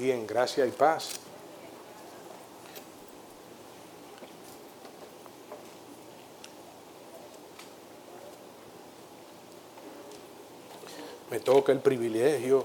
Bien, 0.00 0.26
gracias 0.26 0.66
y 0.66 0.70
paz. 0.70 1.10
Me 11.30 11.38
toca 11.38 11.72
el 11.72 11.80
privilegio 11.80 12.64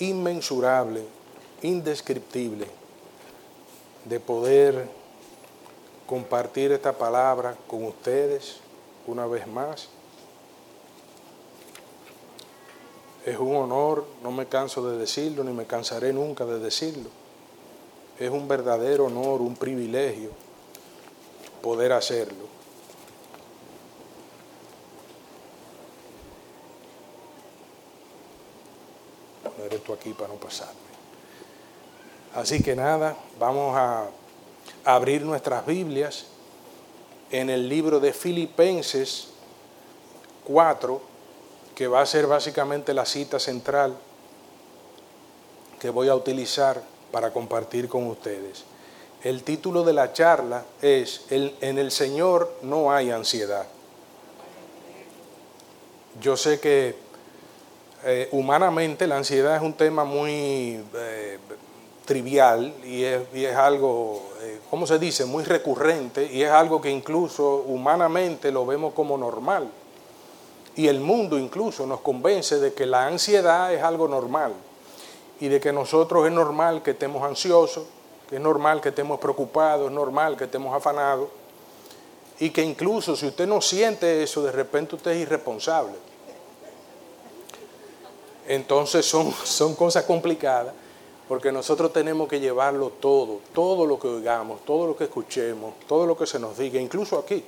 inmensurable, 0.00 1.04
indescriptible, 1.62 2.66
de 4.04 4.18
poder 4.18 4.88
compartir 6.08 6.72
esta 6.72 6.98
palabra 6.98 7.54
con 7.68 7.84
ustedes 7.84 8.56
una 9.06 9.28
vez 9.28 9.46
más. 9.46 9.88
Es 13.24 13.38
un 13.38 13.54
honor, 13.54 14.04
no 14.22 14.32
me 14.32 14.46
canso 14.46 14.88
de 14.88 14.98
decirlo, 14.98 15.44
ni 15.44 15.52
me 15.52 15.64
cansaré 15.64 16.12
nunca 16.12 16.44
de 16.44 16.58
decirlo. 16.58 17.08
Es 18.18 18.30
un 18.30 18.48
verdadero 18.48 19.06
honor, 19.06 19.40
un 19.40 19.54
privilegio 19.54 20.30
poder 21.62 21.92
hacerlo. 21.92 22.46
Poner 29.44 29.74
esto 29.74 29.92
aquí 29.92 30.12
para 30.12 30.28
no 30.28 30.34
pasarme. 30.34 30.80
Así 32.34 32.62
que 32.62 32.74
nada, 32.74 33.16
vamos 33.38 33.76
a 33.76 34.08
abrir 34.84 35.22
nuestras 35.22 35.64
Biblias 35.64 36.26
en 37.30 37.50
el 37.50 37.68
libro 37.68 38.00
de 38.00 38.12
Filipenses 38.12 39.28
4 40.44 41.11
que 41.74 41.86
va 41.86 42.00
a 42.00 42.06
ser 42.06 42.26
básicamente 42.26 42.94
la 42.94 43.06
cita 43.06 43.38
central 43.38 43.96
que 45.80 45.90
voy 45.90 46.08
a 46.08 46.14
utilizar 46.14 46.82
para 47.10 47.32
compartir 47.32 47.88
con 47.88 48.06
ustedes. 48.06 48.64
El 49.22 49.42
título 49.42 49.84
de 49.84 49.92
la 49.92 50.12
charla 50.12 50.64
es 50.80 51.22
En 51.30 51.78
el 51.78 51.90
Señor 51.90 52.52
no 52.62 52.92
hay 52.92 53.10
ansiedad. 53.10 53.66
Yo 56.20 56.36
sé 56.36 56.60
que 56.60 56.96
eh, 58.04 58.28
humanamente 58.32 59.06
la 59.06 59.16
ansiedad 59.16 59.56
es 59.56 59.62
un 59.62 59.74
tema 59.74 60.04
muy 60.04 60.82
eh, 60.94 61.38
trivial 62.04 62.74
y 62.84 63.04
es, 63.04 63.56
algo, 63.56 64.30
eh, 64.40 64.60
¿cómo 64.68 64.86
se 64.86 64.98
dice?, 64.98 65.24
muy 65.24 65.44
recurrente 65.44 66.30
y 66.30 66.42
es 66.42 66.50
algo 66.50 66.80
que 66.80 66.90
incluso 66.90 67.64
humanamente 67.66 68.50
lo 68.50 68.66
vemos 68.66 68.92
como 68.92 69.16
normal 69.16 69.70
y 70.76 70.88
el 70.88 71.00
mundo 71.00 71.38
incluso 71.38 71.86
nos 71.86 72.00
convence 72.00 72.58
de 72.58 72.72
que 72.72 72.86
la 72.86 73.06
ansiedad 73.06 73.72
es 73.74 73.82
algo 73.82 74.08
normal 74.08 74.52
y 75.40 75.48
de 75.48 75.60
que 75.60 75.72
nosotros 75.72 76.26
es 76.26 76.32
normal 76.32 76.82
que 76.82 76.92
estemos 76.92 77.22
ansiosos, 77.22 77.84
que 78.28 78.36
es 78.36 78.40
normal 78.40 78.80
que 78.80 78.90
estemos 78.90 79.18
preocupados, 79.20 79.88
es 79.88 79.92
normal 79.92 80.36
que 80.36 80.44
estemos 80.44 80.74
afanados 80.74 81.28
y 82.38 82.50
que 82.50 82.62
incluso 82.62 83.14
si 83.16 83.26
usted 83.26 83.46
no 83.46 83.60
siente 83.60 84.22
eso, 84.22 84.42
de 84.42 84.52
repente 84.52 84.96
usted 84.96 85.12
es 85.12 85.22
irresponsable. 85.22 85.94
Entonces 88.48 89.04
son, 89.04 89.32
son 89.44 89.74
cosas 89.74 90.04
complicadas 90.04 90.74
porque 91.28 91.52
nosotros 91.52 91.92
tenemos 91.92 92.28
que 92.28 92.40
llevarlo 92.40 92.90
todo, 92.90 93.40
todo 93.54 93.86
lo 93.86 93.98
que 93.98 94.08
oigamos, 94.08 94.64
todo 94.64 94.86
lo 94.86 94.96
que 94.96 95.04
escuchemos, 95.04 95.74
todo 95.86 96.06
lo 96.06 96.16
que 96.16 96.26
se 96.26 96.38
nos 96.38 96.58
diga, 96.58 96.80
incluso 96.80 97.18
aquí. 97.18 97.44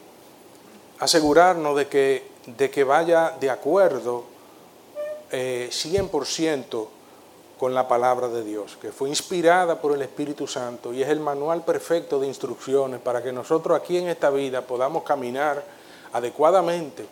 Asegurarnos 1.01 1.77
de 1.77 1.89
que 1.89 2.35
de 2.47 2.71
que 2.71 2.85
vaya 2.85 3.35
de 3.41 3.51
acuerdo 3.51 4.25
100% 5.31 6.83
eh, 6.83 6.89
con 7.59 7.75
la 7.75 7.89
palabra 7.89 8.29
de 8.29 8.45
Dios, 8.45 8.77
que 8.81 8.93
fue 8.93 9.09
inspirada 9.09 9.81
por 9.81 9.93
el 9.93 10.03
Espíritu 10.03 10.47
Santo 10.47 10.93
y 10.93 11.03
es 11.03 11.09
el 11.09 11.21
manual 11.21 11.65
perfecto 11.65 12.21
de 12.21 12.27
instrucciones 12.27 13.01
para 13.01 13.23
que 13.23 13.33
nosotros 13.33 13.79
aquí 13.79 13.97
en 13.97 14.09
esta 14.09 14.31
vida 14.31 14.63
podamos 14.63 15.03
caminar 15.05 15.63
adecuadamente. 16.13 17.07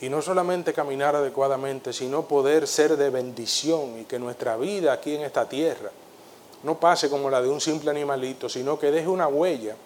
Y 0.00 0.08
no 0.08 0.20
solamente 0.20 0.72
caminar 0.72 1.14
adecuadamente, 1.14 1.92
sino 1.92 2.26
poder 2.26 2.66
ser 2.66 2.96
de 2.96 3.10
bendición 3.10 4.00
y 4.00 4.04
que 4.04 4.18
nuestra 4.18 4.56
vida 4.56 4.92
aquí 4.92 5.14
en 5.14 5.22
esta 5.22 5.48
tierra 5.48 5.90
no 6.64 6.80
pase 6.80 7.08
como 7.08 7.30
la 7.30 7.40
de 7.40 7.48
un 7.48 7.60
simple 7.60 7.90
animalito, 7.90 8.48
sino 8.48 8.78
que 8.78 8.90
deje 8.90 9.06
una 9.06 9.28
huella 9.28 9.76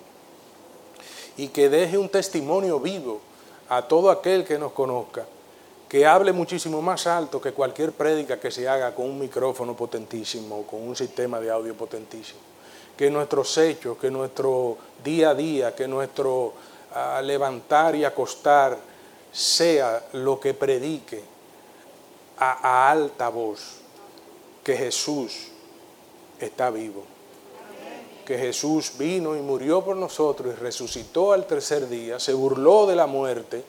y 1.37 1.49
que 1.49 1.69
deje 1.69 1.99
un 1.99 2.09
testimonio 2.09 2.81
vivo 2.81 3.21
a 3.69 3.83
todo 3.83 4.11
aquel 4.11 4.45
que 4.45 4.59
nos 4.59 4.73
conozca, 4.73 5.27
que 5.89 6.07
hable 6.07 6.33
muchísimo 6.33 6.83
más 6.83 7.07
alto 7.07 7.41
que 7.41 7.53
cualquier 7.53 7.93
prédica 7.93 8.39
que 8.39 8.51
se 8.51 8.69
haga 8.69 8.95
con 8.95 9.07
un 9.07 9.19
micrófono 9.19 9.75
potentísimo 9.75 10.65
con 10.65 10.87
un 10.87 10.95
sistema 10.95 11.41
de 11.41 11.51
audio 11.51 11.75
potentísimo. 11.75 12.41
Que 12.97 13.11
nuestros 13.11 13.57
hechos, 13.59 13.97
que 13.97 14.11
nuestro 14.11 14.77
día 15.03 15.31
a 15.31 15.35
día, 15.35 15.75
que 15.75 15.87
nuestro 15.87 16.53
ah, 16.95 17.23
levantar 17.23 17.95
y 17.95 18.05
acostar 18.05 18.77
sea 19.33 20.05
lo 20.13 20.41
que 20.41 20.53
predique 20.53 21.23
a 22.39 22.91
alta 22.91 23.29
voz 23.29 23.79
que 24.63 24.77
Jesús 24.77 25.49
está 26.41 26.71
vivo 26.71 27.18
que 28.29 28.37
Jesús 28.37 28.93
vino 28.99 29.35
y 29.35 29.41
murió 29.41 29.83
por 29.83 29.97
nosotros 29.97 30.53
y 30.53 30.61
resucitó 30.61 31.33
al 31.33 31.47
tercer 31.47 31.89
día, 31.89 32.21
se 32.21 32.35
burló 32.35 32.85
de 32.85 32.95
la 32.95 33.07
muerte 33.07 33.65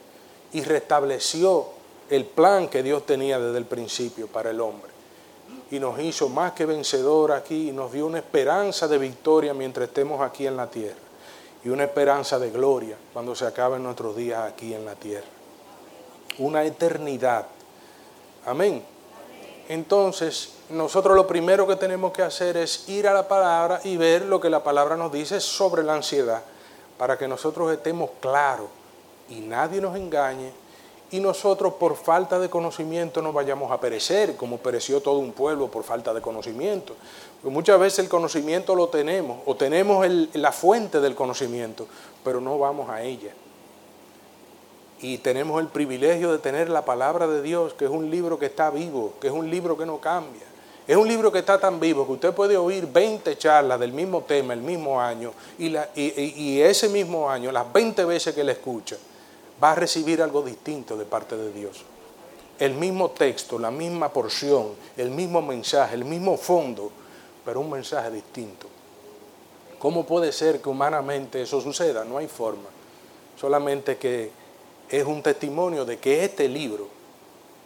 y 0.51 0.61
restableció 0.63 1.65
el 2.09 2.25
plan 2.25 2.67
que 2.67 2.83
Dios 2.83 3.05
tenía 3.05 3.39
desde 3.39 3.57
el 3.57 3.63
principio 3.63 4.27
para 4.27 4.49
el 4.49 4.59
hombre. 4.59 4.91
Y 5.71 5.79
nos 5.79 5.97
hizo 6.01 6.27
más 6.27 6.51
que 6.51 6.65
vencedor 6.65 7.31
aquí 7.31 7.69
y 7.69 7.71
nos 7.71 7.93
dio 7.93 8.05
una 8.05 8.17
esperanza 8.17 8.89
de 8.89 8.97
victoria 8.97 9.53
mientras 9.53 9.87
estemos 9.87 10.19
aquí 10.19 10.45
en 10.45 10.57
la 10.57 10.69
tierra. 10.69 10.99
Y 11.63 11.69
una 11.69 11.85
esperanza 11.85 12.37
de 12.37 12.51
gloria 12.51 12.97
cuando 13.13 13.35
se 13.35 13.45
acaben 13.45 13.81
nuestros 13.81 14.13
días 14.17 14.43
aquí 14.43 14.73
en 14.73 14.83
la 14.83 14.95
tierra. 14.95 15.27
Una 16.37 16.65
eternidad. 16.65 17.45
Amén. 18.45 18.83
Entonces, 19.69 20.53
nosotros 20.69 21.15
lo 21.15 21.27
primero 21.27 21.67
que 21.67 21.75
tenemos 21.75 22.11
que 22.11 22.23
hacer 22.23 22.57
es 22.57 22.89
ir 22.89 23.07
a 23.07 23.13
la 23.13 23.27
palabra 23.27 23.79
y 23.83 23.97
ver 23.97 24.25
lo 24.25 24.41
que 24.41 24.49
la 24.49 24.63
palabra 24.63 24.97
nos 24.97 25.11
dice 25.11 25.39
sobre 25.39 25.83
la 25.83 25.93
ansiedad, 25.93 26.41
para 26.97 27.19
que 27.19 27.27
nosotros 27.27 27.71
estemos 27.71 28.09
claros 28.19 28.67
y 29.29 29.41
nadie 29.41 29.79
nos 29.79 29.95
engañe 29.95 30.51
y 31.11 31.19
nosotros 31.19 31.75
por 31.75 31.95
falta 31.95 32.39
de 32.39 32.49
conocimiento 32.49 33.21
no 33.21 33.31
vayamos 33.31 33.71
a 33.71 33.79
perecer, 33.79 34.35
como 34.35 34.57
pereció 34.57 35.01
todo 35.01 35.19
un 35.19 35.33
pueblo 35.33 35.67
por 35.67 35.83
falta 35.83 36.15
de 36.15 36.21
conocimiento. 36.21 36.95
Porque 37.39 37.53
muchas 37.53 37.79
veces 37.79 37.99
el 37.99 38.09
conocimiento 38.09 38.73
lo 38.73 38.89
tenemos, 38.89 39.39
o 39.45 39.55
tenemos 39.55 40.03
la 40.33 40.51
fuente 40.51 40.99
del 40.99 41.13
conocimiento, 41.13 41.85
pero 42.23 42.41
no 42.41 42.57
vamos 42.57 42.89
a 42.89 43.03
ella 43.03 43.31
y 45.01 45.17
tenemos 45.19 45.61
el 45.61 45.67
privilegio 45.67 46.31
de 46.31 46.39
tener 46.39 46.69
la 46.69 46.83
palabra 46.83 47.27
de 47.27 47.41
Dios, 47.41 47.73
que 47.73 47.85
es 47.85 47.91
un 47.91 48.09
libro 48.09 48.37
que 48.37 48.47
está 48.47 48.69
vivo, 48.69 49.13
que 49.21 49.27
es 49.27 49.33
un 49.33 49.49
libro 49.49 49.77
que 49.77 49.85
no 49.85 49.99
cambia. 49.99 50.43
Es 50.87 50.97
un 50.97 51.07
libro 51.07 51.31
que 51.31 51.39
está 51.39 51.59
tan 51.59 51.79
vivo 51.79 52.05
que 52.05 52.13
usted 52.13 52.33
puede 52.33 52.57
oír 52.57 52.87
20 52.87 53.37
charlas 53.37 53.79
del 53.79 53.93
mismo 53.93 54.21
tema 54.21 54.53
el 54.53 54.61
mismo 54.61 54.99
año 54.99 55.31
y, 55.59 55.75
y, 55.95 56.61
ese 56.61 56.89
mismo 56.89 57.29
año, 57.29 57.51
las 57.51 57.71
20 57.71 58.05
veces 58.05 58.33
que 58.33 58.43
le 58.43 58.53
escucha, 58.53 58.97
va 59.63 59.73
a 59.73 59.75
recibir 59.75 60.19
algo 60.21 60.41
distinto 60.41 60.97
de 60.97 61.05
parte 61.05 61.37
de 61.37 61.53
Dios. 61.53 61.83
El 62.57 62.73
mismo 62.73 63.11
texto, 63.11 63.59
la 63.59 63.69
misma 63.69 64.11
porción, 64.11 64.69
el 64.97 65.11
mismo 65.11 65.43
mensaje, 65.43 65.93
el 65.93 66.05
mismo 66.05 66.37
fondo, 66.37 66.91
pero 67.45 67.59
un 67.61 67.69
mensaje 67.69 68.09
distinto. 68.09 68.67
¿Cómo 69.77 70.05
puede 70.05 70.31
ser 70.31 70.59
que 70.59 70.69
humanamente 70.69 71.43
eso 71.43 71.61
suceda? 71.61 72.03
No 72.03 72.17
hay 72.17 72.27
forma. 72.27 72.67
Solamente 73.39 73.97
que 73.97 74.31
es 74.89 75.05
un 75.05 75.21
testimonio 75.21 75.85
de 75.85 75.97
que 75.97 76.23
este 76.25 76.47
libro 76.47 76.87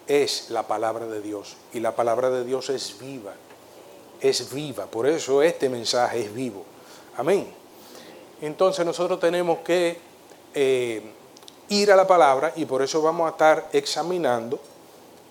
es 0.08 0.50
la 0.50 0.68
palabra 0.68 1.08
de 1.08 1.22
Dios 1.22 1.56
y 1.74 1.80
la 1.80 1.96
palabra 1.96 2.30
de 2.30 2.44
Dios 2.44 2.70
es 2.70 3.00
viva, 3.00 3.34
es 4.20 4.54
viva, 4.54 4.86
por 4.86 5.08
eso 5.08 5.42
este 5.42 5.70
mensaje 5.70 6.22
es 6.26 6.34
vivo. 6.34 6.66
Amén. 7.18 7.48
Entonces 8.42 8.86
nosotros 8.86 9.20
tenemos 9.20 9.60
que 9.60 9.98
eh, 10.54 11.02
ir 11.70 11.92
a 11.92 11.96
la 11.96 12.06
palabra 12.06 12.52
y 12.56 12.66
por 12.66 12.82
eso 12.82 13.02
vamos 13.02 13.28
a 13.28 13.32
estar 13.32 13.70
examinando 13.72 14.60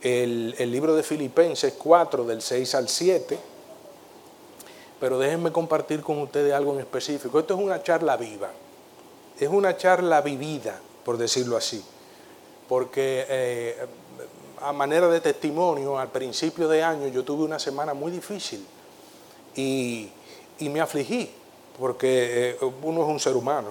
el, 0.00 0.54
el 0.58 0.72
libro 0.72 0.94
de 0.94 1.02
Filipenses 1.02 1.74
4 1.74 2.24
del 2.24 2.40
6 2.40 2.74
al 2.74 2.88
7. 2.88 3.38
Pero 4.98 5.18
déjenme 5.18 5.52
compartir 5.52 6.00
con 6.00 6.18
ustedes 6.20 6.54
algo 6.54 6.72
en 6.72 6.80
específico. 6.80 7.38
Esto 7.38 7.54
es 7.54 7.60
una 7.60 7.82
charla 7.82 8.16
viva, 8.16 8.50
es 9.38 9.48
una 9.48 9.76
charla 9.76 10.22
vivida 10.22 10.80
por 11.04 11.18
decirlo 11.18 11.56
así. 11.56 11.84
Porque 12.68 13.26
eh, 13.28 13.86
a 14.60 14.72
manera 14.72 15.08
de 15.08 15.20
testimonio, 15.20 15.98
al 15.98 16.08
principio 16.08 16.68
de 16.68 16.82
año 16.82 17.08
yo 17.08 17.24
tuve 17.24 17.44
una 17.44 17.58
semana 17.58 17.94
muy 17.94 18.12
difícil 18.12 18.64
y, 19.54 20.10
me 20.60 20.80
afligí, 20.80 21.28
porque 21.78 22.50
eh, 22.50 22.58
uno 22.82 23.02
es 23.02 23.08
un 23.08 23.20
ser 23.20 23.36
humano. 23.36 23.70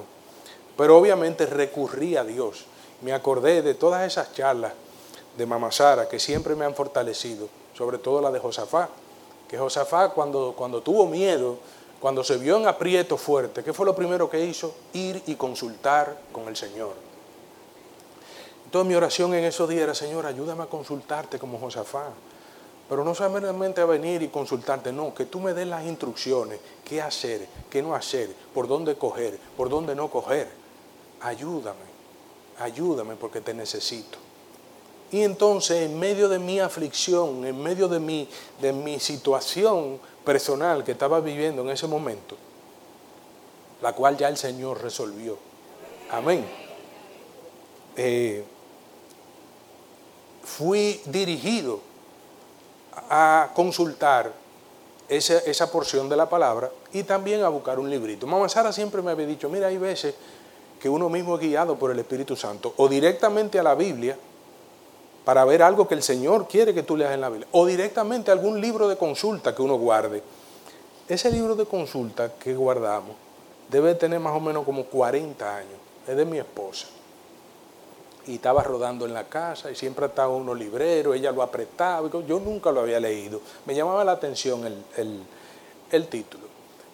Pero 0.78 0.98
obviamente 0.98 1.46
recurrí 1.46 2.18
a 2.18 2.24
Dios. 2.24 2.66
Me 3.02 3.14
acordé 3.14 3.62
de 3.62 3.74
todas 3.76 4.06
esas 4.06 4.34
charlas 4.34 4.74
de 5.38 5.46
Mama 5.46 5.72
Sara 5.72 6.10
que 6.10 6.20
siempre 6.20 6.56
me 6.56 6.66
han 6.66 6.76
fortalecido, 6.76 7.48
sobre 7.74 7.98
todo 7.98 8.22
la 8.22 8.32
de 8.32 8.40
Josafá, 8.40 8.90
que 9.48 9.58
Josafat 9.58 10.14
cuando, 10.14 10.54
cuando 10.56 10.82
tuvo 10.82 11.08
miedo, 11.08 11.58
cuando 12.00 12.24
se 12.24 12.38
vio 12.38 12.58
en 12.58 12.68
aprieto 12.68 13.16
fuerte, 13.16 13.64
¿qué 13.64 13.74
fue 13.74 13.86
lo 13.86 13.96
primero 13.96 14.30
que 14.30 14.44
hizo? 14.44 14.74
Ir 14.94 15.22
y 15.28 15.36
consultar 15.36 16.20
con 16.32 16.48
el 16.48 16.56
Señor. 16.56 17.11
Entonces 18.72 18.88
mi 18.88 18.96
oración 18.96 19.34
en 19.34 19.44
esos 19.44 19.68
días 19.68 19.84
era, 19.84 19.94
Señor, 19.94 20.26
ayúdame 20.26 20.64
a 20.64 20.68
consultarte 20.68 21.38
como 21.38 21.60
Josafat. 21.60 22.14
Pero 22.88 23.04
no 23.04 23.14
solamente 23.14 23.82
a 23.82 23.86
venir 23.86 24.22
y 24.22 24.30
consultarte, 24.30 24.94
no, 24.94 25.14
que 25.14 25.26
tú 25.26 25.42
me 25.42 25.54
des 25.54 25.68
las 25.68 25.84
instrucciones, 25.86 26.58
qué 26.86 27.02
hacer, 27.02 27.50
qué 27.70 27.82
no 27.82 27.94
hacer, 27.94 28.30
por 28.54 28.70
dónde 28.70 28.96
coger, 28.96 29.38
por 29.58 29.68
dónde 29.68 29.94
no 29.94 30.10
coger. 30.10 30.50
Ayúdame, 31.20 31.84
ayúdame 32.60 33.18
porque 33.18 33.42
te 33.42 33.54
necesito. 33.54 34.18
Y 35.12 35.24
entonces 35.24 35.90
en 35.90 36.00
medio 36.00 36.30
de 36.30 36.40
mi 36.40 36.62
aflicción, 36.62 37.46
en 37.46 37.62
medio 37.62 37.90
de 37.90 38.00
mi, 38.00 38.26
de 38.62 38.72
mi 38.72 39.02
situación 39.02 40.00
personal 40.24 40.86
que 40.86 40.94
estaba 40.94 41.20
viviendo 41.20 41.62
en 41.64 41.72
ese 41.72 41.88
momento, 41.88 42.38
la 43.82 43.92
cual 43.92 44.16
ya 44.16 44.30
el 44.30 44.38
Señor 44.38 44.82
resolvió. 44.82 45.38
Amén. 46.10 46.46
Eh, 47.98 48.46
fui 50.44 51.02
dirigido 51.06 51.80
a 53.10 53.50
consultar 53.54 54.32
esa, 55.08 55.40
esa, 55.40 55.72
porción 55.72 56.08
de 56.08 56.16
la 56.16 56.30
palabra 56.30 56.72
y 56.94 57.04
también 57.04 57.44
a 57.44 57.50
buscar 57.50 57.80
un 57.80 57.90
librito. 57.90 58.28
Mamá 58.28 58.48
Sara 58.50 58.72
siempre 58.72 59.02
me 59.02 59.12
había 59.12 59.26
dicho, 59.26 59.50
mira, 59.50 59.68
hay 59.68 59.78
veces 59.78 60.16
que 60.82 60.90
uno 60.90 61.10
mismo 61.10 61.36
es 61.36 61.42
guiado 61.42 61.78
por 61.78 61.92
el 61.92 62.00
Espíritu 62.00 62.36
Santo, 62.36 62.74
o 62.78 62.88
directamente 62.88 63.60
a 63.60 63.64
la 63.64 63.76
Biblia, 63.76 64.18
para 65.24 65.46
ver 65.46 65.62
algo 65.62 65.88
que 65.88 65.94
el 65.94 66.02
Señor 66.02 66.48
quiere 66.48 66.74
que 66.74 66.82
tú 66.82 66.98
leas 66.98 67.14
en 67.14 67.22
la 67.22 67.30
Biblia, 67.30 67.48
o 67.52 67.66
directamente 67.66 68.32
algún 68.32 68.60
libro 68.60 68.88
de 68.88 68.98
consulta 68.98 69.54
que 69.54 69.62
uno 69.62 69.76
guarde. 69.76 70.24
Ese 71.08 71.32
libro 71.32 71.56
de 71.56 71.66
consulta 71.66 72.34
que 72.34 72.56
guardamos 72.56 73.16
debe 73.70 73.94
tener 73.96 74.20
más 74.20 74.36
o 74.36 74.40
menos 74.40 74.66
como 74.66 74.86
40 74.86 75.56
años, 75.56 75.80
es 76.08 76.16
de 76.16 76.26
mi 76.26 76.40
esposa. 76.40 76.88
Y 78.28 78.36
estaba 78.36 78.64
rodando 78.64 79.06
en 79.06 79.14
la 79.14 79.28
casa 79.28 79.72
y 79.72 79.76
siempre 79.76 80.06
estaba 80.06 80.30
unos 80.30 80.58
libreros, 80.58 81.16
ella 81.16 81.32
lo 81.32 81.42
apretaba, 81.42 82.08
yo 82.10 82.40
nunca 82.40 82.72
lo 82.72 82.82
había 82.82 83.00
leído. 83.00 83.42
Me 83.66 83.74
llamaba 83.74 84.04
la 84.04 84.12
atención 84.14 84.66
el, 84.66 85.24
el 85.92 86.08
título. 86.08 86.46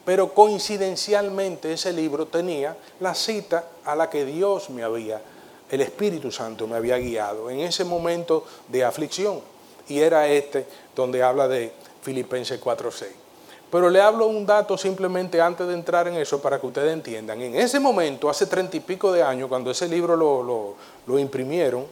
Pero 0.05 0.33
coincidencialmente 0.33 1.73
ese 1.73 1.91
libro 1.91 2.27
tenía 2.27 2.77
la 3.01 3.13
cita 3.13 3.65
a 3.83 3.95
la 3.95 4.09
que 4.09 4.23
Dios 4.23 4.69
me 4.69 4.83
había 4.83 5.21
el 5.69 5.81
Espíritu 5.81 6.31
Santo 6.31 6.67
me 6.67 6.75
había 6.75 6.97
guiado 6.97 7.49
en 7.49 7.59
ese 7.59 7.83
momento 7.83 8.45
de 8.67 8.83
aflicción. 8.83 9.41
Y 9.87 9.99
era 9.99 10.27
este 10.27 10.65
donde 10.95 11.23
habla 11.23 11.47
de 11.47 11.71
Filipenses 12.01 12.61
4.6. 12.61 13.26
Pero 13.71 13.89
le 13.89 14.01
hablo 14.01 14.27
un 14.27 14.45
dato 14.45 14.77
simplemente 14.77 15.41
antes 15.41 15.67
de 15.67 15.73
entrar 15.73 16.07
en 16.07 16.15
eso 16.15 16.41
para 16.41 16.59
que 16.59 16.67
ustedes 16.67 16.93
entiendan. 16.93 17.41
En 17.41 17.55
ese 17.55 17.79
momento, 17.79 18.29
hace 18.29 18.45
treinta 18.45 18.77
y 18.77 18.79
pico 18.79 19.11
de 19.11 19.21
años, 19.21 19.49
cuando 19.49 19.71
ese 19.71 19.87
libro 19.87 20.15
lo, 20.15 20.75
lo 21.05 21.19
imprimieron, 21.19 21.85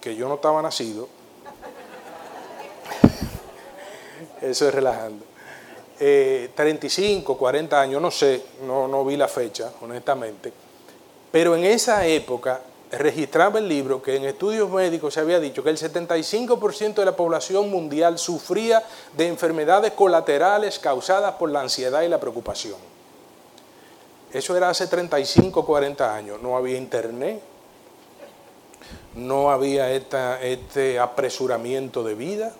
que 0.00 0.14
yo 0.16 0.28
no 0.28 0.34
estaba 0.34 0.60
nacido, 0.60 1.08
eso 4.42 4.68
es 4.68 4.74
relajando, 4.74 5.24
35, 5.98 7.32
eh, 7.32 7.36
40 7.36 7.80
años, 7.80 8.02
no 8.02 8.10
sé, 8.10 8.42
no, 8.66 8.88
no 8.88 9.04
vi 9.04 9.16
la 9.16 9.28
fecha, 9.28 9.70
honestamente, 9.80 10.52
pero 11.30 11.56
en 11.56 11.64
esa 11.64 12.06
época 12.06 12.60
registraba 12.98 13.58
el 13.58 13.68
libro 13.68 14.02
que 14.02 14.16
en 14.16 14.24
estudios 14.24 14.70
médicos 14.70 15.14
se 15.14 15.20
había 15.20 15.40
dicho 15.40 15.62
que 15.62 15.70
el 15.70 15.78
75% 15.78 16.94
de 16.94 17.04
la 17.04 17.16
población 17.16 17.70
mundial 17.70 18.18
sufría 18.18 18.82
de 19.16 19.28
enfermedades 19.28 19.92
colaterales 19.92 20.78
causadas 20.78 21.34
por 21.34 21.50
la 21.50 21.60
ansiedad 21.60 22.02
y 22.02 22.08
la 22.08 22.20
preocupación. 22.20 22.76
Eso 24.32 24.56
era 24.56 24.70
hace 24.70 24.86
35, 24.86 25.64
40 25.64 26.14
años. 26.14 26.42
No 26.42 26.56
había 26.56 26.76
internet, 26.76 27.40
no 29.14 29.50
había 29.50 29.92
este 29.92 30.98
apresuramiento 30.98 32.02
de 32.02 32.14
vida, 32.14 32.52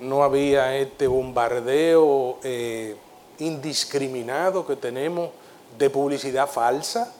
no 0.00 0.24
había 0.24 0.76
este 0.76 1.06
bombardeo 1.06 2.38
eh, 2.42 2.96
indiscriminado 3.38 4.66
que 4.66 4.76
tenemos 4.76 5.30
de 5.78 5.88
publicidad 5.90 6.48
falsa 6.48 7.14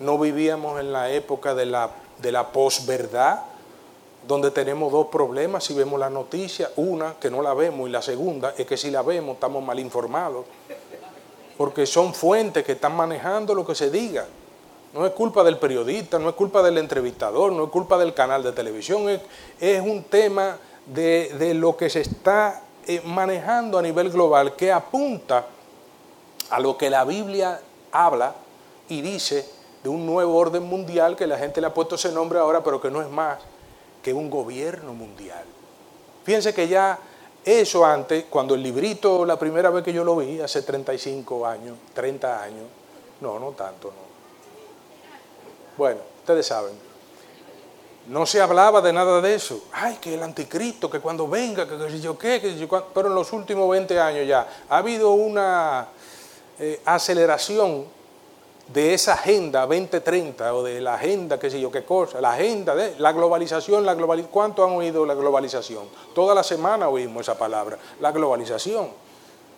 no 0.00 0.18
vivíamos 0.18 0.80
en 0.80 0.92
la 0.92 1.10
época 1.10 1.54
de 1.54 1.66
la, 1.66 1.90
de 2.18 2.32
la 2.32 2.48
posverdad, 2.48 3.42
donde 4.26 4.50
tenemos 4.50 4.92
dos 4.92 5.06
problemas 5.06 5.64
si 5.64 5.74
vemos 5.74 5.98
la 5.98 6.10
noticia, 6.10 6.70
una 6.76 7.14
que 7.18 7.30
no 7.30 7.42
la 7.42 7.54
vemos 7.54 7.88
y 7.88 7.92
la 7.92 8.02
segunda 8.02 8.54
es 8.56 8.66
que 8.66 8.76
si 8.76 8.90
la 8.90 9.02
vemos 9.02 9.34
estamos 9.34 9.62
mal 9.62 9.78
informados, 9.78 10.44
porque 11.56 11.86
son 11.86 12.14
fuentes 12.14 12.64
que 12.64 12.72
están 12.72 12.94
manejando 12.94 13.54
lo 13.54 13.66
que 13.66 13.74
se 13.74 13.90
diga. 13.90 14.26
No 14.94 15.04
es 15.04 15.12
culpa 15.12 15.44
del 15.44 15.58
periodista, 15.58 16.18
no 16.18 16.30
es 16.30 16.34
culpa 16.34 16.62
del 16.62 16.78
entrevistador, 16.78 17.52
no 17.52 17.64
es 17.64 17.70
culpa 17.70 17.98
del 17.98 18.14
canal 18.14 18.42
de 18.42 18.52
televisión, 18.52 19.08
es, 19.08 19.20
es 19.60 19.80
un 19.80 20.04
tema 20.04 20.56
de, 20.86 21.34
de, 21.38 21.52
lo 21.54 21.76
que 21.76 21.90
se 21.90 22.00
está 22.00 22.62
eh, 22.86 23.02
manejando 23.04 23.78
a 23.78 23.82
nivel 23.82 24.10
global 24.10 24.56
que 24.56 24.72
apunta 24.72 25.46
a 26.48 26.60
lo 26.60 26.78
que 26.78 26.88
la 26.88 27.04
Biblia 27.04 27.60
habla 27.92 28.34
y 28.88 29.02
dice 29.02 29.57
de 29.82 29.88
un 29.88 30.06
nuevo 30.06 30.36
orden 30.36 30.64
mundial 30.64 31.16
que 31.16 31.26
la 31.26 31.38
gente 31.38 31.60
le 31.60 31.68
ha 31.68 31.74
puesto 31.74 31.94
ese 31.94 32.12
nombre 32.12 32.38
ahora, 32.38 32.62
pero 32.62 32.80
que 32.80 32.90
no 32.90 33.00
es 33.00 33.08
más 33.08 33.38
que 34.02 34.12
un 34.12 34.28
gobierno 34.30 34.92
mundial. 34.92 35.44
Fíjense 36.24 36.52
que 36.52 36.68
ya 36.68 36.98
eso 37.44 37.84
antes, 37.84 38.24
cuando 38.28 38.54
el 38.54 38.62
librito, 38.62 39.24
la 39.24 39.38
primera 39.38 39.70
vez 39.70 39.84
que 39.84 39.92
yo 39.92 40.04
lo 40.04 40.16
vi, 40.16 40.40
hace 40.40 40.62
35 40.62 41.46
años, 41.46 41.76
30 41.94 42.42
años, 42.42 42.64
no, 43.20 43.38
no 43.38 43.50
tanto, 43.52 43.88
no. 43.88 44.08
Bueno, 45.76 46.00
ustedes 46.20 46.46
saben, 46.46 46.72
no 48.08 48.26
se 48.26 48.40
hablaba 48.40 48.80
de 48.80 48.92
nada 48.92 49.20
de 49.20 49.34
eso. 49.34 49.64
Ay, 49.72 49.98
que 50.00 50.14
el 50.14 50.22
anticristo, 50.22 50.90
que 50.90 51.00
cuando 51.00 51.28
venga, 51.28 51.68
que, 51.68 52.00
yo 52.00 52.18
qué, 52.18 52.40
que 52.40 52.56
yo 52.56 52.68
Pero 52.92 53.08
en 53.08 53.14
los 53.14 53.32
últimos 53.32 53.70
20 53.70 54.00
años 54.00 54.26
ya 54.26 54.46
ha 54.68 54.78
habido 54.78 55.10
una 55.10 55.88
eh, 56.58 56.80
aceleración 56.84 57.86
de 58.68 58.92
esa 58.92 59.14
agenda 59.14 59.66
2030 59.66 60.54
o 60.54 60.62
de 60.62 60.80
la 60.80 60.94
agenda, 60.94 61.38
qué 61.38 61.50
sé 61.50 61.58
yo, 61.58 61.72
qué 61.72 61.84
cosa, 61.84 62.20
la 62.20 62.32
agenda 62.32 62.74
de 62.74 62.98
la 62.98 63.12
globalización, 63.12 63.84
la 63.86 63.94
globalización. 63.94 64.32
¿Cuánto 64.32 64.64
han 64.64 64.72
oído 64.72 65.06
la 65.06 65.14
globalización? 65.14 65.84
Toda 66.14 66.34
la 66.34 66.42
semana 66.42 66.88
oímos 66.88 67.22
esa 67.22 67.38
palabra, 67.38 67.78
la 68.00 68.12
globalización. 68.12 68.88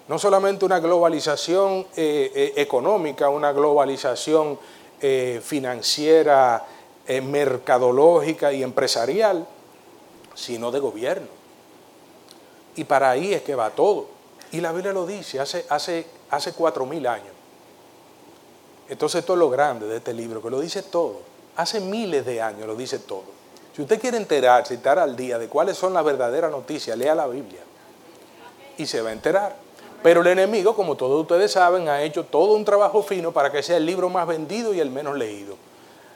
No 0.06 0.18
solamente 0.18 0.64
una 0.64 0.78
globalización 0.78 1.86
eh, 1.96 2.32
eh, 2.34 2.52
económica, 2.56 3.28
una 3.28 3.52
globalización 3.52 4.58
eh, 5.00 5.40
financiera, 5.42 6.64
mercadológica 7.08 8.52
y 8.52 8.62
empresarial, 8.62 9.44
sino 10.32 10.70
de 10.70 10.78
gobierno. 10.78 11.26
Y 12.76 12.84
para 12.84 13.10
ahí 13.10 13.34
es 13.34 13.42
que 13.42 13.56
va 13.56 13.70
todo. 13.70 14.06
Y 14.52 14.60
la 14.60 14.70
Biblia 14.70 14.92
lo 14.92 15.06
dice 15.06 15.40
hace, 15.40 15.64
hace, 15.68 16.06
hace 16.30 16.52
cuatro 16.52 16.86
mil 16.86 17.04
años. 17.08 17.39
Entonces 18.90 19.20
esto 19.20 19.34
es 19.34 19.38
lo 19.38 19.48
grande 19.48 19.86
de 19.86 19.98
este 19.98 20.12
libro, 20.12 20.42
que 20.42 20.50
lo 20.50 20.60
dice 20.60 20.82
todo. 20.82 21.20
Hace 21.56 21.80
miles 21.80 22.26
de 22.26 22.42
años 22.42 22.66
lo 22.66 22.74
dice 22.74 22.98
todo. 22.98 23.22
Si 23.74 23.82
usted 23.82 24.00
quiere 24.00 24.16
enterarse, 24.16 24.74
estar 24.74 24.98
al 24.98 25.14
día 25.14 25.38
de 25.38 25.48
cuáles 25.48 25.76
son 25.76 25.94
las 25.94 26.04
verdaderas 26.04 26.50
noticias, 26.50 26.98
lea 26.98 27.14
la 27.14 27.28
Biblia 27.28 27.60
y 28.76 28.86
se 28.86 29.00
va 29.00 29.10
a 29.10 29.12
enterar. 29.12 29.54
Pero 30.02 30.22
el 30.22 30.26
enemigo, 30.26 30.74
como 30.74 30.96
todos 30.96 31.20
ustedes 31.20 31.52
saben, 31.52 31.88
ha 31.88 32.02
hecho 32.02 32.24
todo 32.24 32.54
un 32.54 32.64
trabajo 32.64 33.02
fino 33.04 33.30
para 33.30 33.52
que 33.52 33.62
sea 33.62 33.76
el 33.76 33.86
libro 33.86 34.08
más 34.08 34.26
vendido 34.26 34.74
y 34.74 34.80
el 34.80 34.90
menos 34.90 35.16
leído. 35.16 35.54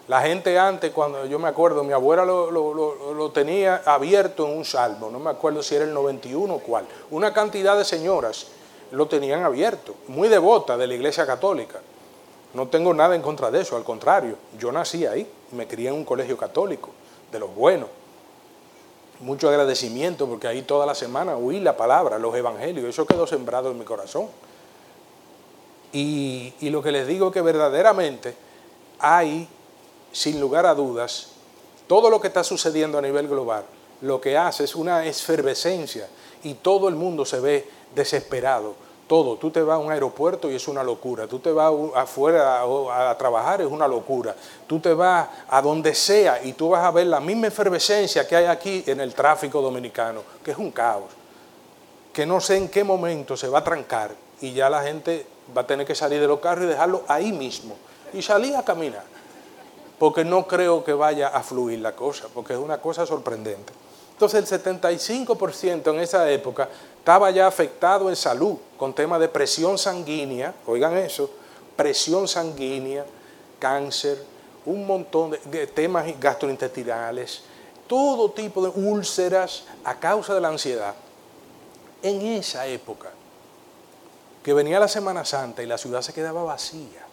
La 0.08 0.20
gente 0.22 0.58
antes, 0.58 0.90
cuando 0.90 1.26
yo 1.26 1.38
me 1.38 1.48
acuerdo, 1.48 1.84
mi 1.84 1.92
abuela 1.92 2.24
lo, 2.24 2.50
lo, 2.50 3.30
tenía 3.30 3.82
abierto 3.86 4.46
en 4.46 4.58
un 4.58 4.64
salmo, 4.64 5.10
no 5.10 5.18
me 5.18 5.30
acuerdo 5.30 5.62
si 5.62 5.76
era 5.76 5.84
el 5.84 5.94
91 5.94 6.54
o 6.54 6.58
cuál. 6.58 6.86
Una 7.10 7.32
cantidad 7.32 7.78
de 7.78 7.84
señoras 7.84 8.48
lo 8.90 9.06
tenían 9.06 9.44
abierto, 9.44 9.94
muy 10.08 10.28
devota 10.28 10.76
de 10.76 10.86
la 10.88 10.94
Iglesia 10.94 11.24
Católica. 11.24 11.80
No 12.54 12.68
tengo 12.68 12.94
nada 12.94 13.16
en 13.16 13.22
contra 13.22 13.50
de 13.50 13.60
eso, 13.60 13.76
al 13.76 13.82
contrario, 13.82 14.36
yo 14.58 14.70
nací 14.70 15.04
ahí, 15.06 15.28
me 15.50 15.66
crié 15.66 15.88
en 15.88 15.94
un 15.94 16.04
colegio 16.04 16.36
católico, 16.36 16.90
de 17.32 17.40
los 17.40 17.52
buenos. 17.52 17.88
Mucho 19.20 19.48
agradecimiento 19.48 20.28
porque 20.28 20.46
ahí 20.46 20.62
toda 20.62 20.86
la 20.86 20.94
semana 20.94 21.36
oí 21.36 21.58
la 21.58 21.76
palabra, 21.76 22.18
los 22.18 22.34
evangelios, 22.34 22.86
eso 22.86 23.06
quedó 23.06 23.26
sembrado 23.26 23.72
en 23.72 23.78
mi 23.78 23.84
corazón. 23.84 24.28
Y, 25.92 26.54
y 26.60 26.70
lo 26.70 26.80
que 26.82 26.92
les 26.92 27.08
digo 27.08 27.28
es 27.28 27.32
que 27.32 27.42
verdaderamente 27.42 28.36
hay, 29.00 29.48
sin 30.12 30.40
lugar 30.40 30.66
a 30.66 30.74
dudas, 30.74 31.30
todo 31.88 32.08
lo 32.08 32.20
que 32.20 32.28
está 32.28 32.44
sucediendo 32.44 32.98
a 32.98 33.02
nivel 33.02 33.26
global, 33.26 33.64
lo 34.00 34.20
que 34.20 34.36
hace 34.36 34.64
es 34.64 34.76
una 34.76 35.04
efervescencia 35.04 36.08
y 36.44 36.54
todo 36.54 36.88
el 36.88 36.94
mundo 36.94 37.24
se 37.24 37.40
ve 37.40 37.68
desesperado 37.94 38.83
todo. 39.06 39.36
Tú 39.36 39.50
te 39.50 39.62
vas 39.62 39.76
a 39.76 39.78
un 39.78 39.90
aeropuerto 39.90 40.50
y 40.50 40.54
es 40.54 40.68
una 40.68 40.82
locura. 40.82 41.26
Tú 41.26 41.38
te 41.38 41.52
vas 41.52 41.72
afuera 41.94 42.62
a, 42.62 43.16
trabajar, 43.16 43.60
es 43.60 43.66
una 43.66 43.86
locura. 43.88 44.34
Tú 44.66 44.80
te 44.80 44.94
vas 44.94 45.28
a 45.48 45.62
donde 45.62 45.94
sea 45.94 46.44
y 46.44 46.52
tú 46.52 46.70
vas 46.70 46.84
a 46.84 46.90
ver 46.90 47.06
la 47.06 47.20
misma 47.20 47.48
efervescencia 47.48 48.26
que 48.26 48.36
hay 48.36 48.46
aquí 48.46 48.84
en 48.86 49.00
el 49.00 49.14
tráfico 49.14 49.60
dominicano, 49.60 50.22
que 50.42 50.52
es 50.52 50.58
un 50.58 50.70
caos. 50.70 51.12
que 52.12 52.26
no 52.26 52.40
sé 52.40 52.56
en 52.56 52.68
qué 52.68 52.84
momento 52.84 53.36
se 53.36 53.48
va 53.48 53.58
a 53.58 53.64
trancar 53.64 54.12
y 54.40 54.52
ya 54.52 54.70
la 54.70 54.82
gente 54.82 55.26
va 55.56 55.62
a 55.62 55.66
tener 55.66 55.86
que 55.86 55.94
salir 55.94 56.20
de 56.20 56.28
los 56.28 56.38
carros 56.38 56.64
y 56.64 56.68
dejarlo 56.68 57.02
ahí 57.08 57.32
mismo 57.32 57.76
y 58.12 58.22
salir 58.22 58.54
a 58.56 58.62
caminar. 58.62 59.04
Porque 59.98 60.24
no 60.24 60.46
creo 60.46 60.84
que 60.84 60.92
vaya 60.92 61.28
a 61.28 61.42
fluir 61.42 61.80
la 61.80 61.94
cosa, 61.94 62.26
porque 62.32 62.52
es 62.52 62.58
una 62.58 62.78
cosa 62.78 63.06
sorprendente. 63.06 63.72
Entonces 64.14 64.52
el 64.52 64.62
75% 64.62 65.92
en 65.92 66.00
esa 66.00 66.30
época 66.30 66.68
estaba 66.98 67.30
ya 67.30 67.46
afectado 67.46 68.08
en 68.08 68.16
salud 68.16 68.56
con 68.78 68.94
temas 68.94 69.20
de 69.20 69.28
presión 69.28 69.76
sanguínea, 69.76 70.54
oigan 70.66 70.96
eso, 70.96 71.30
presión 71.76 72.28
sanguínea, 72.28 73.04
cáncer, 73.58 74.24
un 74.66 74.86
montón 74.86 75.36
de, 75.44 75.66
temas 75.66 76.06
gastrointestinales, 76.18 77.42
todo 77.86 78.30
tipo 78.30 78.62
de 78.62 78.68
úlceras 78.68 79.64
a 79.84 79.98
causa 79.98 80.32
de 80.34 80.40
la 80.40 80.48
ansiedad. 80.48 80.94
En 82.02 82.22
esa 82.22 82.66
época, 82.66 83.10
que 84.42 84.54
venía 84.54 84.78
la 84.78 84.88
Semana 84.88 85.24
Santa 85.24 85.62
y 85.62 85.66
la 85.66 85.78
ciudad 85.78 86.02
se 86.02 86.12
quedaba 86.12 86.44
vacía, 86.44 87.04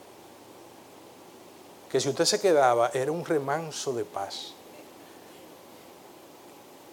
que 1.90 2.00
si 2.00 2.10
usted 2.10 2.26
se 2.26 2.40
quedaba 2.40 2.92
era 2.94 3.12
un 3.12 3.26
remanso 3.26 3.92
de 3.92 4.06
paz. 4.06 4.54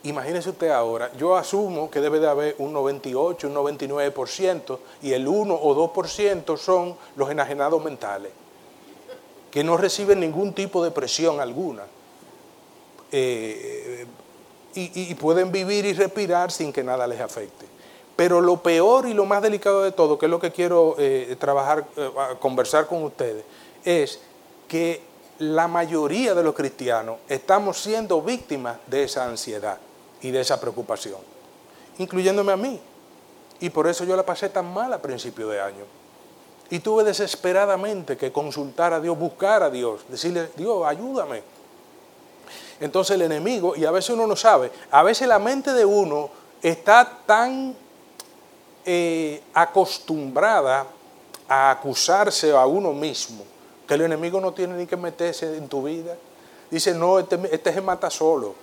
Imagínese 0.09 0.49
usted 0.49 0.71
ahora, 0.71 1.13
yo 1.19 1.37
asumo 1.37 1.91
que 1.91 2.01
debe 2.01 2.19
de 2.19 2.29
haber 2.29 2.55
un 2.59 2.73
98, 2.73 3.47
un 3.47 3.55
99% 3.55 4.79
y 5.03 5.13
el 5.13 5.29
1 5.29 5.55
o 5.55 5.93
2% 5.93 6.57
son 6.57 6.97
los 7.15 7.31
enajenados 7.31 7.85
mentales, 7.85 8.33
que 9.51 9.63
no 9.63 9.77
reciben 9.77 10.21
ningún 10.21 10.55
tipo 10.55 10.83
de 10.83 10.93
presión 10.93 11.41
alguna 11.41 11.83
eh, 13.13 14.07
y, 14.75 15.15
pueden 15.17 15.53
vivir 15.53 15.85
y 15.85 15.93
respirar 15.93 16.51
sin 16.51 16.73
que 16.73 16.83
nada 16.83 17.07
les 17.07 17.21
afecte. 17.21 17.67
Pero 18.17 18.41
lo 18.41 18.63
peor 18.63 19.07
y 19.07 19.13
lo 19.13 19.27
más 19.27 19.43
delicado 19.43 19.83
de 19.83 19.93
todo, 19.93 20.19
que 20.19 20.25
es 20.25 20.31
lo 20.31 20.41
que 20.41 20.53
quiero 20.53 20.95
eh, 20.99 21.37
trabajar, 21.39 21.85
eh, 21.97 22.11
conversar 22.41 22.87
con 22.87 23.03
ustedes, 23.03 23.45
es 23.85 24.21
que 24.69 25.03
la 25.41 25.69
mayoría 25.69 26.35
de 26.35 26.43
los 26.43 26.55
cristianos 26.55 27.19
estamos 27.29 27.79
siendo 27.79 28.23
víctimas 28.23 28.79
de 28.87 29.05
esa 29.05 29.27
ansiedad 29.27 29.79
y 30.23 30.31
de 30.31 30.41
esa 30.41 30.61
preocupación, 30.61 31.19
incluyéndome 31.99 32.53
a 32.53 32.57
mí. 32.57 32.81
Y 33.61 33.71
por 33.71 33.87
eso 33.87 34.05
yo 34.05 34.17
la 34.17 34.25
pasé 34.25 34.49
tan 34.49 34.73
mal 34.73 34.93
a 34.93 35.03
principio 35.03 35.49
de 35.49 35.61
año. 35.61 35.85
Y 36.71 36.81
tuve 36.81 37.03
desesperadamente 37.03 38.17
que 38.17 38.31
consultar 38.31 38.93
a 38.93 39.01
Dios, 39.01 39.19
buscar 39.19 39.63
a 39.63 39.71
Dios, 39.71 40.03
decirle, 40.09 40.51
Dios, 40.57 40.87
ayúdame. 40.87 41.43
Entonces 42.81 43.17
el 43.17 43.23
enemigo, 43.23 43.75
y 43.75 43.85
a 43.85 43.91
veces 43.91 44.11
uno 44.11 44.27
no 44.27 44.37
sabe, 44.37 44.71
a 44.91 45.03
veces 45.03 45.27
la 45.27 45.39
mente 45.39 45.73
de 45.73 45.85
uno 45.85 46.31
está 46.63 47.19
tan 47.27 47.75
eh, 48.85 49.43
acostumbrada 49.55 50.87
a 51.49 51.71
acusarse 51.71 52.53
a 52.53 52.67
uno 52.67 52.93
mismo, 52.93 53.45
que 53.87 53.95
el 53.95 54.03
enemigo 54.03 54.41
no 54.41 54.53
tiene 54.53 54.77
ni 54.77 54.87
que 54.87 54.97
meterse 54.97 55.57
en 55.57 55.69
tu 55.69 55.83
vida. 55.83 56.15
Dice, 56.71 56.95
no, 56.95 57.19
este, 57.19 57.41
este 57.51 57.73
se 57.73 57.81
mata 57.81 58.11
solo. 58.11 58.55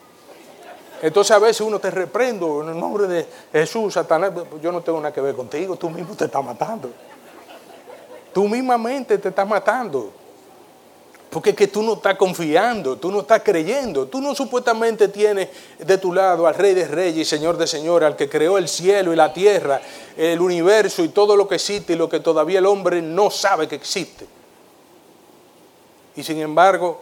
Entonces 1.01 1.31
a 1.35 1.39
veces 1.39 1.61
uno 1.61 1.79
te 1.79 1.91
reprendo 1.91 2.63
en 2.63 2.69
el 2.69 2.79
nombre 2.79 3.07
de 3.07 3.27
Jesús, 3.51 3.93
Satanás, 3.93 4.31
yo 4.61 4.71
no 4.71 4.81
tengo 4.81 4.99
nada 4.99 5.13
que 5.13 5.21
ver 5.21 5.35
contigo, 5.35 5.75
tú 5.75 5.89
mismo 5.89 6.15
te 6.15 6.25
estás 6.25 6.43
matando. 6.43 6.89
Tú 8.33 8.47
mismamente 8.47 9.17
te 9.17 9.29
estás 9.29 9.47
matando. 9.47 10.11
Porque 11.29 11.49
es 11.49 11.55
que 11.55 11.67
tú 11.67 11.83
no 11.83 11.95
estás 11.95 12.15
confiando, 12.15 12.95
tú 12.97 13.11
no 13.11 13.19
estás 13.19 13.41
creyendo, 13.43 14.07
tú 14.07 14.21
no 14.21 14.33
supuestamente 14.33 15.09
tienes 15.09 15.49
de 15.79 15.97
tu 15.97 16.13
lado 16.13 16.47
al 16.47 16.55
Rey 16.55 16.73
de 16.73 16.87
Reyes 16.87 17.17
y 17.17 17.25
Señor 17.25 17.57
de 17.57 17.67
Señores, 17.67 18.07
al 18.07 18.15
que 18.15 18.29
creó 18.29 18.57
el 18.57 18.69
cielo 18.69 19.11
y 19.11 19.17
la 19.17 19.33
tierra, 19.33 19.81
el 20.15 20.39
universo 20.39 21.03
y 21.03 21.09
todo 21.09 21.35
lo 21.35 21.45
que 21.47 21.55
existe 21.55 21.93
y 21.93 21.95
lo 21.97 22.07
que 22.07 22.21
todavía 22.21 22.59
el 22.59 22.65
hombre 22.65 23.01
no 23.01 23.29
sabe 23.29 23.67
que 23.67 23.75
existe. 23.75 24.25
Y 26.15 26.23
sin 26.23 26.39
embargo, 26.39 27.01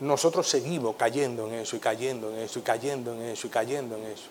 nosotros 0.00 0.48
seguimos 0.48 0.94
cayendo 0.96 1.46
en 1.48 1.54
eso 1.54 1.76
y 1.76 1.80
cayendo 1.80 2.30
en 2.30 2.38
eso 2.38 2.58
y 2.58 2.62
cayendo 2.62 3.12
en 3.12 3.22
eso 3.22 3.46
y 3.46 3.50
cayendo 3.50 3.96
en 3.96 4.04
eso. 4.04 4.28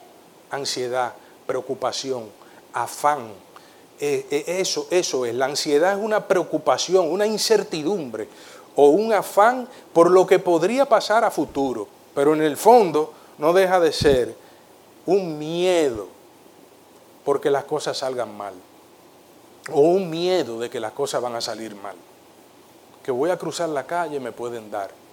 Ansiedad, 0.51 1.13
preocupación, 1.45 2.29
afán. 2.73 3.31
Eh, 3.99 4.25
eh, 4.31 4.43
eso, 4.59 4.87
eso 4.89 5.25
es. 5.25 5.33
La 5.35 5.45
ansiedad 5.45 5.97
es 5.97 6.03
una 6.03 6.25
preocupación, 6.25 7.11
una 7.11 7.25
incertidumbre 7.25 8.29
o 8.75 8.89
un 8.89 9.11
afán 9.11 9.67
por 9.91 10.09
lo 10.09 10.25
que 10.25 10.39
podría 10.39 10.85
pasar 10.85 11.25
a 11.25 11.31
futuro. 11.31 11.87
Pero 12.15 12.33
en 12.33 12.41
el 12.41 12.55
fondo 12.55 13.13
no 13.37 13.51
deja 13.51 13.79
de 13.79 13.91
ser 13.91 14.35
un 15.05 15.37
miedo 15.37 16.07
porque 17.25 17.51
las 17.51 17.65
cosas 17.65 17.97
salgan 17.97 18.35
mal. 18.37 18.53
O 19.73 19.81
un 19.81 20.09
miedo 20.09 20.59
de 20.59 20.69
que 20.69 20.79
las 20.79 20.93
cosas 20.93 21.21
van 21.21 21.35
a 21.35 21.41
salir 21.41 21.75
mal. 21.75 21.95
Que 23.03 23.11
voy 23.11 23.31
a 23.31 23.37
cruzar 23.37 23.67
la 23.67 23.85
calle 23.85 24.21
me 24.21 24.31
pueden 24.31 24.71
dar 24.71 25.06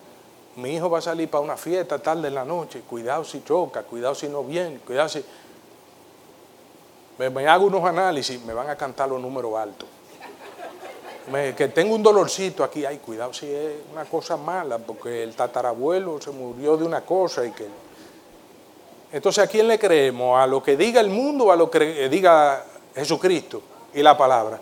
mi 0.56 0.74
hijo 0.74 0.88
va 0.88 0.98
a 0.98 1.02
salir 1.02 1.28
para 1.28 1.42
una 1.42 1.56
fiesta 1.56 1.98
tarde 1.98 2.28
en 2.28 2.34
la 2.34 2.44
noche, 2.44 2.82
cuidado 2.88 3.24
si 3.24 3.42
choca, 3.42 3.82
cuidado 3.82 4.14
si 4.14 4.28
no 4.28 4.44
viene, 4.44 4.78
cuidado 4.78 5.08
si... 5.08 5.24
Me, 7.18 7.46
hago 7.46 7.66
unos 7.66 7.84
análisis, 7.84 8.42
me 8.44 8.52
van 8.52 8.68
a 8.68 8.76
cantar 8.76 9.08
los 9.08 9.20
números 9.20 9.56
altos. 9.56 9.88
que 11.56 11.68
tengo 11.68 11.94
un 11.94 12.02
dolorcito 12.02 12.64
aquí, 12.64 12.84
ay, 12.84 12.98
cuidado 12.98 13.32
si 13.32 13.46
es 13.50 13.72
una 13.92 14.04
cosa 14.04 14.36
mala, 14.36 14.78
porque 14.78 15.22
el 15.22 15.34
tatarabuelo 15.34 16.20
se 16.20 16.30
murió 16.30 16.76
de 16.76 16.84
una 16.84 17.02
cosa 17.02 17.44
y 17.44 17.52
que... 17.52 17.66
Entonces, 19.12 19.44
¿a 19.44 19.46
quién 19.46 19.68
le 19.68 19.78
creemos? 19.78 20.36
¿A 20.38 20.46
lo 20.46 20.60
que 20.60 20.76
diga 20.76 21.00
el 21.00 21.08
mundo 21.08 21.46
o 21.46 21.52
a 21.52 21.56
lo 21.56 21.70
que 21.70 22.08
diga 22.08 22.64
Jesucristo 22.96 23.62
y 23.92 24.02
la 24.02 24.18
palabra? 24.18 24.60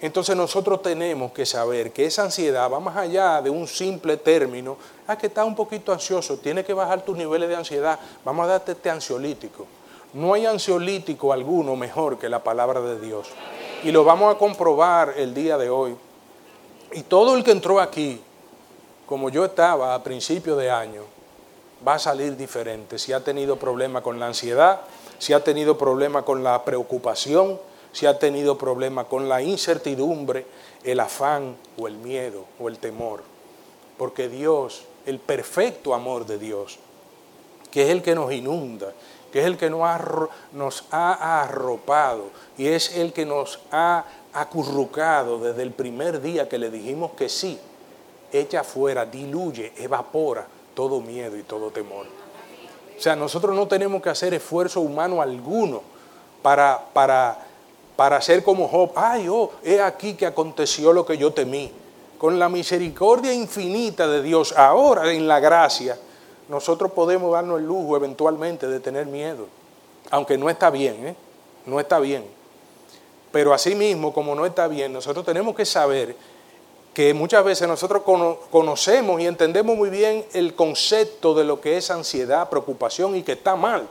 Entonces 0.00 0.36
nosotros 0.36 0.80
tenemos 0.80 1.32
que 1.32 1.44
saber 1.44 1.92
que 1.92 2.06
esa 2.06 2.22
ansiedad 2.22 2.70
va 2.70 2.78
más 2.78 2.96
allá 2.96 3.42
de 3.42 3.50
un 3.50 3.66
simple 3.66 4.16
término, 4.16 4.76
ah, 5.08 5.18
que 5.18 5.26
está 5.26 5.44
un 5.44 5.56
poquito 5.56 5.92
ansioso, 5.92 6.38
tiene 6.38 6.64
que 6.64 6.72
bajar 6.72 7.04
tus 7.04 7.16
niveles 7.16 7.48
de 7.48 7.56
ansiedad, 7.56 7.98
vamos 8.24 8.44
a 8.44 8.48
darte 8.48 8.72
este 8.72 8.90
ansiolítico. 8.90 9.66
No 10.12 10.34
hay 10.34 10.46
ansiolítico 10.46 11.32
alguno 11.32 11.74
mejor 11.74 12.16
que 12.18 12.28
la 12.28 12.42
palabra 12.42 12.80
de 12.80 13.00
Dios. 13.00 13.28
Y 13.82 13.90
lo 13.90 14.04
vamos 14.04 14.34
a 14.34 14.38
comprobar 14.38 15.14
el 15.16 15.34
día 15.34 15.58
de 15.58 15.68
hoy. 15.68 15.96
Y 16.92 17.02
todo 17.02 17.36
el 17.36 17.42
que 17.42 17.50
entró 17.50 17.80
aquí, 17.80 18.20
como 19.04 19.30
yo 19.30 19.44
estaba 19.44 19.94
a 19.94 20.02
principio 20.02 20.56
de 20.56 20.70
año, 20.70 21.02
va 21.86 21.94
a 21.94 21.98
salir 21.98 22.36
diferente. 22.36 22.98
Si 22.98 23.12
ha 23.12 23.22
tenido 23.22 23.56
problema 23.56 24.00
con 24.00 24.18
la 24.18 24.26
ansiedad, 24.26 24.80
si 25.18 25.32
ha 25.32 25.42
tenido 25.42 25.76
problema 25.76 26.22
con 26.22 26.42
la 26.42 26.64
preocupación, 26.64 27.58
si 27.92 28.06
ha 28.06 28.18
tenido 28.18 28.58
problema 28.58 29.04
con 29.04 29.28
la 29.28 29.42
incertidumbre, 29.42 30.46
el 30.84 31.00
afán 31.00 31.56
o 31.78 31.88
el 31.88 31.96
miedo 31.96 32.44
o 32.60 32.68
el 32.68 32.78
temor. 32.78 33.22
Porque 33.96 34.28
Dios, 34.28 34.84
el 35.06 35.18
perfecto 35.18 35.94
amor 35.94 36.26
de 36.26 36.38
Dios, 36.38 36.78
que 37.70 37.84
es 37.84 37.90
el 37.90 38.02
que 38.02 38.14
nos 38.14 38.32
inunda, 38.32 38.92
que 39.32 39.40
es 39.40 39.46
el 39.46 39.56
que 39.56 39.70
nos 39.70 39.82
ha, 39.82 40.28
nos 40.52 40.84
ha 40.90 41.42
arropado 41.42 42.30
y 42.56 42.68
es 42.68 42.96
el 42.96 43.12
que 43.12 43.26
nos 43.26 43.60
ha 43.70 44.04
acurrucado 44.32 45.40
desde 45.40 45.62
el 45.62 45.72
primer 45.72 46.20
día 46.20 46.48
que 46.48 46.58
le 46.58 46.70
dijimos 46.70 47.12
que 47.12 47.28
sí, 47.28 47.58
echa 48.32 48.62
fuera, 48.62 49.04
diluye, 49.04 49.72
evapora 49.76 50.46
todo 50.74 51.00
miedo 51.00 51.36
y 51.36 51.42
todo 51.42 51.70
temor. 51.70 52.06
O 52.96 53.00
sea, 53.00 53.16
nosotros 53.16 53.54
no 53.54 53.68
tenemos 53.68 54.02
que 54.02 54.10
hacer 54.10 54.34
esfuerzo 54.34 54.80
humano 54.80 55.22
alguno 55.22 55.82
para, 56.42 56.80
para 56.92 57.47
para 57.98 58.22
ser 58.22 58.44
como 58.44 58.68
Job. 58.68 58.92
Ay, 58.94 59.26
oh, 59.28 59.50
he 59.64 59.80
aquí 59.80 60.14
que 60.14 60.24
aconteció 60.24 60.92
lo 60.92 61.04
que 61.04 61.18
yo 61.18 61.32
temí. 61.32 61.72
Con 62.16 62.38
la 62.38 62.48
misericordia 62.48 63.34
infinita 63.34 64.06
de 64.06 64.22
Dios, 64.22 64.54
ahora 64.56 65.12
en 65.12 65.26
la 65.26 65.40
gracia, 65.40 65.98
nosotros 66.48 66.92
podemos 66.92 67.32
darnos 67.32 67.58
el 67.58 67.66
lujo 67.66 67.96
eventualmente 67.96 68.68
de 68.68 68.78
tener 68.78 69.06
miedo. 69.06 69.48
Aunque 70.12 70.38
no 70.38 70.48
está 70.48 70.70
bien, 70.70 71.08
¿eh? 71.08 71.16
No 71.66 71.80
está 71.80 71.98
bien. 71.98 72.24
Pero 73.32 73.52
asimismo, 73.52 74.12
como 74.12 74.32
no 74.36 74.46
está 74.46 74.68
bien, 74.68 74.92
nosotros 74.92 75.26
tenemos 75.26 75.56
que 75.56 75.66
saber 75.66 76.14
que 76.94 77.12
muchas 77.14 77.42
veces 77.42 77.66
nosotros 77.66 78.04
conocemos 78.48 79.20
y 79.20 79.26
entendemos 79.26 79.76
muy 79.76 79.90
bien 79.90 80.24
el 80.34 80.54
concepto 80.54 81.34
de 81.34 81.42
lo 81.42 81.60
que 81.60 81.76
es 81.76 81.90
ansiedad, 81.90 82.48
preocupación 82.48 83.16
y 83.16 83.24
que 83.24 83.32
está 83.32 83.56
mal. 83.56 83.88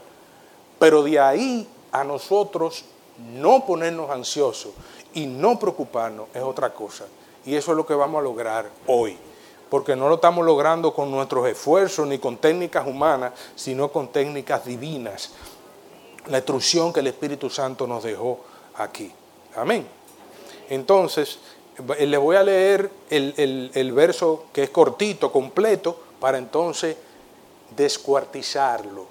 Pero 0.80 1.04
de 1.04 1.20
ahí 1.20 1.68
a 1.92 2.06
nosotros 2.06 2.86
no 3.34 3.66
ponernos 3.66 4.10
ansiosos 4.10 4.72
y 5.14 5.26
no 5.26 5.58
preocuparnos 5.58 6.28
es 6.34 6.42
otra 6.42 6.74
cosa. 6.74 7.06
Y 7.46 7.56
eso 7.56 7.72
es 7.72 7.78
lo 7.78 7.86
que 7.86 7.94
vamos 7.94 8.20
a 8.20 8.24
lograr 8.24 8.70
hoy. 8.88 9.18
Porque 9.70 9.96
no 9.96 10.08
lo 10.08 10.16
estamos 10.16 10.46
logrando 10.46 10.94
con 10.94 11.12
nuestros 11.12 11.48
esfuerzos 11.48 12.08
ni 12.08 12.20
con 12.20 12.38
técnicas 12.38 12.88
humanas, 12.88 13.34
sino 13.56 13.92
con 13.92 14.10
técnicas 14.10 14.66
divinas. 14.66 15.32
La 16.28 16.38
instrucción 16.38 16.94
que 16.94 17.02
el 17.02 17.08
Espíritu 17.08 17.50
Santo 17.50 17.88
nos 17.88 18.04
dejó 18.04 18.40
aquí. 18.76 19.12
Amén. 19.56 19.88
Entonces, 20.70 21.40
eh, 21.98 22.06
le 22.06 22.18
voy 22.18 22.36
a 22.36 22.44
leer 22.44 22.90
el, 23.10 23.72
el 23.74 23.92
verso 23.92 24.46
que 24.54 24.64
es 24.64 24.70
cortito, 24.70 25.32
completo, 25.32 26.00
para 26.20 26.38
entonces 26.38 26.96
descuartizarlo. 27.76 29.06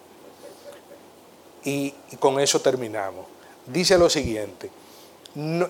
Y, 1.64 1.92
con 2.20 2.38
eso 2.38 2.60
terminamos. 2.60 3.26
Dice 3.66 3.98
lo 3.98 4.08
siguiente. 4.08 4.70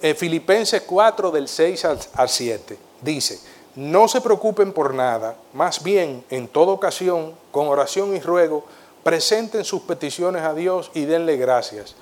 Eh, 0.02 0.14
Filipenses 0.14 0.82
4 0.82 1.30
del 1.30 1.48
6 1.48 1.84
al 1.84 2.28
7 2.28 2.78
dice, 3.02 3.40
no 3.74 4.08
se 4.08 4.20
preocupen 4.20 4.72
por 4.72 4.94
nada, 4.94 5.36
más 5.52 5.82
bien 5.82 6.24
en 6.30 6.48
toda 6.48 6.72
ocasión, 6.72 7.34
con 7.50 7.68
oración 7.68 8.16
y 8.16 8.20
ruego, 8.20 8.64
presenten 9.02 9.64
sus 9.64 9.82
peticiones 9.82 10.42
a 10.42 10.54
Dios 10.54 10.90
y 10.94 11.04
denle 11.04 11.36
gracias. 11.36 11.94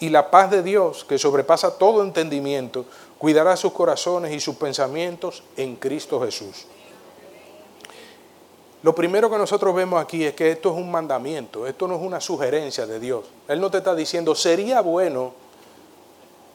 Y 0.00 0.10
la 0.10 0.30
paz 0.30 0.50
de 0.50 0.62
Dios, 0.62 1.04
que 1.04 1.18
sobrepasa 1.18 1.76
todo 1.76 2.02
entendimiento, 2.02 2.86
cuidará 3.18 3.56
sus 3.56 3.72
corazones 3.72 4.32
y 4.32 4.40
sus 4.40 4.56
pensamientos 4.56 5.42
en 5.56 5.76
Cristo 5.76 6.20
Jesús. 6.20 6.66
Lo 8.82 8.94
primero 8.94 9.28
que 9.28 9.38
nosotros 9.38 9.74
vemos 9.74 10.00
aquí 10.00 10.24
es 10.24 10.34
que 10.34 10.52
esto 10.52 10.70
es 10.70 10.76
un 10.76 10.90
mandamiento, 10.90 11.66
esto 11.66 11.88
no 11.88 11.96
es 11.96 12.02
una 12.02 12.20
sugerencia 12.20 12.86
de 12.86 13.00
Dios. 13.00 13.24
Él 13.48 13.60
no 13.60 13.70
te 13.70 13.78
está 13.78 13.94
diciendo, 13.94 14.34
sería 14.36 14.80
bueno 14.82 15.32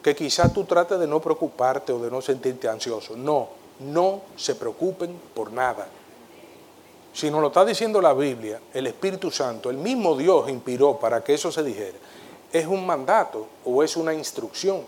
que 0.01 0.15
quizás 0.15 0.53
tú 0.53 0.63
trates 0.63 0.99
de 0.99 1.07
no 1.07 1.19
preocuparte 1.19 1.91
o 1.91 1.99
de 1.99 2.09
no 2.09 2.21
sentirte 2.21 2.69
ansioso. 2.69 3.17
No, 3.17 3.49
no 3.79 4.21
se 4.37 4.55
preocupen 4.55 5.19
por 5.33 5.51
nada. 5.51 5.87
Si 7.13 7.29
nos 7.29 7.41
lo 7.41 7.47
está 7.47 7.65
diciendo 7.65 8.01
la 8.01 8.13
Biblia, 8.13 8.59
el 8.73 8.87
Espíritu 8.87 9.29
Santo, 9.29 9.69
el 9.69 9.77
mismo 9.77 10.15
Dios 10.15 10.49
inspiró 10.49 10.97
para 10.97 11.23
que 11.23 11.33
eso 11.33 11.51
se 11.51 11.63
dijera, 11.63 11.97
es 12.51 12.65
un 12.65 12.85
mandato 12.85 13.47
o 13.65 13.83
es 13.83 13.97
una 13.97 14.13
instrucción. 14.13 14.81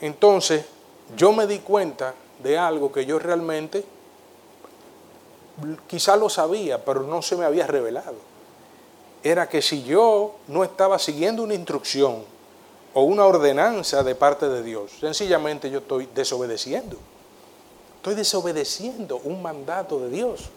Entonces, 0.00 0.64
yo 1.16 1.32
me 1.32 1.46
di 1.46 1.58
cuenta 1.60 2.14
de 2.42 2.58
algo 2.58 2.92
que 2.92 3.06
yo 3.06 3.18
realmente 3.18 3.84
quizás 5.86 6.18
lo 6.18 6.28
sabía, 6.28 6.84
pero 6.84 7.02
no 7.02 7.22
se 7.22 7.36
me 7.36 7.44
había 7.44 7.66
revelado. 7.66 8.16
Era 9.22 9.48
que 9.48 9.62
si 9.62 9.82
yo 9.82 10.36
no 10.46 10.64
estaba 10.64 10.98
siguiendo 10.98 11.42
una 11.42 11.54
instrucción 11.54 12.22
o 12.94 13.02
una 13.02 13.26
ordenanza 13.26 14.02
de 14.02 14.14
parte 14.14 14.48
de 14.48 14.62
Dios, 14.62 14.92
sencillamente 15.00 15.70
yo 15.70 15.80
estoy 15.80 16.08
desobedeciendo. 16.14 16.96
Estoy 17.96 18.14
desobedeciendo 18.14 19.20
un 19.24 19.42
mandato 19.42 19.98
de 19.98 20.08
Dios. 20.08 20.50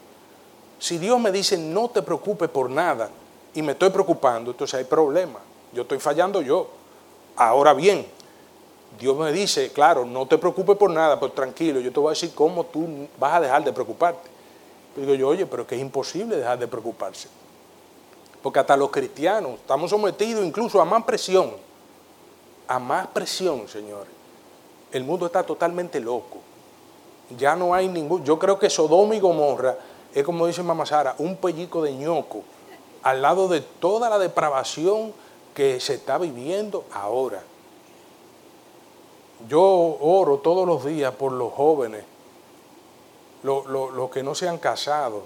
Si 0.79 0.97
Dios 0.97 1.19
me 1.19 1.31
dice 1.31 1.57
no 1.57 1.89
te 1.89 2.01
preocupes 2.01 2.49
por 2.49 2.69
nada 2.69 3.09
y 3.53 3.61
me 3.61 3.73
estoy 3.73 3.89
preocupando, 3.89 4.51
entonces 4.51 4.75
hay 4.75 4.85
problema. 4.85 5.39
Yo 5.73 5.83
estoy 5.83 5.99
fallando 5.99 6.41
yo. 6.41 6.69
Ahora 7.35 7.73
bien, 7.73 8.05
Dios 8.99 9.17
me 9.17 9.31
dice, 9.31 9.71
claro, 9.71 10.05
no 10.05 10.27
te 10.27 10.37
preocupes 10.37 10.77
por 10.77 10.89
nada, 10.89 11.19
pero 11.19 11.31
tranquilo, 11.31 11.79
yo 11.79 11.91
te 11.91 11.99
voy 11.99 12.09
a 12.09 12.11
decir 12.11 12.33
cómo 12.33 12.65
tú 12.65 13.07
vas 13.19 13.33
a 13.33 13.41
dejar 13.41 13.63
de 13.63 13.73
preocuparte. 13.73 14.30
Digo 14.95 15.13
yo, 15.13 15.27
oye, 15.29 15.45
pero 15.45 15.65
que 15.65 15.75
es 15.75 15.81
imposible 15.81 16.37
dejar 16.37 16.59
de 16.59 16.67
preocuparse. 16.67 17.27
Porque 18.41 18.59
hasta 18.59 18.75
los 18.75 18.89
cristianos 18.89 19.53
estamos 19.53 19.89
sometidos 19.89 20.45
incluso 20.45 20.81
a 20.81 20.85
más 20.85 21.03
presión. 21.03 21.51
A 22.67 22.79
más 22.79 23.07
presión, 23.07 23.67
señores. 23.67 24.11
El 24.91 25.03
mundo 25.03 25.25
está 25.25 25.43
totalmente 25.43 25.99
loco. 25.99 26.39
Ya 27.37 27.55
no 27.55 27.73
hay 27.73 27.87
ningún... 27.87 28.23
Yo 28.23 28.37
creo 28.39 28.57
que 28.59 28.69
Sodoma 28.69 29.15
y 29.15 29.19
Gomorra 29.19 29.77
es 30.13 30.23
como 30.23 30.47
dice 30.47 30.63
Mamá 30.63 30.85
Sara, 30.85 31.15
un 31.19 31.37
pellico 31.37 31.81
de 31.81 31.93
ñoco 31.93 32.43
al 33.03 33.21
lado 33.21 33.47
de 33.47 33.61
toda 33.61 34.09
la 34.09 34.19
depravación 34.19 35.13
que 35.53 35.79
se 35.79 35.95
está 35.95 36.17
viviendo 36.17 36.85
ahora. 36.93 37.43
Yo 39.47 39.61
oro 39.63 40.37
todos 40.37 40.67
los 40.67 40.85
días 40.85 41.13
por 41.15 41.31
los 41.31 41.51
jóvenes, 41.51 42.03
los 43.43 44.09
que 44.11 44.23
no 44.23 44.35
se 44.35 44.47
han 44.47 44.57
casado, 44.57 45.23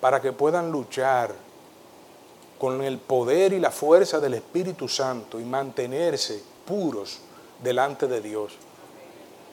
para 0.00 0.20
que 0.20 0.32
puedan 0.32 0.70
luchar 0.70 1.34
con 2.58 2.82
el 2.82 2.98
poder 2.98 3.52
y 3.52 3.60
la 3.60 3.70
fuerza 3.70 4.20
del 4.20 4.34
Espíritu 4.34 4.88
Santo 4.88 5.38
y 5.40 5.44
mantenerse 5.44 6.42
puros 6.66 7.20
delante 7.62 8.06
de 8.06 8.20
Dios. 8.20 8.56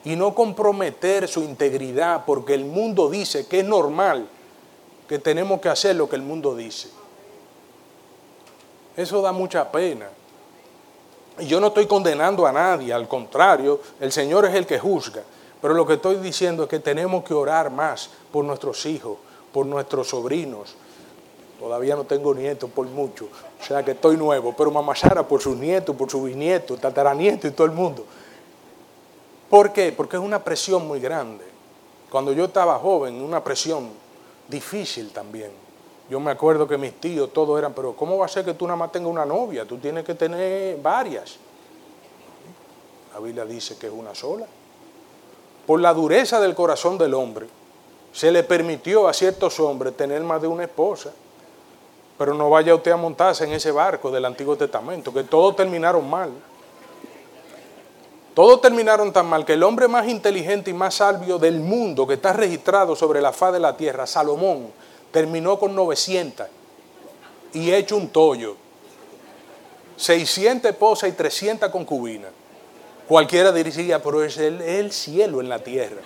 Y 0.03 0.15
no 0.15 0.35
comprometer 0.35 1.27
su 1.27 1.41
integridad 1.41 2.25
porque 2.25 2.53
el 2.53 2.65
mundo 2.65 3.09
dice 3.09 3.47
que 3.47 3.59
es 3.59 3.65
normal 3.65 4.27
que 5.07 5.19
tenemos 5.19 5.61
que 5.61 5.69
hacer 5.69 5.95
lo 5.95 6.09
que 6.09 6.15
el 6.15 6.21
mundo 6.21 6.55
dice. 6.55 6.89
Eso 8.95 9.21
da 9.21 9.31
mucha 9.31 9.71
pena. 9.71 10.07
Y 11.39 11.47
yo 11.47 11.59
no 11.59 11.67
estoy 11.67 11.85
condenando 11.85 12.45
a 12.45 12.51
nadie, 12.51 12.93
al 12.93 13.07
contrario, 13.07 13.81
el 13.99 14.11
Señor 14.11 14.45
es 14.45 14.55
el 14.55 14.65
que 14.65 14.79
juzga. 14.79 15.23
Pero 15.65 15.73
lo 15.73 15.83
que 15.83 15.93
estoy 15.93 16.17
diciendo 16.17 16.61
es 16.61 16.69
que 16.69 16.77
tenemos 16.77 17.23
que 17.23 17.33
orar 17.33 17.71
más 17.71 18.11
por 18.31 18.45
nuestros 18.45 18.85
hijos, 18.85 19.17
por 19.51 19.65
nuestros 19.65 20.07
sobrinos. 20.07 20.75
Todavía 21.59 21.95
no 21.95 22.03
tengo 22.03 22.35
nietos 22.35 22.69
por 22.69 22.85
mucho, 22.85 23.25
o 23.59 23.63
sea 23.63 23.83
que 23.83 23.93
estoy 23.93 24.15
nuevo, 24.15 24.53
pero 24.55 24.69
mamá 24.69 24.95
Sara 24.95 25.27
por 25.27 25.41
sus 25.41 25.57
nietos, 25.57 25.95
por 25.95 26.07
sus 26.07 26.23
bisnietos, 26.23 26.79
tataranietos 26.79 27.49
y 27.49 27.55
todo 27.55 27.65
el 27.65 27.73
mundo. 27.73 28.05
¿Por 29.49 29.73
qué? 29.73 29.91
Porque 29.91 30.17
es 30.17 30.21
una 30.21 30.37
presión 30.43 30.87
muy 30.87 30.99
grande. 30.99 31.45
Cuando 32.11 32.31
yo 32.31 32.45
estaba 32.45 32.77
joven, 32.77 33.19
una 33.19 33.43
presión 33.43 33.89
difícil 34.47 35.09
también. 35.09 35.49
Yo 36.11 36.19
me 36.19 36.29
acuerdo 36.29 36.67
que 36.67 36.77
mis 36.77 36.93
tíos 37.01 37.33
todos 37.33 37.57
eran, 37.57 37.73
pero 37.73 37.95
¿cómo 37.95 38.19
va 38.19 38.27
a 38.27 38.29
ser 38.29 38.45
que 38.45 38.53
tú 38.53 38.67
nada 38.67 38.77
más 38.77 38.91
tengas 38.91 39.09
una 39.09 39.25
novia? 39.25 39.65
Tú 39.65 39.79
tienes 39.79 40.05
que 40.05 40.13
tener 40.13 40.79
varias. 40.79 41.37
La 43.15 43.19
Biblia 43.19 43.45
dice 43.45 43.79
que 43.79 43.87
es 43.87 43.93
una 43.93 44.13
sola. 44.13 44.45
Por 45.65 45.79
la 45.79 45.93
dureza 45.93 46.39
del 46.39 46.53
corazón 46.53 46.97
del 46.97 47.13
hombre, 47.13 47.47
se 48.13 48.31
le 48.31 48.43
permitió 48.43 49.07
a 49.07 49.13
ciertos 49.13 49.59
hombres 49.59 49.97
tener 49.97 50.21
más 50.21 50.41
de 50.41 50.47
una 50.47 50.63
esposa. 50.63 51.11
Pero 52.17 52.33
no 52.33 52.49
vaya 52.49 52.73
usted 52.73 52.91
a 52.91 52.97
montarse 52.97 53.43
en 53.43 53.51
ese 53.51 53.71
barco 53.71 54.09
del 54.09 54.23
Antiguo 54.23 54.55
Testamento, 54.55 55.13
que 55.13 55.23
todos 55.23 55.55
terminaron 55.55 56.09
mal. 56.09 56.31
Todos 58.33 58.61
terminaron 58.61 59.11
tan 59.11 59.27
mal 59.27 59.45
que 59.45 59.53
el 59.53 59.63
hombre 59.63 59.87
más 59.87 60.07
inteligente 60.07 60.69
y 60.69 60.73
más 60.73 60.95
sabio 60.95 61.37
del 61.37 61.59
mundo 61.59 62.05
que 62.05 62.15
está 62.15 62.31
registrado 62.33 62.95
sobre 62.95 63.21
la 63.21 63.33
faz 63.33 63.53
de 63.53 63.59
la 63.59 63.75
tierra, 63.75 64.05
Salomón, 64.05 64.71
terminó 65.11 65.57
con 65.57 65.73
900 65.73 66.47
y 67.53 67.71
hecho 67.71 67.97
un 67.97 68.09
tollo. 68.09 68.55
600 69.97 70.71
esposas 70.71 71.09
y 71.09 71.13
300 71.13 71.69
concubinas. 71.69 72.31
Cualquiera 73.07 73.51
diría, 73.51 74.01
pero 74.01 74.23
es 74.23 74.37
el, 74.37 74.91
cielo 74.91 75.39
en 75.41 75.49
la 75.49 75.59
tierra. 75.59 76.01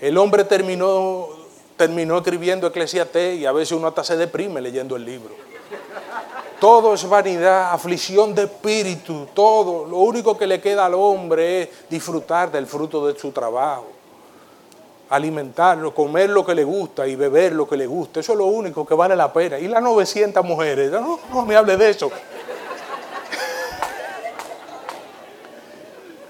El 0.00 0.16
hombre 0.16 0.44
terminó, 0.44 1.28
terminó 1.76 2.18
escribiendo 2.18 2.66
Eclesiastés 2.66 3.38
y 3.38 3.46
a 3.46 3.52
veces 3.52 3.72
uno 3.72 3.88
hasta 3.88 4.02
se 4.02 4.16
deprime 4.16 4.60
leyendo 4.60 4.96
el 4.96 5.04
libro. 5.04 5.34
Todo 6.58 6.94
es 6.94 7.08
vanidad, 7.08 7.72
aflicción 7.72 8.34
de 8.34 8.44
espíritu, 8.44 9.28
todo. 9.34 9.86
Lo 9.86 9.98
único 9.98 10.36
que 10.36 10.46
le 10.46 10.60
queda 10.60 10.86
al 10.86 10.94
hombre 10.94 11.62
es 11.62 11.68
disfrutar 11.88 12.50
del 12.50 12.66
fruto 12.66 13.06
de 13.06 13.18
su 13.18 13.30
trabajo 13.30 14.00
alimentarlo, 15.10 15.92
comer 15.92 16.30
lo 16.30 16.46
que 16.46 16.54
le 16.54 16.64
gusta 16.64 17.06
y 17.06 17.16
beber 17.16 17.52
lo 17.52 17.68
que 17.68 17.76
le 17.76 17.86
gusta. 17.86 18.20
Eso 18.20 18.32
es 18.32 18.38
lo 18.38 18.46
único 18.46 18.86
que 18.86 18.94
vale 18.94 19.16
la 19.16 19.32
pena. 19.32 19.58
Y 19.58 19.66
las 19.66 19.82
900 19.82 20.44
mujeres, 20.44 20.90
no, 20.92 21.18
no 21.32 21.44
me 21.44 21.56
hable 21.56 21.76
de 21.76 21.90
eso. 21.90 22.10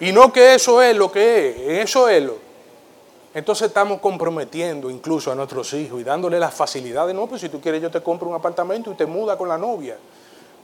Y 0.00 0.12
no 0.12 0.32
que 0.32 0.54
eso 0.54 0.82
es 0.82 0.96
lo 0.96 1.12
que 1.12 1.50
es, 1.50 1.88
eso 1.88 2.08
es 2.08 2.22
lo. 2.22 2.36
Entonces 3.32 3.68
estamos 3.68 4.00
comprometiendo 4.00 4.90
incluso 4.90 5.30
a 5.30 5.34
nuestros 5.34 5.72
hijos 5.74 6.00
y 6.00 6.04
dándole 6.04 6.40
las 6.40 6.52
facilidades. 6.52 7.14
No, 7.14 7.26
pues 7.26 7.40
si 7.40 7.48
tú 7.48 7.60
quieres 7.60 7.80
yo 7.80 7.90
te 7.90 8.02
compro 8.02 8.28
un 8.28 8.34
apartamento 8.34 8.90
y 8.90 8.94
te 8.94 9.06
muda 9.06 9.38
con 9.38 9.48
la 9.48 9.56
novia. 9.56 9.96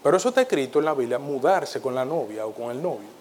Pero 0.03 0.17
eso 0.17 0.31
está 0.31 0.43
escrito 0.43 0.81
en 0.81 0.85
la 0.87 0.95
Biblia, 0.95 1.19
mudarse 1.19 1.81
con 1.81 1.95
la 1.95 2.05
novia 2.05 2.47
o 2.47 2.53
con 2.53 2.71
el 2.71 2.83
novio 2.83 3.17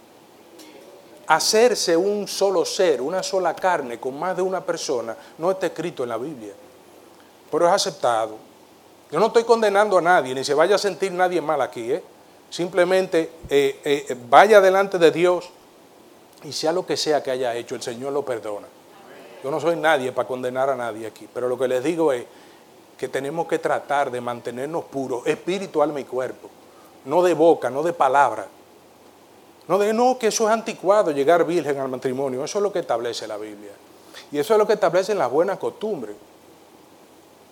hacerse 1.27 1.97
un 1.97 2.27
solo 2.27 2.65
ser, 2.65 3.01
una 3.01 3.23
sola 3.23 3.55
carne 3.55 3.99
con 3.99 4.17
más 4.17 4.35
de 4.35 4.41
una 4.41 4.61
persona, 4.61 5.15
no 5.37 5.51
está 5.51 5.67
escrito 5.67 6.03
en 6.03 6.09
la 6.09 6.17
Biblia, 6.17 6.53
pero 7.51 7.67
es 7.67 7.73
aceptado. 7.73 8.37
Yo 9.11 9.19
no 9.19 9.27
estoy 9.27 9.43
condenando 9.43 9.97
a 9.97 10.01
nadie, 10.01 10.33
ni 10.33 10.43
se 10.43 10.53
vaya 10.53 10.75
a 10.75 10.79
sentir 10.79 11.11
nadie 11.11 11.41
mal 11.41 11.61
aquí, 11.61 11.91
¿eh? 11.91 12.03
simplemente 12.49 13.31
eh, 13.49 13.79
eh, 13.83 14.17
vaya 14.29 14.61
delante 14.61 14.97
de 14.97 15.11
Dios 15.11 15.49
y 16.45 16.53
sea 16.53 16.71
lo 16.71 16.85
que 16.85 16.97
sea 16.97 17.21
que 17.23 17.31
haya 17.31 17.55
hecho, 17.55 17.75
el 17.75 17.81
Señor 17.81 18.13
lo 18.13 18.23
perdona. 18.23 18.67
Yo 19.43 19.51
no 19.51 19.59
soy 19.59 19.75
nadie 19.75 20.11
para 20.11 20.27
condenar 20.27 20.69
a 20.69 20.75
nadie 20.75 21.07
aquí, 21.07 21.27
pero 21.33 21.47
lo 21.47 21.57
que 21.57 21.67
les 21.67 21.83
digo 21.83 22.11
es 22.11 22.25
que 22.97 23.07
tenemos 23.07 23.47
que 23.47 23.59
tratar 23.59 24.09
de 24.09 24.21
mantenernos 24.21 24.85
puros, 24.85 25.25
espíritu, 25.27 25.81
alma 25.81 25.99
y 25.99 26.05
cuerpo, 26.05 26.49
no 27.05 27.21
de 27.21 27.33
boca, 27.33 27.69
no 27.69 27.83
de 27.83 27.93
palabra, 27.93 28.47
no 29.67 29.77
de 29.77 29.93
no, 29.93 30.17
que 30.17 30.27
eso 30.27 30.47
es 30.47 30.53
anticuado, 30.53 31.11
llegar 31.11 31.45
virgen 31.45 31.79
al 31.79 31.89
matrimonio. 31.89 32.43
Eso 32.43 32.59
es 32.59 32.63
lo 32.63 32.71
que 32.71 32.79
establece 32.79 33.27
la 33.27 33.37
Biblia. 33.37 33.71
Y 34.31 34.37
eso 34.37 34.53
es 34.53 34.59
lo 34.59 34.67
que 34.67 34.73
establecen 34.73 35.17
las 35.17 35.31
buenas 35.31 35.57
costumbres. 35.57 36.15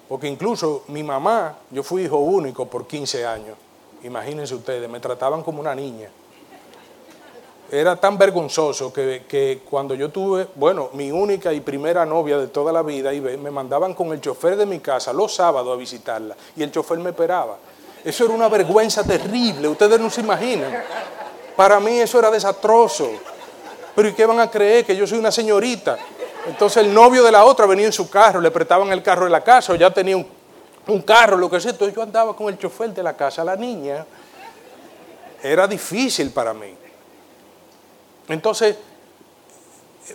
Porque 0.07 0.27
incluso 0.27 0.83
mi 0.89 1.01
mamá, 1.01 1.57
yo 1.71 1.81
fui 1.81 2.03
hijo 2.03 2.17
único 2.17 2.67
por 2.67 2.85
15 2.85 3.25
años. 3.25 3.57
Imagínense 4.03 4.53
ustedes, 4.53 4.87
me 4.89 4.99
trataban 4.99 5.41
como 5.41 5.59
una 5.59 5.73
niña. 5.73 6.09
Era 7.73 7.95
tan 7.95 8.19
vergonzoso 8.19 8.93
que, 8.93 9.23
que, 9.27 9.63
cuando 9.67 9.95
yo 9.95 10.09
tuve, 10.09 10.47
bueno, 10.53 10.91
mi 10.93 11.11
única 11.11 11.51
y 11.51 11.59
primera 11.59 12.05
novia 12.05 12.37
de 12.37 12.45
toda 12.45 12.71
la 12.71 12.83
vida, 12.83 13.11
y 13.11 13.19
me 13.19 13.49
mandaban 13.49 13.95
con 13.95 14.13
el 14.13 14.21
chofer 14.21 14.55
de 14.55 14.67
mi 14.67 14.79
casa 14.79 15.11
los 15.11 15.33
sábados 15.33 15.73
a 15.73 15.75
visitarla, 15.75 16.35
y 16.55 16.61
el 16.61 16.71
chofer 16.71 16.99
me 16.99 17.09
esperaba. 17.09 17.57
Eso 18.05 18.25
era 18.25 18.33
una 18.35 18.47
vergüenza 18.47 19.03
terrible, 19.03 19.67
ustedes 19.67 19.99
no 19.99 20.11
se 20.11 20.21
imaginan. 20.21 20.83
Para 21.55 21.79
mí 21.79 21.99
eso 21.99 22.19
era 22.19 22.29
desastroso. 22.29 23.09
Pero 23.95 24.07
¿y 24.07 24.13
qué 24.13 24.27
van 24.27 24.39
a 24.39 24.51
creer? 24.51 24.85
Que 24.85 24.95
yo 24.95 25.07
soy 25.07 25.17
una 25.17 25.31
señorita. 25.31 25.97
Entonces 26.45 26.85
el 26.85 26.93
novio 26.93 27.23
de 27.23 27.31
la 27.31 27.43
otra 27.43 27.65
venía 27.65 27.87
en 27.87 27.91
su 27.91 28.07
carro, 28.07 28.39
le 28.39 28.51
prestaban 28.51 28.91
el 28.91 29.01
carro 29.01 29.25
de 29.25 29.31
la 29.31 29.43
casa, 29.43 29.73
o 29.73 29.75
ya 29.75 29.91
tenía 29.91 30.15
un, 30.15 31.01
carro, 31.01 31.37
lo 31.37 31.49
que 31.49 31.59
sea. 31.59 31.71
Entonces 31.71 31.95
yo 31.95 32.03
andaba 32.03 32.35
con 32.35 32.49
el 32.49 32.57
chofer 32.59 32.93
de 32.93 33.01
la 33.01 33.17
casa, 33.17 33.43
la 33.43 33.55
niña. 33.55 34.05
Era 35.41 35.67
difícil 35.67 36.29
para 36.29 36.53
mí. 36.53 36.82
Entonces, 38.27 38.77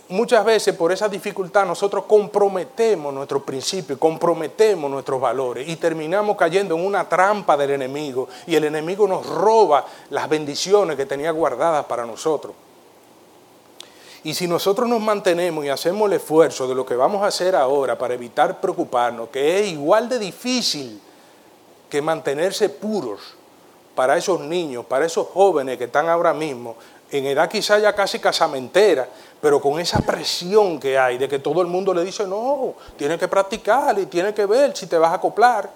muchas 0.09 0.45
veces 0.45 0.75
por 0.75 0.91
esa 0.91 1.09
dificultad 1.09 1.65
nosotros 1.65 2.05
comprometemos 2.05 3.13
nuestros 3.13 3.43
principios, 3.43 3.97
comprometemos 3.99 4.89
nuestros 4.89 5.19
valores 5.19 5.67
y 5.67 5.75
terminamos 5.75 6.37
cayendo 6.37 6.75
en 6.75 6.85
una 6.85 7.07
trampa 7.07 7.57
del 7.57 7.71
enemigo 7.71 8.27
y 8.45 8.55
el 8.55 8.65
enemigo 8.65 9.07
nos 9.07 9.25
roba 9.25 9.85
las 10.09 10.29
bendiciones 10.29 10.95
que 10.95 11.05
tenía 11.05 11.31
guardadas 11.31 11.85
para 11.85 12.05
nosotros. 12.05 12.53
Y 14.23 14.33
si 14.33 14.47
nosotros 14.47 14.87
nos 14.89 14.99
mantenemos 14.99 15.63
y 15.63 15.69
hacemos 15.69 16.07
el 16.07 16.17
esfuerzo 16.17 16.67
de 16.67 16.75
lo 16.75 16.85
que 16.85 16.95
vamos 16.95 17.23
a 17.23 17.27
hacer 17.27 17.55
ahora 17.55 17.97
para 17.97 18.13
evitar 18.13 18.59
preocuparnos, 18.59 19.29
que 19.29 19.59
es 19.59 19.67
igual 19.67 20.09
de 20.09 20.19
difícil 20.19 20.99
que 21.89 22.01
mantenerse 22.01 22.67
puros 22.67 23.21
para 23.95 24.17
esos 24.17 24.41
niños, 24.41 24.85
para 24.85 25.05
esos 25.05 25.27
jóvenes 25.27 25.77
que 25.77 25.85
están 25.85 26.09
ahora 26.09 26.33
mismo 26.33 26.75
en 27.11 27.25
edad 27.25 27.49
quizá 27.49 27.79
ya 27.79 27.93
casi 27.93 28.19
casamentera, 28.19 29.07
pero 29.41 29.61
con 29.61 29.79
esa 29.79 29.99
presión 29.99 30.79
que 30.79 30.97
hay 30.97 31.17
de 31.17 31.27
que 31.27 31.39
todo 31.39 31.61
el 31.61 31.67
mundo 31.67 31.93
le 31.93 32.03
dice, 32.03 32.27
no, 32.27 32.75
tienes 32.97 33.17
que 33.17 33.27
practicar 33.27 33.97
y 33.99 34.05
tienes 34.05 34.33
que 34.33 34.45
ver 34.45 34.75
si 34.75 34.87
te 34.87 34.97
vas 34.97 35.11
a 35.11 35.15
acoplar. 35.15 35.69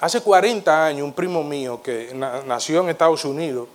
Hace 0.00 0.20
40 0.20 0.86
años 0.86 1.04
un 1.04 1.12
primo 1.12 1.42
mío 1.42 1.80
que 1.82 2.12
nació 2.14 2.80
en 2.80 2.88
Estados 2.88 3.24
Unidos 3.24 3.68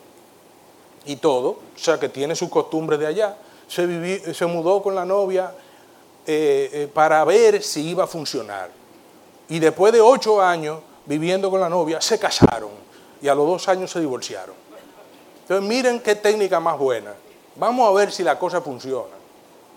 y 1.05 1.15
todo, 1.15 1.49
o 1.49 1.77
sea 1.77 1.99
que 1.99 2.09
tiene 2.09 2.35
sus 2.35 2.49
costumbres 2.49 2.99
de 2.99 3.07
allá, 3.07 3.37
se, 3.67 4.45
mudó 4.45 4.81
con 4.81 4.95
la 4.95 5.05
novia 5.05 5.53
eh, 6.25 6.69
eh, 6.73 6.89
para 6.93 7.23
ver 7.23 7.63
si 7.63 7.89
iba 7.89 8.03
a 8.03 8.07
funcionar. 8.07 8.69
Y 9.49 9.59
después 9.59 9.93
de 9.93 10.01
ocho 10.01 10.41
años 10.41 10.79
viviendo 11.05 11.49
con 11.49 11.61
la 11.61 11.69
novia, 11.69 12.01
se 12.01 12.19
casaron 12.19 12.71
y 13.21 13.27
a 13.27 13.35
los 13.35 13.47
dos 13.47 13.67
años 13.69 13.89
se 13.89 13.99
divorciaron. 13.99 14.66
Entonces 15.47 15.65
miren 15.65 16.01
qué 16.01 16.15
técnica 16.15 16.59
más 16.59 16.77
buena. 16.77 17.13
Vamos 17.55 17.89
a 17.89 17.93
ver 17.93 18.11
si 18.11 18.21
la 18.21 18.37
cosa 18.37 18.59
funciona. 18.59 19.15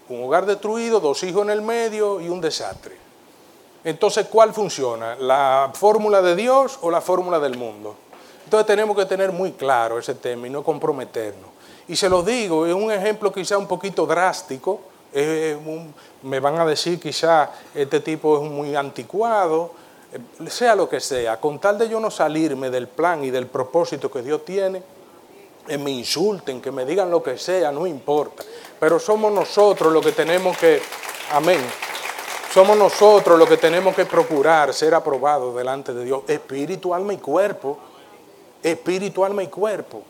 Un 0.08 0.24
hogar 0.24 0.44
destruido, 0.44 0.98
dos 0.98 1.22
hijos 1.22 1.44
en 1.44 1.50
el 1.50 1.62
medio 1.62 2.20
y 2.20 2.28
un 2.28 2.40
desastre. 2.40 2.96
Entonces, 3.84 4.26
¿cuál 4.26 4.52
funciona? 4.52 5.14
¿La 5.14 5.70
fórmula 5.72 6.20
de 6.22 6.34
Dios 6.34 6.76
o 6.82 6.90
la 6.90 7.00
fórmula 7.00 7.38
del 7.38 7.56
mundo? 7.56 7.94
Entonces 8.44 8.66
tenemos 8.66 8.96
que 8.96 9.06
tener 9.06 9.30
muy 9.30 9.52
claro 9.52 9.96
ese 10.00 10.16
tema 10.16 10.48
y 10.48 10.50
no 10.50 10.64
comprometernos. 10.64 11.50
Y 11.86 11.94
se 11.94 12.08
los 12.08 12.26
digo, 12.26 12.66
es 12.66 12.74
un 12.74 12.90
ejemplo 12.90 13.32
quizá 13.32 13.56
un 13.56 13.68
poquito 13.68 14.06
drástico, 14.06 14.80
me 16.22 16.40
van 16.40 16.58
a 16.58 16.66
decir 16.66 16.98
quizá 16.98 17.48
este 17.72 18.00
tipo 18.00 18.42
es 18.42 18.50
muy 18.50 18.74
anticuado, 18.74 19.70
eh, 20.12 20.48
sea 20.48 20.74
lo 20.74 20.88
que 20.88 20.98
sea, 20.98 21.38
con 21.38 21.60
tal 21.60 21.78
de 21.78 21.88
yo 21.88 22.00
no 22.00 22.10
salirme 22.10 22.70
del 22.70 22.88
plan 22.88 23.22
y 23.22 23.30
del 23.30 23.46
propósito 23.46 24.10
que 24.10 24.22
Dios 24.22 24.44
tiene, 24.44 24.82
me 25.78 25.90
insulten, 25.90 26.60
que 26.60 26.70
me 26.70 26.84
digan 26.84 27.10
lo 27.10 27.22
que 27.22 27.38
sea, 27.38 27.70
no 27.72 27.86
importa. 27.86 28.42
Pero 28.78 28.98
somos 28.98 29.32
nosotros 29.32 29.92
los 29.92 30.04
que 30.04 30.12
tenemos 30.12 30.56
que, 30.56 30.80
amén, 31.32 31.60
somos 32.52 32.76
nosotros 32.76 33.38
los 33.38 33.48
que 33.48 33.56
tenemos 33.56 33.94
que 33.94 34.06
procurar 34.06 34.74
ser 34.74 34.94
aprobados 34.94 35.54
delante 35.54 35.94
de 35.94 36.04
Dios, 36.04 36.22
espíritu, 36.26 36.94
alma 36.94 37.12
y 37.12 37.18
cuerpo 37.18 37.78
espíritu, 38.62 39.24
alma 39.24 39.42
y 39.42 39.48
cuerpo. 39.48 40.02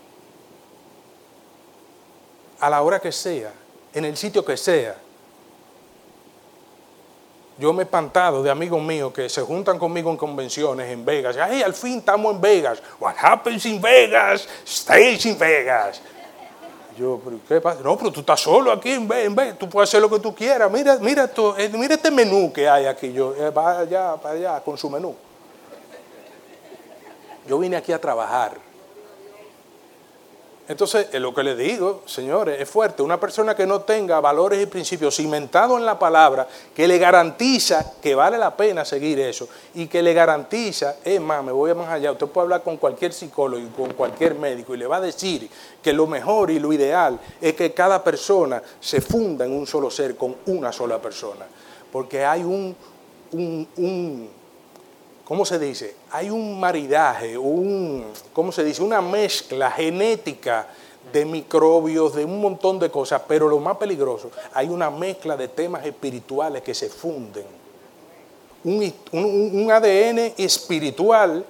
A 2.61 2.69
la 2.69 2.83
hora 2.83 3.01
que 3.01 3.13
sea, 3.13 3.53
en 3.95 4.05
el 4.05 4.17
sitio 4.17 4.45
que 4.45 4.57
sea. 4.57 4.97
Yo 7.61 7.75
me 7.75 7.83
he 7.83 7.85
espantado 7.85 8.43
de 8.43 8.51
amigos 8.51 8.81
míos 8.81 9.13
que 9.13 9.29
se 9.29 9.43
juntan 9.43 9.79
conmigo 9.79 10.11
en 10.11 10.17
convenciones 10.17 10.89
en 10.89 11.05
Vegas. 11.05 11.37
Ay, 11.37 11.63
al 11.63 11.75
fin 11.75 11.99
estamos 11.99 12.35
en 12.35 12.41
Vegas. 12.41 12.83
What 12.99 13.15
happens 13.21 13.67
in 13.67 13.79
Vegas 13.83 14.49
stays 14.67 15.27
in 15.27 15.39
Vegas. 15.39 16.01
Yo, 16.97 17.21
¿qué 17.47 17.61
pasa? 17.61 17.81
No, 17.85 17.99
pero 17.99 18.11
tú 18.11 18.21
estás 18.21 18.41
solo 18.41 18.73
aquí 18.73 18.93
en 18.93 19.07
Vegas. 19.07 19.59
Tú 19.59 19.69
puedes 19.69 19.91
hacer 19.91 20.01
lo 20.01 20.09
que 20.09 20.19
tú 20.19 20.35
quieras. 20.35 20.73
Mira, 20.73 20.97
mira, 21.03 21.31
eh, 21.59 21.71
mira 21.75 21.95
este 21.97 22.11
menú 22.11 22.51
que 22.51 22.67
hay 22.67 22.87
aquí. 22.87 23.13
Yo, 23.13 23.35
eh, 23.37 23.53
allá, 23.55 24.15
allá 24.25 24.61
con 24.65 24.79
su 24.79 24.89
menú. 24.89 25.15
Yo 27.47 27.59
vine 27.59 27.77
aquí 27.77 27.93
a 27.93 28.01
trabajar. 28.01 28.70
Entonces, 30.71 31.09
es 31.11 31.21
lo 31.21 31.35
que 31.35 31.43
le 31.43 31.57
digo, 31.57 32.03
señores, 32.07 32.61
es 32.61 32.71
fuerte. 32.71 33.03
Una 33.03 33.19
persona 33.19 33.57
que 33.57 33.67
no 33.67 33.81
tenga 33.81 34.21
valores 34.21 34.63
y 34.63 34.67
principios 34.67 35.17
cimentados 35.17 35.77
en 35.81 35.85
la 35.85 35.99
palabra, 35.99 36.47
que 36.73 36.87
le 36.87 36.97
garantiza 36.97 37.95
que 38.01 38.15
vale 38.15 38.39
la 38.39 38.57
pena 38.57 38.85
seguir 38.85 39.19
eso 39.19 39.49
y 39.75 39.89
que 39.89 40.01
le 40.01 40.15
garantiza, 40.15 40.99
es 41.03 41.21
más, 41.21 41.43
me 41.43 41.51
voy 41.51 41.75
más 41.75 41.89
allá, 41.89 42.13
usted 42.13 42.29
puede 42.29 42.45
hablar 42.45 42.63
con 42.63 42.77
cualquier 42.77 43.13
psicólogo 43.13 43.61
y 43.61 43.67
con 43.71 43.95
cualquier 43.95 44.37
médico 44.37 44.73
y 44.73 44.79
le 44.79 44.87
va 44.87 44.99
a 44.99 45.01
decir 45.01 45.51
que 45.83 45.93
lo 45.93 46.07
mejor 46.07 46.53
y 46.53 46.61
lo 46.61 46.73
ideal 46.73 47.19
es 47.41 47.55
que 47.55 47.75
cada 47.75 48.05
persona 48.05 48.63
se 48.79 49.01
funda 49.01 49.45
en 49.47 49.53
un 49.53 49.67
solo 49.67 49.91
ser, 49.91 50.17
con 50.17 50.37
una 50.47 50.71
sola 50.71 51.03
persona. 51.03 51.47
Porque 51.91 52.25
hay 52.25 52.45
un, 52.45 52.77
un, 53.33 53.69
un 53.77 54.40
¿cómo 55.31 55.45
se 55.45 55.61
dice? 55.61 55.95
Hay 56.11 56.29
un 56.29 56.59
maridaje, 56.59 57.39
un, 57.39 58.05
¿cómo 58.33 58.51
se 58.51 58.65
dice? 58.65 58.83
Una 58.83 59.01
mezcla 59.01 59.71
genética 59.71 60.67
de 61.13 61.25
microbios, 61.25 62.17
de 62.17 62.25
un 62.25 62.41
montón 62.41 62.81
de 62.81 62.91
cosas, 62.91 63.23
pero 63.29 63.49
lo 63.49 63.61
más 63.61 63.77
peligroso, 63.77 64.33
hay 64.53 64.69
una 64.69 64.91
mezcla 64.91 65.37
de 65.37 65.47
temas 65.47 65.87
espirituales 65.87 66.63
que 66.63 66.75
se 66.75 66.89
funden. 66.89 67.45
Un, 68.65 69.71
ADN 69.71 70.35
espiritual, 70.37 71.45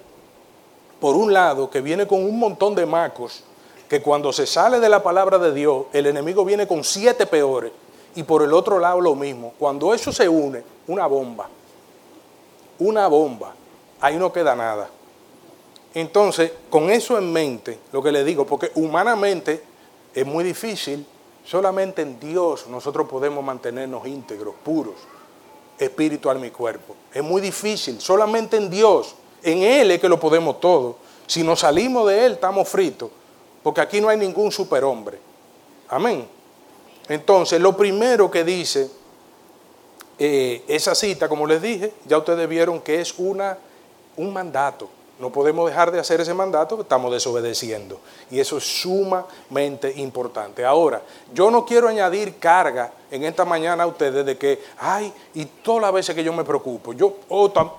por 1.00 1.16
un 1.16 1.32
lado, 1.32 1.70
que 1.70 1.80
viene 1.80 2.06
con 2.06 2.22
un 2.22 2.38
montón 2.38 2.74
de 2.74 2.84
macos, 2.84 3.44
que 3.88 4.02
cuando 4.02 4.30
se 4.30 4.46
sale 4.46 4.78
de 4.78 4.90
la 4.90 5.02
palabra 5.02 5.38
de 5.38 5.54
Dios, 5.54 5.86
el 5.94 6.06
enemigo 6.06 6.44
viene 6.44 6.68
con 6.68 6.84
siete 6.84 7.24
peores, 7.24 7.72
y 8.14 8.24
por 8.24 8.42
el 8.42 8.52
otro 8.52 8.78
lado 8.78 9.00
lo 9.00 9.14
mismo. 9.14 9.54
Cuando 9.58 9.94
eso 9.94 10.12
se 10.12 10.28
une, 10.28 10.62
una 10.86 11.06
bomba, 11.06 11.48
una 12.78 13.08
bomba 13.08 13.54
ahí 14.00 14.16
no 14.16 14.32
queda 14.32 14.54
nada. 14.54 14.88
Entonces, 15.94 16.52
con 16.68 16.90
eso 16.90 17.18
en 17.18 17.32
mente, 17.32 17.78
lo 17.92 18.02
que 18.02 18.12
le 18.12 18.22
digo, 18.24 18.46
porque 18.46 18.70
humanamente 18.74 19.62
es 20.14 20.26
muy 20.26 20.44
difícil, 20.44 21.04
solamente 21.44 22.02
en 22.02 22.20
Dios 22.20 22.66
nosotros 22.68 23.08
podemos 23.08 23.44
mantenernos 23.44 24.06
íntegros, 24.06 24.54
puros, 24.62 24.94
espiritual 25.78 26.38
mi 26.38 26.50
cuerpo. 26.50 26.94
Es 27.12 27.22
muy 27.22 27.40
difícil, 27.40 28.00
solamente 28.00 28.56
en 28.56 28.70
Dios, 28.70 29.14
en 29.42 29.62
Él 29.62 29.90
es 29.90 30.00
que 30.00 30.08
lo 30.08 30.20
podemos 30.20 30.60
todo. 30.60 30.96
Si 31.26 31.42
nos 31.42 31.60
salimos 31.60 32.08
de 32.08 32.26
Él, 32.26 32.32
estamos 32.32 32.68
fritos, 32.68 33.10
porque 33.62 33.80
aquí 33.80 34.00
no 34.00 34.08
hay 34.08 34.16
ningún 34.16 34.52
superhombre. 34.52 35.18
Amén. 35.88 36.26
Entonces, 37.08 37.60
lo 37.60 37.76
primero 37.76 38.30
que 38.30 38.44
dice 38.44 38.88
eh, 40.18 40.62
esa 40.68 40.94
cita, 40.94 41.28
como 41.28 41.46
les 41.46 41.60
dije, 41.60 41.92
ya 42.06 42.18
ustedes 42.18 42.48
vieron 42.48 42.80
que 42.80 43.00
es 43.00 43.14
una 43.18 43.58
un 44.20 44.33
mandato. 44.33 44.88
No 45.20 45.28
podemos 45.30 45.68
dejar 45.68 45.92
de 45.92 46.00
hacer 46.00 46.20
ese 46.22 46.33
mandato, 46.33 46.80
estamos 46.80 47.12
desobedeciendo. 47.12 48.00
Y 48.30 48.40
eso 48.40 48.56
es 48.56 48.80
sumamente 48.80 49.92
importante. 49.96 50.64
Ahora, 50.64 51.02
yo 51.35 51.50
no 51.50 51.66
quiero 51.66 51.88
añadir 51.88 52.38
carga 52.38 52.90
en 53.11 53.24
esta 53.24 53.44
mañana 53.44 53.83
a 53.83 53.87
ustedes 53.87 54.24
de 54.24 54.38
que, 54.38 54.62
ay, 54.78 55.12
y 55.35 55.44
todas 55.44 55.83
las 55.83 55.92
veces 55.92 56.14
que 56.14 56.24
yo 56.24 56.33
me 56.33 56.42
preocupo, 56.42 56.94
yo 56.94 57.16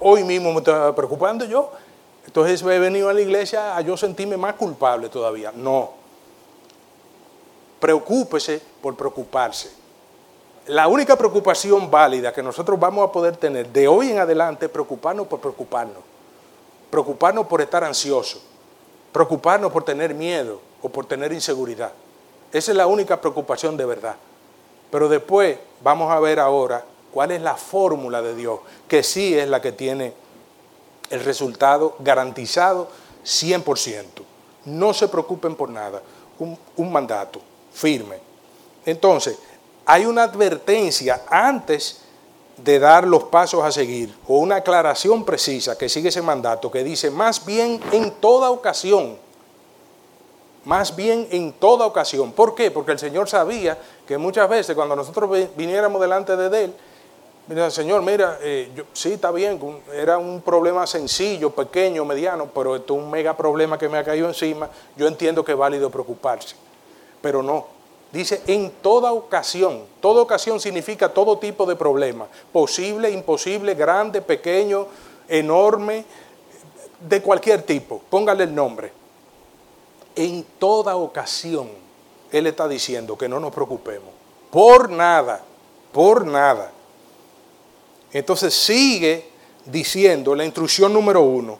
hoy 0.01 0.23
mismo 0.23 0.51
me 0.51 0.60
estoy 0.60 0.93
preocupando 0.93 1.45
yo, 1.45 1.71
entonces 2.27 2.62
he 2.62 2.80
venido 2.80 3.10
a 3.10 3.13
la 3.13 3.21
iglesia 3.21 3.75
a 3.75 3.82
yo 3.82 3.97
sentirme 3.97 4.38
más 4.38 4.54
culpable 4.54 5.10
todavía. 5.10 5.51
No. 5.51 5.93
Preocúpese 7.80 8.62
por 8.84 8.95
preocuparse. 8.95 9.71
La 10.67 10.88
única 10.88 11.15
preocupación 11.15 11.89
válida 11.89 12.32
que 12.32 12.43
nosotros 12.43 12.80
vamos 12.80 13.10
a 13.10 13.12
poder 13.12 13.36
tener 13.36 13.67
de 13.69 13.88
hoy 13.88 14.12
en 14.12 14.19
adelante 14.19 14.67
es 14.67 14.71
preocuparnos 14.71 15.25
por 15.25 15.39
preocuparnos 15.39 16.11
preocuparnos 16.91 17.47
por 17.47 17.62
estar 17.62 17.84
ansioso, 17.84 18.39
preocuparnos 19.12 19.71
por 19.71 19.84
tener 19.84 20.13
miedo 20.13 20.62
o 20.84 20.89
por 20.89 21.06
tener 21.06 21.32
inseguridad. 21.34 21.93
Esa 22.51 22.71
es 22.71 22.77
la 22.77 22.86
única 22.86 23.19
preocupación 23.19 23.77
de 23.77 23.86
verdad. 23.86 24.15
Pero 24.91 25.08
después 25.08 25.58
vamos 25.82 26.12
a 26.12 26.19
ver 26.19 26.39
ahora 26.39 26.84
cuál 27.12 27.32
es 27.32 27.41
la 27.41 27.56
fórmula 27.56 28.21
de 28.21 28.36
Dios, 28.36 28.60
que 28.88 29.04
sí 29.04 29.38
es 29.38 29.47
la 29.47 29.62
que 29.62 29.71
tiene 29.71 30.13
el 31.10 31.23
resultado 31.23 31.95
garantizado 31.99 32.89
100%. 33.25 34.04
No 34.65 34.93
se 34.93 35.08
preocupen 35.08 35.56
por 35.56 35.69
nada. 35.69 36.01
Un, 36.39 36.58
un 36.75 36.91
mandato 36.91 37.41
firme. 37.73 38.17
Entonces, 38.86 39.38
hay 39.86 40.06
una 40.06 40.23
advertencia 40.23 41.23
antes 41.30 42.00
de 42.63 42.80
dar 42.80 43.08
los 43.08 43.24
pasos 43.24 43.63
a 43.63 43.71
seguir, 43.71 44.13
o 44.28 44.38
una 44.38 44.58
aclaración 44.58 45.26
precisa 45.26 45.78
que 45.78 45.89
sigue 45.89 46.10
ese 46.10 46.21
mandato, 46.21 46.69
que 46.69 46.84
dice, 46.84 47.10
más 47.10 47.45
bien 47.45 47.80
en 47.91 48.12
toda 48.12 48.52
ocasión, 48.52 49.17
más 50.65 50.95
bien 50.95 51.28
en 51.32 51.54
toda 51.54 51.86
ocasión. 51.86 52.32
¿Por 52.32 52.54
qué? 52.54 52.69
Porque 52.69 52.91
el 52.91 53.00
Señor 53.00 53.28
sabía 53.28 53.78
que 54.08 54.17
muchas 54.17 54.47
veces 54.47 54.76
cuando 54.76 54.95
nosotros 54.95 55.30
viniéramos 55.56 56.00
delante 56.00 56.36
de 56.38 56.63
Él, 56.65 56.74
mira, 57.47 57.71
Señor, 57.71 58.04
mira, 58.04 58.38
eh, 58.41 58.69
sí, 58.93 59.13
está 59.13 59.32
bien, 59.32 59.60
era 59.91 60.19
un 60.19 60.41
problema 60.41 60.86
sencillo, 60.86 61.50
pequeño, 61.50 62.06
mediano, 62.06 62.47
pero 62.54 62.76
esto 62.76 62.95
es 62.95 63.04
un 63.04 63.10
mega 63.10 63.36
problema 63.36 63.78
que 63.78 63.89
me 63.89 63.97
ha 63.97 64.04
caído 64.04 64.28
encima, 64.28 64.69
yo 64.95 65.08
entiendo 65.08 65.43
que 65.43 65.54
es 65.54 65.58
válido 65.58 65.89
preocuparse, 65.89 66.56
pero 67.21 67.41
no. 67.41 67.81
Dice, 68.12 68.41
en 68.47 68.71
toda 68.82 69.13
ocasión, 69.13 69.84
toda 70.02 70.21
ocasión 70.21 70.60
significa 70.60 71.10
todo 71.10 71.38
tipo 71.38 71.65
de 71.65 71.76
problema, 71.76 72.28
posible, 72.52 73.10
imposible, 73.10 73.74
grande, 73.74 74.21
pequeño, 74.21 74.88
enorme, 75.30 76.04
de 77.00 77.21
cualquier 77.21 77.63
tipo, 77.63 78.02
póngale 78.10 78.43
el 78.43 78.54
nombre 78.54 79.02
en 80.15 80.45
toda 80.60 80.95
ocasión, 80.95 81.69
Él 82.32 82.47
está 82.47 82.67
diciendo 82.67 83.17
que 83.17 83.30
no 83.30 83.39
nos 83.39 83.54
preocupemos. 83.54 84.10
Por 84.50 84.89
nada, 84.89 85.43
por 85.91 86.26
nada. 86.26 86.71
Entonces 88.12 88.54
sigue 88.54 89.30
diciendo 89.65 90.36
la 90.36 90.45
instrucción 90.45 90.93
número 90.93 91.21
uno, 91.21 91.58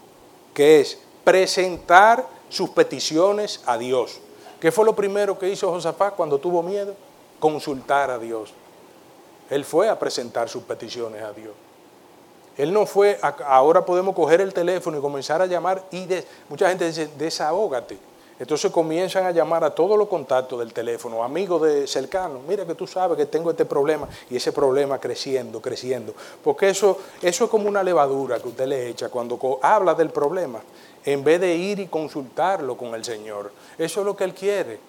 que 0.54 0.82
es 0.82 0.98
presentar 1.24 2.28
sus 2.50 2.70
peticiones 2.72 3.62
a 3.66 3.78
Dios. 3.78 4.20
¿Qué 4.62 4.72
fue 4.72 4.86
lo 4.86 4.96
primero 4.96 5.40
que 5.40 5.50
hizo 5.50 5.72
Josafat 5.72 6.16
cuando 6.16 6.38
tuvo 6.38 6.62
miedo? 6.62 6.94
Consultar 7.40 8.12
a 8.12 8.20
Dios. 8.20 8.54
Él 9.50 9.66
fue 9.66 9.90
a 9.90 9.98
presentar 9.98 10.48
sus 10.48 10.62
peticiones 10.64 11.24
a 11.24 11.34
Dios. 11.34 11.54
Él 12.58 12.72
no 12.72 12.86
fue, 12.86 13.20
ahora 13.46 13.84
podemos 13.84 14.14
coger 14.14 14.40
el 14.40 14.54
teléfono 14.54 15.00
y 15.00 15.02
comenzar 15.02 15.42
a 15.42 15.48
llamar 15.48 15.84
y 15.92 16.08
mucha 16.48 16.70
gente 16.70 16.86
dice, 16.86 17.10
desahógate. 17.18 17.98
Entonces 18.38 18.72
comienzan 18.72 19.26
a 19.26 19.32
llamar 19.32 19.64
a 19.64 19.74
todos 19.74 19.98
los 19.98 20.08
contactos 20.08 20.60
del 20.60 20.74
teléfono, 20.74 21.24
amigos 21.24 21.62
de 21.62 21.88
cercanos, 21.88 22.42
mira 22.48 22.66
que 22.66 22.74
tú 22.74 22.88
sabes 22.88 23.16
que 23.18 23.28
tengo 23.28 23.52
este 23.52 23.66
problema 23.66 24.08
y 24.30 24.36
ese 24.36 24.52
problema 24.52 25.00
creciendo, 25.00 25.62
creciendo. 25.62 26.14
Porque 26.44 26.70
eso, 26.70 26.98
eso 27.22 27.44
es 27.46 27.50
como 27.50 27.68
una 27.68 27.84
levadura 27.84 28.40
que 28.40 28.48
usted 28.48 28.66
le 28.66 28.90
echa 28.90 29.10
cuando 29.10 29.60
habla 29.62 29.94
del 29.94 30.10
problema, 30.10 30.60
en 31.06 31.24
vez 31.24 31.42
de 31.42 31.56
ir 31.56 31.80
y 31.80 31.88
consultarlo 31.88 32.78
con 32.78 32.94
el 32.96 33.04
Señor. 33.04 33.52
Eso 33.78 34.00
es 34.02 34.06
lo 34.06 34.16
que 34.16 34.24
Él 34.24 34.34
quiere. 34.34 34.80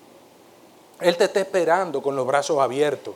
Él 1.00 1.16
te 1.16 1.24
está 1.24 1.40
esperando 1.40 2.02
con 2.02 2.14
los 2.14 2.26
brazos 2.26 2.58
abiertos. 2.58 3.14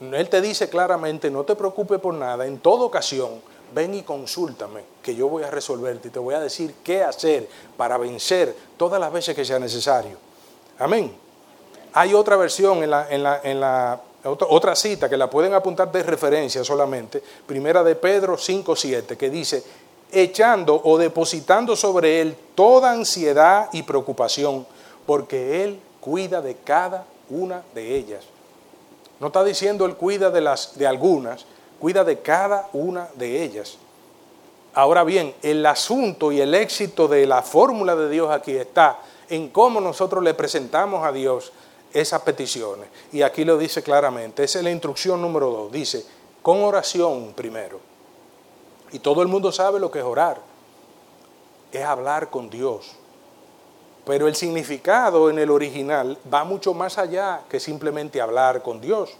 Él 0.00 0.28
te 0.28 0.40
dice 0.40 0.68
claramente, 0.68 1.30
no 1.30 1.44
te 1.44 1.54
preocupes 1.54 1.98
por 2.00 2.14
nada, 2.14 2.46
en 2.46 2.58
toda 2.58 2.84
ocasión 2.84 3.40
ven 3.74 3.94
y 3.94 4.02
consúltame, 4.02 4.84
que 5.02 5.14
yo 5.14 5.28
voy 5.28 5.42
a 5.42 5.50
resolverte 5.50 6.08
y 6.08 6.10
te 6.10 6.18
voy 6.18 6.34
a 6.34 6.40
decir 6.40 6.76
qué 6.84 7.02
hacer 7.02 7.48
para 7.76 7.98
vencer 7.98 8.54
todas 8.76 9.00
las 9.00 9.12
veces 9.12 9.34
que 9.34 9.44
sea 9.44 9.58
necesario. 9.58 10.16
Amén. 10.78 11.14
Hay 11.92 12.14
otra 12.14 12.36
versión 12.36 12.82
en 12.82 12.90
la, 12.90 13.08
en 13.10 13.60
la, 13.60 14.00
otra, 14.24 14.74
cita 14.74 15.08
que 15.08 15.16
la 15.16 15.28
pueden 15.28 15.54
apuntar 15.54 15.90
de 15.92 16.02
referencia 16.02 16.64
solamente, 16.64 17.22
primera 17.46 17.84
de 17.84 17.94
Pedro 17.94 18.36
5.7, 18.36 19.16
que 19.16 19.30
dice, 19.30 19.62
echando 20.12 20.80
o 20.84 20.98
depositando 20.98 21.76
sobre 21.76 22.20
él 22.20 22.36
toda 22.54 22.92
ansiedad 22.92 23.68
y 23.72 23.82
preocupación, 23.82 24.66
porque 25.06 25.64
él 25.64 25.80
cuida 26.00 26.40
de 26.40 26.56
cada 26.56 27.04
una 27.30 27.62
de 27.74 27.96
ellas. 27.96 28.24
No 29.20 29.28
está 29.28 29.44
diciendo 29.44 29.86
él 29.86 29.96
cuida 29.96 30.30
de, 30.30 30.40
las, 30.40 30.76
de 30.76 30.86
algunas, 30.86 31.46
cuida 31.80 32.04
de 32.04 32.20
cada 32.20 32.68
una 32.72 33.08
de 33.14 33.42
ellas. 33.42 33.78
Ahora 34.74 35.04
bien, 35.04 35.34
el 35.42 35.64
asunto 35.66 36.32
y 36.32 36.40
el 36.40 36.54
éxito 36.54 37.06
de 37.06 37.26
la 37.26 37.42
fórmula 37.42 37.94
de 37.94 38.10
Dios 38.10 38.30
aquí 38.30 38.56
está 38.56 38.98
en 39.28 39.48
cómo 39.48 39.80
nosotros 39.80 40.22
le 40.22 40.34
presentamos 40.34 41.06
a 41.06 41.12
Dios 41.12 41.52
esas 41.92 42.22
peticiones. 42.22 42.88
Y 43.12 43.22
aquí 43.22 43.44
lo 43.44 43.56
dice 43.56 43.82
claramente, 43.82 44.42
esa 44.44 44.58
es 44.58 44.64
la 44.64 44.70
instrucción 44.70 45.22
número 45.22 45.50
dos, 45.50 45.72
dice, 45.72 46.04
con 46.42 46.62
oración 46.62 47.32
primero. 47.34 47.93
Y 48.94 49.00
todo 49.00 49.20
el 49.20 49.28
mundo 49.28 49.52
sabe 49.52 49.78
lo 49.78 49.90
que 49.90 49.98
es 49.98 50.04
orar, 50.06 50.40
es 51.70 51.84
hablar 51.84 52.30
con 52.30 52.48
Dios. 52.48 52.92
Pero 54.06 54.28
el 54.28 54.36
significado 54.36 55.28
en 55.28 55.38
el 55.38 55.50
original 55.50 56.16
va 56.32 56.44
mucho 56.44 56.72
más 56.72 56.96
allá 56.96 57.42
que 57.50 57.60
simplemente 57.60 58.20
hablar 58.20 58.62
con 58.62 58.80
Dios 58.80 59.16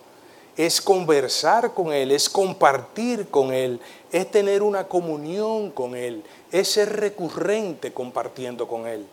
es 0.57 0.81
conversar 0.81 1.75
con 1.75 1.93
Él, 1.93 2.13
es 2.13 2.29
compartir 2.29 3.29
con 3.29 3.53
Él, 3.53 3.81
es 4.11 4.31
tener 4.31 4.63
una 4.63 4.85
comunión 4.87 5.71
con 5.71 5.97
Él, 5.97 6.23
es 6.51 6.69
ser 6.69 6.95
recurrente 6.95 7.93
compartiendo 7.93 8.69
con 8.69 8.87
Él. 8.87 9.05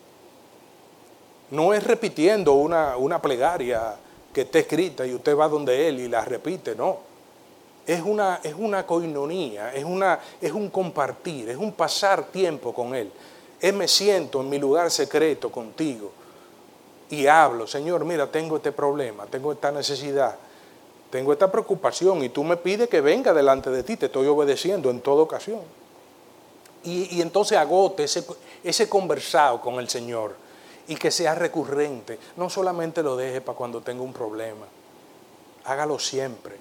No 1.49 1.73
es 1.73 1.83
repitiendo 1.83 2.53
una, 2.53 2.95
una 2.97 3.21
plegaria 3.21 3.95
que 4.31 4.41
esté 4.41 4.59
escrita 4.59 5.05
y 5.05 5.13
usted 5.13 5.35
va 5.35 5.49
donde 5.49 5.87
Él 5.87 5.99
y 5.99 6.07
la 6.07 6.23
repite, 6.23 6.75
no. 6.75 7.10
Es 7.85 8.01
una, 8.01 8.39
es 8.43 8.53
una 8.57 8.85
coinonía, 8.85 9.73
es, 9.73 9.83
una, 9.83 10.19
es 10.39 10.51
un 10.51 10.69
compartir, 10.69 11.49
es 11.49 11.57
un 11.57 11.71
pasar 11.73 12.25
tiempo 12.25 12.73
con 12.73 12.93
Él. 12.93 13.11
Es 13.59 13.73
me 13.73 13.87
siento 13.87 14.41
en 14.41 14.49
mi 14.49 14.59
lugar 14.59 14.91
secreto 14.91 15.51
contigo 15.51 16.11
y 17.09 17.27
hablo, 17.27 17.67
Señor, 17.67 18.05
mira, 18.05 18.31
tengo 18.31 18.57
este 18.57 18.71
problema, 18.71 19.25
tengo 19.25 19.51
esta 19.51 19.71
necesidad 19.71 20.35
tengo 21.11 21.33
esta 21.33 21.51
preocupación 21.51 22.23
y 22.23 22.29
tú 22.29 22.43
me 22.43 22.57
pides 22.57 22.89
que 22.89 23.01
venga 23.01 23.33
delante 23.33 23.69
de 23.69 23.83
ti, 23.83 23.97
te 23.97 24.05
estoy 24.07 24.27
obedeciendo 24.27 24.89
en 24.89 25.01
toda 25.01 25.21
ocasión. 25.21 25.59
Y, 26.83 27.21
entonces 27.21 27.59
agote 27.59 28.05
ese, 28.05 28.25
ese 28.63 28.89
conversado 28.89 29.61
con 29.61 29.75
el 29.75 29.87
Señor 29.87 30.33
y 30.87 30.95
que 30.95 31.11
sea 31.11 31.35
recurrente. 31.35 32.17
No 32.37 32.49
solamente 32.49 33.03
lo 33.03 33.15
deje 33.15 33.41
para 33.41 33.55
cuando 33.55 33.81
tenga 33.81 34.01
un 34.01 34.13
problema, 34.13 34.65
hágalo 35.65 35.99
siempre. 35.99 36.55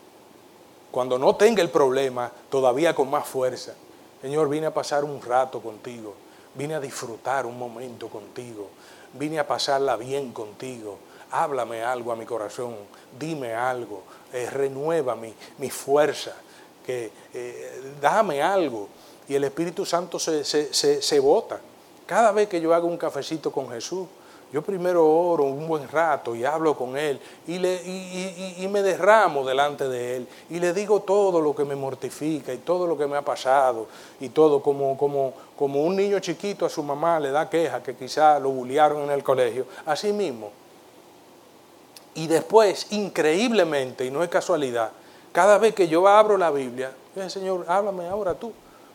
Cuando 0.91 1.19
no 1.19 1.37
tenga 1.37 1.63
el 1.63 1.71
problema, 1.71 2.31
todavía 2.51 2.95
con 2.95 3.11
más 3.11 3.27
fuerza. 3.27 3.75
Señor, 4.21 4.49
vine 4.49 4.67
a 4.67 4.75
pasar 4.75 5.05
un 5.05 5.23
rato 5.23 5.61
contigo, 5.61 6.15
vine 6.55 6.75
a 6.75 6.81
disfrutar 6.81 7.47
un 7.47 7.59
momento 7.59 8.09
contigo, 8.09 8.69
vine 9.15 9.39
a 9.39 9.47
pasarla 9.47 9.97
bien 9.97 10.33
contigo. 10.33 10.99
Háblame 11.31 11.83
algo 11.83 12.11
a 12.11 12.17
mi 12.17 12.27
corazón, 12.27 12.75
dime 13.19 13.55
algo, 13.55 14.03
eh, 14.33 14.51
renueva 14.51 15.15
mi, 15.15 15.33
mi, 15.59 15.71
fuerza, 15.71 16.35
que 16.85 17.13
eh, 17.33 17.95
dame 18.01 18.43
algo. 18.43 18.89
Y 19.29 19.37
el 19.37 19.45
Espíritu 19.45 19.87
Santo 19.87 20.19
se, 20.19 20.45
se, 20.45 20.73
se, 20.73 21.21
bota. 21.21 21.61
Cada 22.05 22.33
vez 22.33 22.49
que 22.49 22.61
yo 22.61 22.75
hago 22.75 22.89
un 22.89 22.97
cafecito 22.97 23.53
con 23.53 23.71
Jesús, 23.71 24.09
yo 24.53 24.63
primero 24.63 25.07
oro 25.07 25.45
un 25.45 25.67
buen 25.69 25.89
rato 25.89 26.35
y 26.35 26.45
hablo 26.45 26.77
con 26.77 26.97
Él 26.97 27.21
y, 27.47 27.59
le, 27.59 27.75
y, 27.75 28.57
y, 28.59 28.69
me 28.69 28.83
derramo 28.83 29.45
delante 29.45 29.89
de 29.89 30.17
Él 30.17 30.29
y 30.49 30.59
le 30.59 30.73
digo 30.73 31.01
todo 31.01 31.41
lo 31.41 31.55
que 31.55 31.65
me 31.65 31.77
mortifica 31.77 32.53
y 32.53 32.59
todo 32.59 32.87
lo 32.87 32.99
que 32.99 33.07
me 33.07 33.17
ha 33.17 33.23
pasado 33.23 33.87
y 34.19 34.31
todo 34.31 34.63
como, 34.63 34.97
como, 34.99 35.33
como 35.57 35.83
un 35.83 35.97
niño 35.97 36.19
chiquito 36.19 36.67
a 36.67 36.69
su 36.69 36.83
mamá 36.83 37.21
le 37.21 37.31
da 37.31 37.49
queja 37.49 37.83
que 37.83 37.95
quizá 37.95 38.39
lo 38.39 38.51
bullearon 38.51 39.03
en 39.03 39.11
el 39.11 39.23
colegio. 39.23 39.67
Así 39.87 40.13
mismo, 40.13 40.51
y 42.15 42.27
después, 42.27 42.89
increíblemente, 42.91 44.05
y 44.05 44.11
no 44.11 44.23
es 44.23 44.29
casualidad, 44.29 44.91
cada 45.33 45.59
vez 45.59 45.75
que 45.75 45.87
yo 45.87 46.07
abro 46.09 46.37
la 46.37 46.51
Biblia, 46.51 46.93
Señor, 47.29 47.65
háblame 47.69 48.09
ahora 48.09 48.35
tú. 48.35 48.53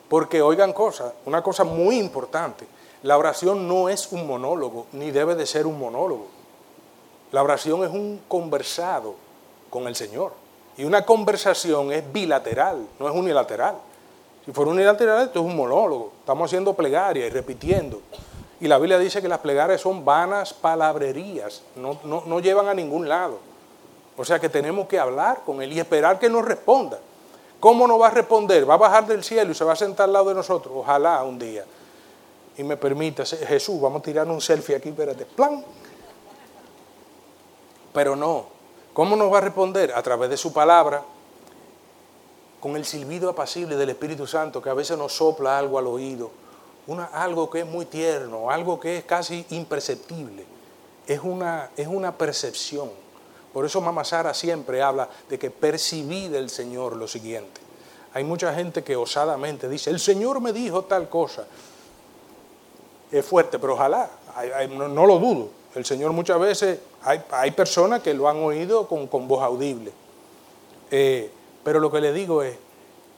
Porque 0.09 0.41
oigan 0.41 0.71
cosas, 0.71 1.13
una 1.25 1.41
cosa 1.41 1.63
muy 1.63 1.97
importante, 1.97 2.67
la 3.03 3.17
oración 3.17 3.67
no 3.67 3.89
es 3.89 4.12
un 4.12 4.27
monólogo, 4.27 4.88
ni 4.91 5.12
debe 5.12 5.36
de 5.36 5.45
ser 5.45 5.67
un 5.67 5.79
monólogo. 5.79 6.27
La 7.31 7.43
oración 7.43 7.84
es 7.84 7.91
un 7.91 8.21
conversado 8.27 9.15
con 9.69 9.88
el 9.88 9.95
Señor. 9.95 10.34
Y 10.77 10.84
una 10.84 11.05
conversación 11.05 11.91
es 11.91 12.12
bilateral, 12.12 12.88
no 12.99 13.08
es 13.08 13.15
unilateral. 13.15 13.75
Si 14.45 14.51
fuera 14.51 14.71
unilateral, 14.71 15.23
esto 15.23 15.39
es 15.39 15.45
un 15.45 15.55
monólogo. 15.55 16.12
Estamos 16.19 16.49
haciendo 16.49 16.73
plegaria 16.73 17.25
y 17.25 17.29
repitiendo. 17.29 18.01
Y 18.60 18.67
la 18.67 18.77
Biblia 18.77 18.97
dice 18.97 19.21
que 19.21 19.27
las 19.27 19.39
plegarias 19.39 19.81
son 19.81 20.05
vanas 20.05 20.53
palabrerías, 20.53 21.62
no, 21.75 21.99
no, 22.03 22.39
llevan 22.39 22.67
a 22.67 22.73
ningún 22.73 23.10
lado. 23.10 23.39
O 24.17 24.23
sea 24.23 24.39
que 24.39 24.47
tenemos 24.47 24.88
que 24.88 24.97
hablar 24.97 25.41
con 25.45 25.62
Él 25.62 25.73
y 25.73 25.79
esperar 25.79 26.19
que 26.19 26.29
nos 26.29 26.45
responda. 26.45 26.99
¿Cómo 27.60 27.88
nos 27.88 27.99
va 27.99 28.08
a 28.08 28.12
responder? 28.12 28.69
¿Va 28.69 28.75
a 28.75 28.77
bajar 28.77 29.08
del 29.08 29.23
cielo 29.23 29.51
y 29.51 29.55
se 29.55 29.65
va 29.65 29.73
a 29.73 29.75
sentar 29.75 30.05
al 30.05 30.13
lado 30.13 30.29
de 30.29 30.36
nosotros? 30.36 30.73
Ojalá 30.77 31.21
un 31.23 31.38
día. 31.38 31.65
Y 32.57 32.63
me 32.63 32.77
permita, 32.77 33.25
Jesús, 33.25 33.81
vamos 33.81 33.99
a 33.99 34.03
tirar 34.03 34.27
un 34.27 34.39
selfie 34.39 34.75
aquí, 34.75 34.89
espérate, 34.89 35.25
plan. 35.25 35.63
Pero 37.93 38.15
no. 38.15 38.45
¿Cómo 38.93 39.15
nos 39.15 39.31
va 39.31 39.39
a 39.39 39.41
responder? 39.41 39.91
A 39.93 40.01
través 40.01 40.29
de 40.29 40.37
su 40.37 40.53
palabra, 40.53 41.03
con 42.61 42.75
el 42.75 42.85
silbido 42.85 43.29
apacible 43.29 43.75
del 43.75 43.89
Espíritu 43.89 44.25
Santo, 44.25 44.61
que 44.61 44.69
a 44.69 44.73
veces 44.73 44.97
nos 44.97 45.13
sopla 45.13 45.57
algo 45.57 45.77
al 45.77 45.87
oído 45.87 46.45
algo 47.13 47.49
que 47.49 47.61
es 47.61 47.65
muy 47.65 47.85
tierno, 47.85 48.49
algo 48.49 48.79
que 48.79 48.97
es 48.97 49.05
casi 49.05 49.45
imperceptible. 49.49 50.45
Es 51.07 51.19
una, 51.21 51.69
es 51.75 51.87
una 51.87 52.15
percepción. 52.17 52.89
Por 53.53 53.65
eso 53.65 53.81
Mama 53.81 54.03
Sara 54.03 54.33
siempre 54.33 54.81
habla 54.81 55.09
de 55.29 55.39
que 55.39 55.49
percibí 55.49 56.27
del 56.27 56.49
Señor 56.49 56.95
lo 56.95 57.07
siguiente. 57.07 57.61
Hay 58.13 58.23
mucha 58.23 58.53
gente 58.53 58.83
que 58.83 58.95
osadamente 58.95 59.67
dice, 59.67 59.89
el 59.89 59.99
Señor 59.99 60.41
me 60.41 60.53
dijo 60.53 60.83
tal 60.83 61.09
cosa. 61.09 61.45
Es 63.11 63.25
fuerte, 63.25 63.59
pero 63.59 63.73
ojalá, 63.73 64.09
no, 64.69 65.05
lo 65.05 65.19
dudo. 65.19 65.49
El 65.75 65.85
Señor 65.85 66.11
muchas 66.11 66.39
veces, 66.39 66.79
hay, 67.03 67.51
personas 67.51 68.01
que 68.01 68.13
lo 68.13 68.29
han 68.29 68.37
oído 68.37 68.87
con, 68.87 69.27
voz 69.27 69.43
audible. 69.43 69.91
Eh, 70.91 71.29
pero 71.63 71.79
lo 71.79 71.91
que 71.91 71.99
le 72.01 72.13
digo 72.13 72.43
es 72.43 72.57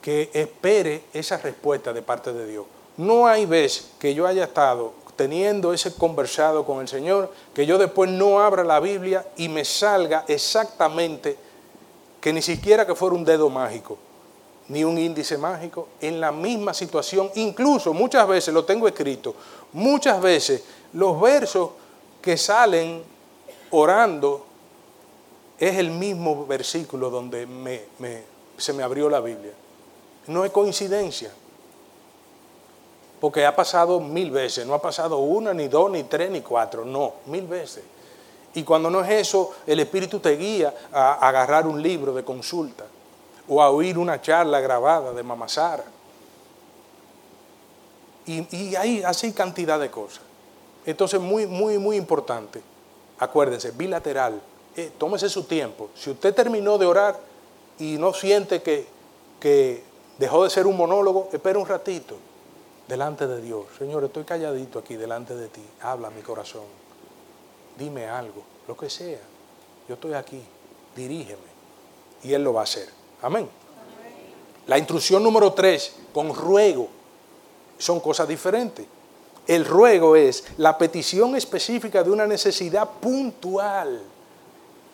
que 0.02 0.30
espere 0.34 1.04
esa 1.14 1.38
respuesta 1.38 1.94
de 1.94 2.02
parte 2.02 2.34
de 2.34 2.48
Dios. 2.48 2.66
No 2.98 3.28
hay 3.28 3.46
vez 3.46 3.90
que 4.00 4.14
yo 4.14 4.26
haya 4.26 4.46
estado 4.46 4.94
teniendo 5.18 5.74
ese 5.74 5.94
conversado 5.96 6.66
con 6.66 6.80
el 6.80 6.88
Señor, 6.88 7.34
que 7.54 7.66
yo 7.66 7.78
después 7.78 8.10
no 8.10 8.40
abra 8.40 8.64
la 8.64 8.80
Biblia 8.80 9.26
y 9.36 9.50
me 9.50 9.66
salga 9.66 10.24
exactamente 10.28 11.38
que 12.22 12.32
ni 12.32 12.42
siquiera 12.42 12.86
que 12.86 12.96
fuera 12.96 13.16
un 13.16 13.26
dedo 13.26 13.50
mágico, 13.50 13.98
ni 14.70 14.84
un 14.84 14.98
índice 14.98 15.38
mágico, 15.38 15.90
en 16.00 16.22
la 16.22 16.32
misma 16.32 16.74
situación, 16.74 17.32
incluso 17.36 17.94
muchas 17.94 18.28
veces, 18.28 18.54
lo 18.54 18.64
tengo 18.64 18.88
escrito, 18.88 19.36
muchas 19.74 20.22
veces 20.22 20.64
los 20.94 21.20
versos 21.20 21.72
que 22.22 22.38
salen 22.38 23.04
orando 23.72 24.46
es 25.60 25.78
el 25.78 25.92
mismo 25.92 26.46
versículo 26.46 27.10
donde 27.10 27.48
se 28.58 28.74
me 28.74 28.84
abrió 28.84 29.10
la 29.10 29.20
Biblia. 29.20 29.54
No 30.28 30.44
es 30.46 30.52
coincidencia, 30.52 31.32
porque 33.20 33.46
ha 33.46 33.56
pasado 33.56 34.00
mil 34.00 34.32
veces, 34.32 34.66
no 34.66 34.74
ha 34.74 34.82
pasado 34.82 35.18
una, 35.20 35.54
ni 35.54 35.68
dos, 35.68 35.90
ni 35.90 36.04
tres, 36.04 36.30
ni 36.30 36.42
cuatro, 36.42 36.86
no, 36.86 37.14
mil 37.26 37.48
veces. 37.48 37.84
Y 38.54 38.64
cuando 38.64 38.90
no 38.90 39.04
es 39.04 39.10
eso, 39.10 39.56
el 39.66 39.80
Espíritu 39.80 40.20
te 40.20 40.36
guía 40.36 40.74
a 40.92 41.28
agarrar 41.28 41.68
un 41.68 41.82
libro 41.82 42.14
de 42.14 42.24
consulta 42.24 42.86
o 43.48 43.62
a 43.62 43.70
oír 43.70 43.98
una 43.98 44.22
charla 44.22 44.60
grabada 44.60 45.14
de 45.14 45.24
Mamá 45.24 45.48
Sara. 45.48 45.84
Y, 48.28 48.56
y 48.56 48.76
hay 48.76 49.02
así 49.04 49.32
cantidad 49.32 49.80
de 49.80 49.90
cosas. 49.90 50.22
Entonces, 50.86 51.20
muy, 51.20 51.48
muy, 51.48 51.78
muy 51.78 51.96
importante. 51.96 52.62
Acuérdense, 53.20 53.72
bilateral. 53.72 54.42
Eh, 54.76 54.92
tómese 54.98 55.28
su 55.28 55.44
tiempo. 55.46 55.90
Si 55.96 56.12
usted 56.12 56.36
terminó 56.36 56.78
de 56.78 56.86
orar 56.86 57.20
y 57.80 57.98
no 57.98 58.14
siente 58.14 58.62
que, 58.62 58.86
que 59.40 59.84
dejó 60.20 60.44
de 60.44 60.50
ser 60.50 60.68
un 60.68 60.78
monólogo, 60.78 61.30
espere 61.34 61.58
un 61.58 61.66
ratito 61.66 62.16
delante 62.88 63.26
de 63.28 63.42
Dios. 63.42 63.66
Señor, 63.78 64.04
estoy 64.04 64.24
calladito 64.24 64.80
aquí 64.80 64.96
delante 64.96 65.36
de 65.36 65.48
ti. 65.48 65.64
Habla 65.82 66.10
mi 66.10 66.22
corazón. 66.22 66.64
Dime 67.78 68.08
algo, 68.08 68.44
lo 68.68 68.78
que 68.78 68.90
sea. 68.90 69.20
Yo 69.88 69.96
estoy 69.96 70.14
aquí. 70.14 70.42
Dirígeme. 70.96 71.58
Y 72.24 72.34
Él 72.34 72.44
lo 72.44 72.54
va 72.54 72.62
a 72.62 72.64
hacer. 72.64 72.90
Amén. 73.22 73.50
La 74.68 74.78
instrucción 74.78 75.24
número 75.24 75.54
tres, 75.54 75.96
con 76.14 76.34
ruego, 76.36 76.90
son 77.78 78.00
cosas 78.00 78.28
diferentes. 78.28 78.86
El 79.48 79.64
ruego 79.66 80.16
es 80.16 80.44
la 80.58 80.78
petición 80.78 81.36
específica 81.36 82.04
de 82.04 82.12
una 82.12 82.28
necesidad 82.28 82.90
puntual. 83.00 84.02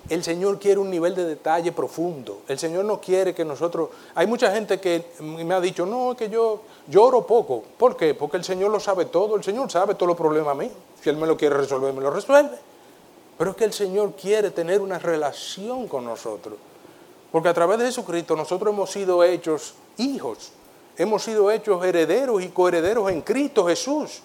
El 0.10 0.24
Señor 0.24 0.60
quiere 0.60 0.80
un 0.80 0.90
nivel 0.92 1.16
de 1.16 1.24
detalle 1.24 1.72
profundo. 1.72 2.42
El 2.48 2.60
Señor 2.60 2.86
no 2.86 3.00
quiere 3.00 3.34
que 3.34 3.46
nosotros... 3.46 3.90
Hay 4.16 4.28
mucha 4.28 4.52
gente 4.52 4.80
que 4.80 5.06
me 5.22 5.54
ha 5.54 5.62
dicho, 5.62 5.86
no, 5.86 6.16
que 6.16 6.30
yo 6.30 6.62
lloro 6.88 7.26
poco. 7.26 7.64
¿Por 7.78 7.96
qué? 7.96 8.14
Porque 8.14 8.38
el 8.38 8.44
Señor 8.44 8.70
lo 8.70 8.80
sabe 8.80 9.06
todo. 9.06 9.38
El 9.38 9.44
Señor 9.44 9.72
sabe 9.72 9.96
todos 9.96 10.10
los 10.10 10.18
problemas 10.18 10.56
míos. 10.58 10.74
Si 11.02 11.10
Él 11.10 11.18
me 11.18 11.26
lo 11.26 11.38
quiere 11.38 11.56
resolver, 11.56 11.94
me 11.94 12.02
lo 12.02 12.12
resuelve. 12.12 12.58
Pero 13.38 13.52
es 13.52 13.58
que 13.58 13.64
el 13.64 13.74
Señor 13.74 14.14
quiere 14.14 14.52
tener 14.52 14.82
una 14.82 15.00
relación 15.00 15.88
con 15.88 16.04
nosotros. 16.06 16.56
Porque 17.32 17.50
a 17.50 17.54
través 17.54 17.80
de 17.80 17.86
Jesucristo 17.86 18.36
nosotros 18.36 18.74
hemos 18.74 18.92
sido 18.92 19.24
hechos 19.24 19.74
hijos. 19.98 20.52
Hemos 20.98 21.24
sido 21.24 21.50
hechos 21.50 21.84
herederos 21.84 22.42
y 22.44 22.50
coherederos 22.50 23.10
en 23.10 23.22
Cristo 23.22 23.66
Jesús. 23.66 24.22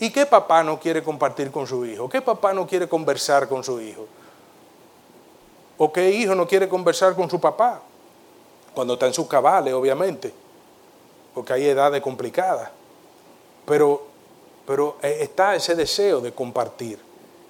¿Y 0.00 0.10
qué 0.10 0.26
papá 0.26 0.62
no 0.64 0.80
quiere 0.80 1.02
compartir 1.02 1.50
con 1.50 1.66
su 1.66 1.86
hijo? 1.86 2.08
¿Qué 2.08 2.20
papá 2.20 2.52
no 2.52 2.66
quiere 2.66 2.88
conversar 2.88 3.48
con 3.48 3.62
su 3.62 3.80
hijo? 3.80 4.06
¿O 5.78 5.92
qué 5.92 6.10
hijo 6.10 6.34
no 6.34 6.46
quiere 6.46 6.68
conversar 6.68 7.14
con 7.14 7.30
su 7.30 7.40
papá? 7.40 7.80
Cuando 8.74 8.94
está 8.94 9.06
en 9.06 9.14
sus 9.14 9.28
cabales, 9.28 9.72
obviamente, 9.72 10.32
porque 11.32 11.52
hay 11.52 11.66
edades 11.66 12.02
complicadas. 12.02 12.70
Pero, 13.66 14.02
pero 14.66 14.96
eh, 15.00 15.18
está 15.20 15.54
ese 15.54 15.76
deseo 15.76 16.20
de 16.20 16.32
compartir. 16.32 16.98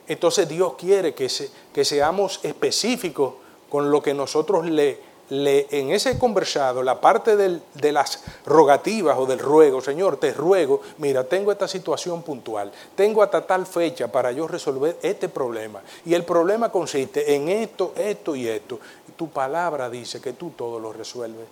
Entonces 0.06 0.46
Dios 0.46 0.74
quiere 0.74 1.14
que, 1.14 1.30
se, 1.30 1.50
que 1.72 1.84
seamos 1.84 2.40
específicos 2.42 3.34
con 3.70 3.90
lo 3.90 4.02
que 4.02 4.12
nosotros 4.12 4.66
le, 4.66 5.00
en 5.30 5.90
ese 5.90 6.18
conversado, 6.18 6.82
la 6.82 7.00
parte 7.00 7.36
de 7.36 7.92
las 7.92 8.22
rogativas 8.44 9.16
o 9.18 9.26
del 9.26 9.38
ruego, 9.38 9.80
Señor, 9.80 10.18
te 10.18 10.32
ruego, 10.32 10.82
mira, 10.98 11.24
tengo 11.24 11.50
esta 11.50 11.66
situación 11.66 12.22
puntual, 12.22 12.70
tengo 12.94 13.22
hasta 13.22 13.46
tal 13.46 13.66
fecha 13.66 14.12
para 14.12 14.32
yo 14.32 14.46
resolver 14.46 14.98
este 15.02 15.28
problema. 15.28 15.80
Y 16.04 16.14
el 16.14 16.24
problema 16.24 16.70
consiste 16.70 17.34
en 17.34 17.48
esto, 17.48 17.94
esto 17.96 18.36
y 18.36 18.48
esto. 18.48 18.78
Tu 19.16 19.28
palabra 19.30 19.88
dice 19.88 20.20
que 20.20 20.34
tú 20.34 20.50
todo 20.50 20.78
lo 20.78 20.92
resuelves. 20.92 21.46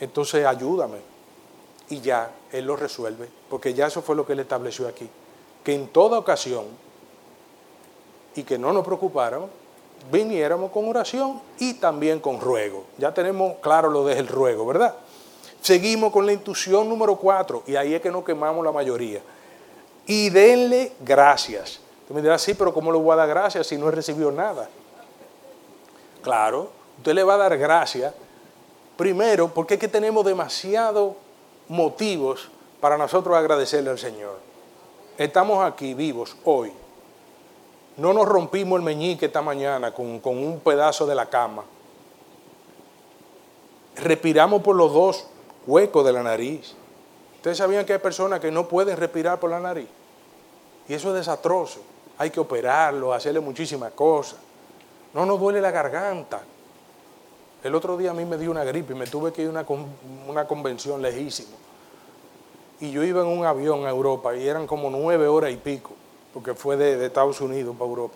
Entonces 0.00 0.46
ayúdame. 0.46 0.98
Y 1.90 2.00
ya 2.00 2.30
Él 2.52 2.66
lo 2.66 2.76
resuelve, 2.76 3.28
porque 3.48 3.72
ya 3.72 3.86
eso 3.86 4.02
fue 4.02 4.14
lo 4.14 4.26
que 4.26 4.34
Él 4.34 4.40
estableció 4.40 4.86
aquí. 4.86 5.08
Que 5.64 5.74
en 5.74 5.88
toda 5.88 6.18
ocasión, 6.18 6.66
y 8.34 8.42
que 8.42 8.58
no 8.58 8.72
nos 8.72 8.84
preocupáramos, 8.84 9.50
viniéramos 10.10 10.70
con 10.70 10.88
oración 10.88 11.40
y 11.58 11.74
también 11.74 12.20
con 12.20 12.40
ruego. 12.40 12.84
Ya 12.98 13.12
tenemos 13.12 13.56
claro 13.60 13.90
lo 13.90 14.04
del 14.04 14.26
ruego, 14.26 14.66
¿verdad? 14.66 14.94
Seguimos 15.60 16.12
con 16.12 16.24
la 16.24 16.32
intuición 16.32 16.88
número 16.88 17.16
cuatro 17.16 17.62
y 17.66 17.76
ahí 17.76 17.94
es 17.94 18.00
que 18.00 18.10
nos 18.10 18.24
quemamos 18.24 18.64
la 18.64 18.72
mayoría. 18.72 19.20
Y 20.06 20.30
denle 20.30 20.92
gracias. 21.00 21.80
Usted 22.02 22.14
me 22.14 22.22
dirá, 22.22 22.38
sí, 22.38 22.54
pero 22.54 22.72
¿cómo 22.72 22.90
le 22.90 22.98
voy 22.98 23.12
a 23.12 23.16
dar 23.16 23.28
gracias 23.28 23.66
si 23.66 23.76
no 23.76 23.88
he 23.88 23.90
recibido 23.90 24.30
nada? 24.32 24.68
Claro, 26.22 26.70
usted 26.96 27.12
le 27.12 27.22
va 27.22 27.34
a 27.34 27.38
dar 27.38 27.58
gracias 27.58 28.14
primero 28.96 29.48
porque 29.48 29.74
es 29.74 29.80
que 29.80 29.88
tenemos 29.88 30.24
demasiados 30.24 31.14
motivos 31.68 32.48
para 32.80 32.96
nosotros 32.96 33.36
agradecerle 33.36 33.90
al 33.90 33.98
Señor. 33.98 34.38
Estamos 35.18 35.64
aquí 35.64 35.94
vivos 35.94 36.36
hoy 36.44 36.72
no 37.98 38.12
nos 38.12 38.28
rompimos 38.28 38.78
el 38.78 38.84
meñique 38.84 39.26
esta 39.26 39.42
mañana 39.42 39.92
con, 39.92 40.20
un 40.24 40.60
pedazo 40.64 41.04
de 41.04 41.16
la 41.16 41.26
cama. 41.26 41.64
Respiramos 43.96 44.62
por 44.62 44.76
los 44.76 44.92
dos 44.92 45.26
huecos 45.66 46.06
de 46.06 46.12
la 46.12 46.22
nariz. 46.22 46.74
Ustedes 47.36 47.58
sabían 47.58 47.84
que 47.84 47.94
hay 47.94 47.98
personas 47.98 48.38
que 48.38 48.52
no 48.52 48.68
pueden 48.68 48.96
respirar 48.96 49.40
por 49.40 49.50
la 49.50 49.58
nariz. 49.58 49.88
Y 50.88 50.94
eso 50.94 51.08
es 51.08 51.16
desastroso. 51.16 51.80
Hay 52.18 52.30
que 52.30 52.38
operarlo, 52.38 53.12
hacerle 53.12 53.40
muchísimas 53.40 53.92
cosas. 53.92 54.38
No 55.12 55.26
nos 55.26 55.40
duele 55.40 55.60
la 55.60 55.72
garganta. 55.72 56.40
El 57.64 57.74
otro 57.74 57.96
día 57.96 58.12
a 58.12 58.14
mí 58.14 58.24
me 58.24 58.38
dio 58.38 58.52
una 58.52 58.62
gripe 58.62 58.92
y 58.92 58.96
me 58.96 59.08
tuve 59.08 59.32
que 59.32 59.42
ir 59.42 59.48
a 59.48 59.50
una, 59.50 59.66
una 60.28 60.46
convención 60.46 61.02
lejísima. 61.02 61.56
Y 62.78 62.92
yo 62.92 63.02
iba 63.02 63.22
en 63.22 63.26
un 63.26 63.44
avión 63.44 63.84
a 63.86 63.90
Europa 63.90 64.36
y 64.36 64.46
eran 64.46 64.68
como 64.68 64.88
nueve 64.88 65.26
horas 65.26 65.50
y 65.50 65.56
pico 65.56 65.97
porque 66.38 66.54
fue 66.54 66.76
de, 66.76 67.04
Estados 67.04 67.40
Unidos 67.40 67.74
para 67.76 67.90
Europa. 67.90 68.14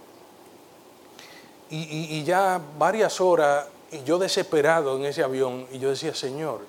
Y, 1.70 2.22
ya 2.22 2.60
varias 2.78 3.20
horas, 3.20 3.66
y 3.90 4.04
yo 4.04 4.16
desesperado 4.16 4.96
en 4.96 5.06
ese 5.06 5.24
avión, 5.24 5.66
y 5.72 5.80
yo 5.80 5.90
decía, 5.90 6.14
Señor, 6.14 6.60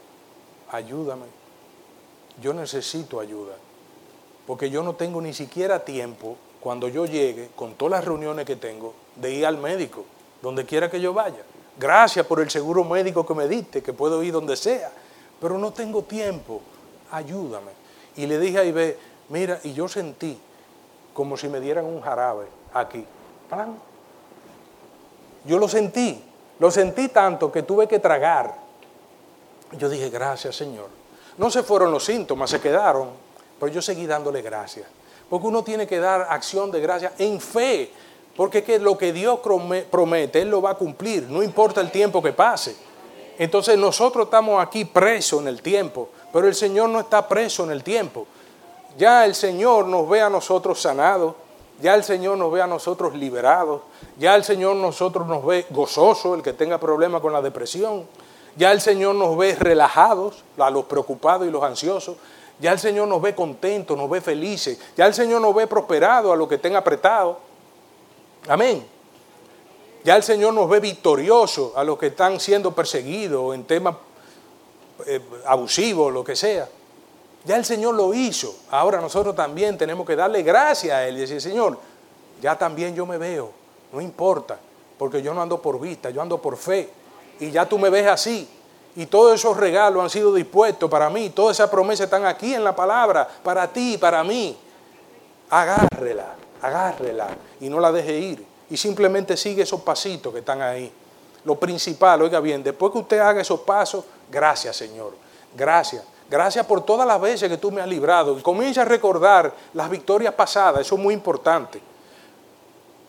ayúdame, 0.71 1.27
yo 2.41 2.55
necesito 2.55 3.19
ayuda, 3.19 3.53
porque 4.47 4.71
yo 4.71 4.81
no 4.81 4.95
tengo 4.95 5.21
ni 5.21 5.31
siquiera 5.31 5.85
tiempo, 5.85 6.37
cuando 6.59 6.87
yo 6.87 7.05
llegue, 7.05 7.49
con 7.55 7.75
todas 7.75 7.99
las 7.99 8.05
reuniones 8.05 8.47
que 8.47 8.55
tengo, 8.55 8.95
de 9.15 9.31
ir 9.31 9.45
al 9.45 9.59
médico, 9.59 10.05
donde 10.41 10.65
quiera 10.65 10.89
que 10.89 10.99
yo 10.99 11.13
vaya. 11.13 11.43
Gracias 11.77 12.25
por 12.25 12.39
el 12.39 12.49
seguro 12.49 12.83
médico 12.83 13.27
que 13.27 13.35
me 13.35 13.47
diste, 13.47 13.83
que 13.83 13.93
puedo 13.93 14.23
ir 14.23 14.33
donde 14.33 14.55
sea, 14.55 14.91
pero 15.39 15.59
no 15.59 15.71
tengo 15.71 16.01
tiempo, 16.01 16.61
ayúdame. 17.11 17.73
Y 18.15 18.25
le 18.25 18.39
dije 18.39 18.57
a 18.57 18.63
Ibe, 18.63 18.97
mira, 19.29 19.59
y 19.63 19.73
yo 19.73 19.87
sentí 19.87 20.39
como 21.13 21.37
si 21.37 21.47
me 21.47 21.59
dieran 21.59 21.85
un 21.85 22.01
jarabe 22.01 22.47
aquí. 22.73 23.05
Yo 25.45 25.59
lo 25.59 25.67
sentí, 25.67 26.23
lo 26.59 26.71
sentí 26.71 27.09
tanto 27.09 27.51
que 27.51 27.63
tuve 27.63 27.87
que 27.87 27.99
tragar. 27.99 28.55
Yo 29.77 29.89
dije, 29.89 30.09
gracias 30.09 30.55
Señor. 30.55 30.87
No 31.37 31.49
se 31.49 31.63
fueron 31.63 31.91
los 31.91 32.05
síntomas, 32.05 32.49
se 32.49 32.61
quedaron, 32.61 33.09
pero 33.59 33.71
yo 33.71 33.81
seguí 33.81 34.05
dándole 34.05 34.41
gracias. 34.41 34.87
Porque 35.29 35.47
uno 35.47 35.63
tiene 35.63 35.87
que 35.87 35.99
dar 35.99 36.27
acción 36.29 36.69
de 36.71 36.79
gracias 36.79 37.13
en 37.17 37.39
fe, 37.39 37.91
porque 38.35 38.63
que 38.63 38.79
lo 38.79 38.97
que 38.97 39.11
Dios 39.13 39.39
promete, 39.89 40.41
Él 40.41 40.49
lo 40.49 40.61
va 40.61 40.71
a 40.71 40.75
cumplir, 40.75 41.23
no 41.29 41.41
importa 41.41 41.81
el 41.81 41.91
tiempo 41.91 42.21
que 42.21 42.33
pase. 42.33 42.75
Entonces 43.37 43.77
nosotros 43.77 44.25
estamos 44.25 44.61
aquí 44.63 44.85
presos 44.85 45.41
en 45.41 45.47
el 45.47 45.61
tiempo, 45.61 46.09
pero 46.31 46.47
el 46.47 46.53
Señor 46.53 46.89
no 46.89 46.99
está 46.99 47.27
preso 47.27 47.63
en 47.63 47.71
el 47.71 47.83
tiempo. 47.83 48.27
Ya 48.97 49.25
el 49.25 49.35
Señor 49.35 49.87
nos 49.87 50.07
ve 50.07 50.21
a 50.21 50.29
nosotros 50.29 50.81
sanados, 50.81 51.35
ya 51.81 51.95
el 51.95 52.03
Señor 52.03 52.37
nos 52.37 52.51
ve 52.51 52.61
a 52.61 52.67
nosotros 52.67 53.15
liberados, 53.15 53.81
ya 54.17 54.35
el 54.35 54.43
Señor 54.43 54.75
nosotros 54.75 55.27
nos 55.27 55.45
ve 55.45 55.65
gozosos, 55.69 56.37
el 56.37 56.43
que 56.43 56.53
tenga 56.53 56.79
problemas 56.79 57.21
con 57.21 57.33
la 57.33 57.41
depresión, 57.41 58.05
ya 58.55 58.71
el 58.71 58.81
Señor 58.81 59.15
nos 59.15 59.35
ve 59.35 59.55
relajados, 59.55 60.43
a 60.57 60.69
los 60.69 60.85
preocupados 60.85 61.47
y 61.47 61.51
los 61.51 61.63
ansiosos, 61.63 62.17
ya 62.59 62.71
el 62.71 62.79
Señor 62.79 63.07
nos 63.07 63.21
ve 63.21 63.33
contentos, 63.33 63.97
nos 63.97 64.09
ve 64.09 64.21
felices, 64.21 64.79
ya 64.95 65.05
el 65.07 65.13
Señor 65.13 65.41
nos 65.41 65.55
ve 65.55 65.65
prosperados 65.67 66.31
a 66.31 66.35
los 66.35 66.47
que 66.47 66.55
estén 66.55 66.75
apretados. 66.75 67.37
Amén. 68.47 68.85
Ya 70.03 70.15
el 70.15 70.23
Señor 70.23 70.53
nos 70.53 70.69
ve 70.69 70.79
victorioso 70.79 71.73
a 71.75 71.83
los 71.83 71.97
que 71.97 72.07
están 72.07 72.39
siendo 72.39 72.73
perseguidos 72.73 73.55
en 73.55 73.63
temas 73.63 73.95
eh, 75.07 75.19
abusivos, 75.45 76.13
lo 76.13 76.23
que 76.23 76.35
sea. 76.35 76.69
Ya 77.45 77.57
el 77.57 77.65
Señor 77.65 77.95
lo 77.95 78.13
hizo. 78.13 78.55
Ahora 78.71 79.01
nosotros 79.01 79.35
también 79.35 79.77
tenemos 79.77 80.07
que 80.07 80.15
darle 80.15 80.43
gracias 80.43 80.95
a 80.95 81.07
Él 81.07 81.17
y 81.17 81.21
decir, 81.21 81.41
Señor, 81.41 81.77
ya 82.41 82.57
también 82.57 82.95
yo 82.95 83.05
me 83.05 83.17
veo, 83.17 83.51
no 83.91 84.01
importa, 84.01 84.57
porque 84.97 85.21
yo 85.21 85.33
no 85.33 85.41
ando 85.41 85.61
por 85.61 85.79
vista, 85.79 86.09
yo 86.09 86.21
ando 86.21 86.41
por 86.41 86.57
fe. 86.57 86.89
Y 87.39 87.51
ya 87.51 87.67
tú 87.67 87.77
me 87.77 87.89
ves 87.89 88.07
así. 88.07 88.47
Y 88.95 89.07
todos 89.07 89.33
esos 89.33 89.57
regalos 89.57 90.03
han 90.03 90.09
sido 90.09 90.33
dispuestos 90.33 90.89
para 90.89 91.09
mí, 91.09 91.31
todas 91.31 91.57
esas 91.57 91.69
promesas 91.69 92.05
están 92.05 92.25
aquí 92.25 92.53
en 92.53 92.63
la 92.63 92.75
palabra, 92.75 93.27
para 93.43 93.67
ti, 93.67 93.97
para 93.97 94.23
mí. 94.23 94.57
Agárrela, 95.49 96.35
agárrela 96.61 97.27
y 97.59 97.69
no 97.69 97.79
la 97.79 97.91
deje 97.91 98.17
ir. 98.17 98.45
Y 98.69 98.77
simplemente 98.77 99.35
sigue 99.35 99.63
esos 99.63 99.81
pasitos 99.81 100.31
que 100.31 100.39
están 100.39 100.61
ahí. 100.61 100.91
Lo 101.43 101.55
principal, 101.55 102.21
oiga 102.21 102.39
bien, 102.39 102.63
después 102.63 102.91
que 102.91 102.99
usted 102.99 103.19
haga 103.19 103.41
esos 103.41 103.61
pasos, 103.61 104.05
gracias 104.31 104.77
Señor, 104.77 105.13
gracias. 105.55 106.03
Gracias 106.29 106.65
por 106.65 106.83
todas 106.83 107.07
las 107.07 107.19
veces 107.19 107.49
que 107.49 107.57
tú 107.57 107.71
me 107.71 107.81
has 107.81 107.87
librado. 107.87 108.37
Y 108.37 108.41
comienza 108.41 108.81
a 108.81 108.85
recordar 108.85 109.53
las 109.73 109.89
victorias 109.89 110.33
pasadas, 110.33 110.81
eso 110.81 110.95
es 110.95 111.01
muy 111.01 111.13
importante. 111.13 111.81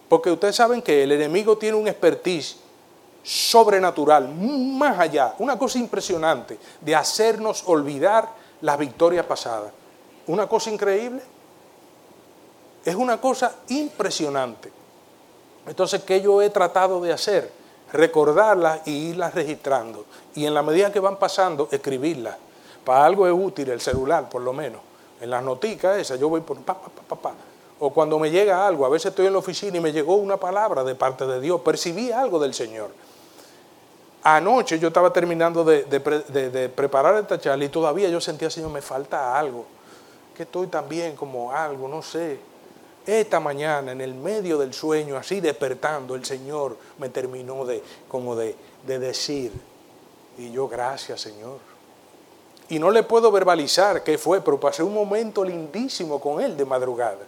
Porque 0.08 0.30
ustedes 0.30 0.56
saben 0.56 0.82
que 0.82 1.02
el 1.02 1.12
enemigo 1.12 1.56
tiene 1.56 1.76
un 1.76 1.88
expertise 1.88 2.58
sobrenatural, 3.22 4.28
más 4.34 4.98
allá, 4.98 5.34
una 5.38 5.58
cosa 5.58 5.78
impresionante, 5.78 6.58
de 6.80 6.94
hacernos 6.94 7.64
olvidar 7.66 8.28
las 8.60 8.78
victorias 8.78 9.24
pasadas. 9.24 9.72
Una 10.26 10.46
cosa 10.46 10.70
increíble. 10.70 11.22
Es 12.84 12.94
una 12.94 13.18
cosa 13.18 13.56
impresionante. 13.68 14.70
Entonces, 15.66 16.02
¿qué 16.02 16.20
yo 16.20 16.42
he 16.42 16.50
tratado 16.50 17.00
de 17.00 17.12
hacer? 17.12 17.50
Recordarlas 17.92 18.86
y 18.86 19.10
irlas 19.10 19.34
registrando. 19.34 20.04
Y 20.34 20.44
en 20.44 20.52
la 20.52 20.62
medida 20.62 20.92
que 20.92 21.00
van 21.00 21.18
pasando, 21.18 21.68
escribirlas. 21.70 22.36
Para 22.85 23.05
algo 23.05 23.26
es 23.26 23.32
útil 23.32 23.70
el 23.70 23.80
celular, 23.80 24.28
por 24.28 24.43
lo 24.43 24.53
menos. 24.53 24.80
En 25.20 25.30
las 25.30 25.43
noticias 25.43 25.97
esas, 25.99 26.20
yo 26.20 26.28
voy 26.28 26.43
por 26.43 26.59
pa, 26.59 26.74
pa, 26.74 26.91
pa, 27.09 27.16
pa, 27.16 27.32
O 27.80 27.91
cuando 27.91 28.18
me 28.18 28.30
llega 28.30 28.66
algo, 28.66 28.85
a 28.85 28.89
veces 28.89 29.11
estoy 29.11 29.26
en 29.26 29.32
la 29.32 29.39
oficina 29.39 29.78
y 29.78 29.80
me 29.80 29.93
llegó 29.93 30.16
una 30.16 30.37
palabra 30.37 30.85
de 30.85 30.95
parte 30.95 31.26
de 31.26 31.41
Dios, 31.41 31.61
percibí 31.62 32.12
algo 32.12 32.39
del 32.39 32.53
Señor. 32.53 32.91
Anoche 34.22 34.78
yo 34.78 34.89
estaba 34.89 35.12
terminando 35.12 35.64
de, 35.64 35.85
de 35.85 36.68
preparar 36.68 37.16
esta 37.16 37.39
charla 37.39 37.64
y 37.64 37.68
todavía 37.68 38.09
yo 38.09 38.20
sentía, 38.20 38.51
Señor, 38.51 38.70
me 38.70 38.82
falta 38.82 39.39
algo. 39.39 39.66
Que 40.35 40.45
estoy 40.45 40.66
también 40.66 41.14
como 41.14 41.53
algo, 41.53 41.89
no 41.89 42.03
sé. 42.03 42.39
Esta 43.07 43.39
mañana, 43.39 43.93
en 43.93 44.01
el 44.01 44.14
medio 44.14 44.57
del 44.57 44.72
sueño, 44.72 45.16
así 45.16 45.41
despertando, 45.41 46.14
el 46.14 46.24
Señor 46.24 46.76
me 46.99 47.11
terminó 47.11 47.66
de, 47.66 47.82
como 48.09 48.35
de, 48.35 48.57
de 48.87 48.99
decir. 48.99 49.53
Y 50.39 50.51
yo, 50.51 50.68
gracias, 50.68 51.20
Señor. 51.20 51.73
Y 52.68 52.78
no 52.78 52.90
le 52.90 53.02
puedo 53.02 53.30
verbalizar 53.30 54.02
qué 54.02 54.16
fue, 54.16 54.40
pero 54.40 54.58
pasé 54.58 54.82
un 54.82 54.94
momento 54.94 55.44
lindísimo 55.44 56.20
con 56.20 56.40
él 56.40 56.56
de 56.56 56.64
madrugada. 56.64 57.18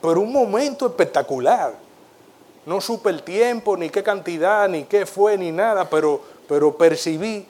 Pero 0.00 0.20
un 0.20 0.32
momento 0.32 0.86
espectacular. 0.86 1.74
No 2.64 2.80
supe 2.80 3.10
el 3.10 3.22
tiempo, 3.22 3.76
ni 3.76 3.90
qué 3.90 4.02
cantidad, 4.02 4.68
ni 4.68 4.84
qué 4.84 5.06
fue, 5.06 5.36
ni 5.36 5.52
nada, 5.52 5.88
pero, 5.88 6.20
pero 6.48 6.76
percibí 6.76 7.46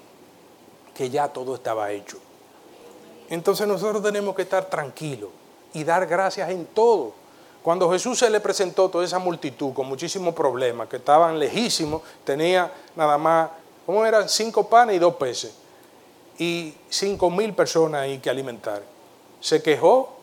que 0.94 1.11
ya 1.11 1.28
todo 1.28 1.55
estaba 1.55 1.90
hecho. 1.90 2.18
Entonces 3.28 3.66
nosotros 3.66 4.03
tenemos 4.03 4.34
que 4.34 4.42
estar 4.42 4.66
tranquilos 4.66 5.30
y 5.72 5.84
dar 5.84 6.07
gracias 6.07 6.51
en 6.51 6.66
todo. 6.66 7.12
Cuando 7.62 7.90
Jesús 7.90 8.18
se 8.18 8.30
le 8.30 8.40
presentó 8.40 8.88
toda 8.88 9.05
esa 9.05 9.18
multitud 9.18 9.72
con 9.72 9.86
muchísimos 9.86 10.34
problemas, 10.34 10.88
que 10.88 10.97
estaban 10.97 11.38
lejísimos, 11.38 12.03
tenía 12.24 12.70
nada 12.94 13.18
más, 13.18 13.51
¿cómo 13.84 14.05
eran? 14.07 14.28
Cinco 14.28 14.68
panes 14.68 14.97
y 14.97 14.99
dos 14.99 15.16
peces 15.16 15.66
y 16.39 16.74
cinco 16.89 17.30
mil 17.30 17.55
personas 17.55 18.03
ahí 18.03 18.18
que 18.18 18.30
alimentar. 18.30 18.82
¿Se 19.41 19.62
quejó? 19.62 20.16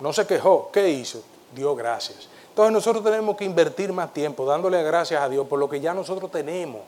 No 0.00 0.12
se 0.12 0.26
quejó. 0.26 0.70
¿Qué 0.72 0.88
hizo? 0.90 1.22
Dio 1.54 1.74
gracias. 1.74 2.28
Entonces 2.50 2.72
nosotros 2.72 3.04
tenemos 3.04 3.36
que 3.36 3.44
invertir 3.44 3.92
más 3.92 4.12
tiempo 4.12 4.44
dándole 4.44 4.82
gracias 4.82 5.22
a 5.22 5.28
Dios 5.28 5.46
por 5.46 5.58
lo 5.58 5.68
que 5.68 5.80
ya 5.80 5.94
nosotros 5.94 6.30
tenemos. 6.30 6.82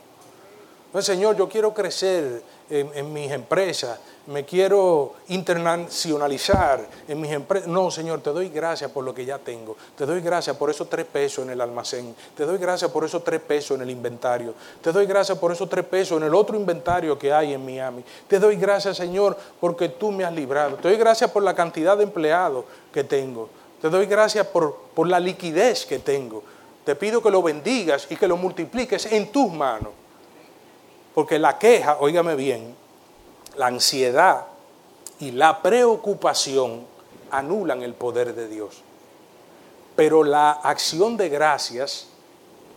Señor, 0.99 1.37
yo 1.37 1.49
quiero 1.49 1.73
crecer 1.73 2.43
en, 2.69 3.13
mis 3.13 3.31
empresas, 3.31 3.99
me 4.27 4.45
quiero 4.45 5.15
internacionalizar 5.29 6.85
en 7.07 7.21
mis 7.21 7.31
empresas. 7.31 7.69
No, 7.69 7.93
Señor, 7.93 8.21
te 8.21 8.31
doy 8.31 8.49
gracias 8.49 8.91
por 8.91 9.05
lo 9.05 9.15
que 9.15 9.25
ya 9.25 9.39
tengo. 9.39 9.77
Te 9.97 10.05
doy 10.05 10.21
gracias 10.21 10.57
por 10.57 10.69
esos 10.69 10.91
tres 10.91 11.07
pesos 11.07 11.45
en 11.45 11.51
el 11.51 11.61
almacén. 11.61 12.15
Te 12.37 12.45
doy 12.45 12.59
gracias 12.59 12.91
por 12.91 13.05
esos 13.05 13.23
tres 13.23 13.41
pesos 13.41 13.77
en 13.77 13.83
el 13.83 13.91
inventario. 13.91 14.53
Te 14.83 14.91
doy 14.91 15.07
gracias 15.07 15.39
por 15.39 15.53
esos 15.53 15.69
tres 15.69 15.85
pesos 15.85 16.19
en 16.19 16.25
el 16.25 16.35
otro 16.35 16.57
inventario 16.57 17.17
que 17.17 17.33
hay 17.33 17.55
en 17.55 17.65
Miami. 17.65 18.05
Te 18.27 18.41
doy 18.41 18.57
gracias, 18.57 18.97
Señor, 18.97 19.37
porque 19.61 19.91
tú 19.91 20.11
me 20.11 20.25
has 20.25 20.33
librado. 20.33 20.77
Te 20.77 20.89
doy 20.89 20.97
gracias 20.97 21.31
por 21.31 21.45
la 21.45 21.55
cantidad 21.55 21.97
de 21.97 22.03
empleados 22.03 22.65
que 22.93 23.05
tengo. 23.05 23.49
Te 23.81 23.89
doy 23.89 24.07
gracias 24.07 24.45
por, 24.49 24.77
por 24.95 25.07
la 25.07 25.21
liquidez 25.21 25.87
que 25.87 26.01
tengo. 26.01 26.43
Te 26.85 26.97
pido 26.97 27.23
que 27.23 27.31
lo 27.31 27.43
bendigas 27.43 28.09
y 28.11 28.17
que 28.17 28.27
lo 28.27 28.37
multipliques 28.37 29.07
en 29.07 29.31
tus 29.31 29.53
manos. 29.53 29.93
Porque 31.21 31.39
la 31.39 31.59
queja, 31.59 31.99
óigame 32.01 32.35
bien, 32.35 32.75
la 33.59 33.67
ansiedad 33.67 34.47
y 35.19 35.33
la 35.33 35.61
preocupación 35.61 36.87
anulan 37.31 37.83
el 37.83 37.93
poder 37.93 38.35
de 38.35 38.49
Dios. 38.49 38.81
Pero 39.95 40.25
la 40.25 40.53
acción 40.53 41.19
de 41.19 41.29
gracias 41.29 42.07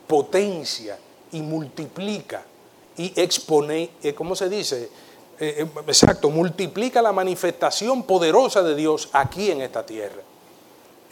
potencia 0.08 1.00
y 1.32 1.42
multiplica 1.42 2.44
y 2.98 3.14
expone, 3.16 3.92
eh, 4.04 4.14
¿cómo 4.14 4.36
se 4.36 4.50
dice? 4.50 4.90
Eh, 5.40 5.64
eh, 5.64 5.68
exacto, 5.88 6.30
multiplica 6.30 7.02
la 7.02 7.14
manifestación 7.14 8.04
poderosa 8.04 8.62
de 8.62 8.76
Dios 8.76 9.08
aquí 9.14 9.52
en 9.52 9.62
esta 9.62 9.86
tierra. 9.86 10.22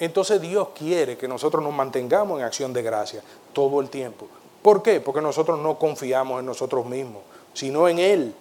Entonces 0.02 0.42
Dios 0.42 0.68
quiere 0.78 1.18
que 1.18 1.30
nosotros 1.30 1.64
nos 1.64 1.74
mantengamos 1.74 2.40
en 2.40 2.46
acción 2.46 2.74
de 2.74 2.82
gracia 2.82 3.24
todo 3.54 3.80
el 3.80 3.90
tiempo. 3.90 4.28
¿Por 4.62 4.84
qué? 4.84 5.00
Porque 5.02 5.22
nosotros 5.22 5.60
no 5.60 5.78
confiamos 5.80 6.40
en 6.40 6.46
nosotros 6.46 6.86
mismos, 6.86 7.24
sino 7.54 7.88
en 7.88 8.00
Él. 8.00 8.36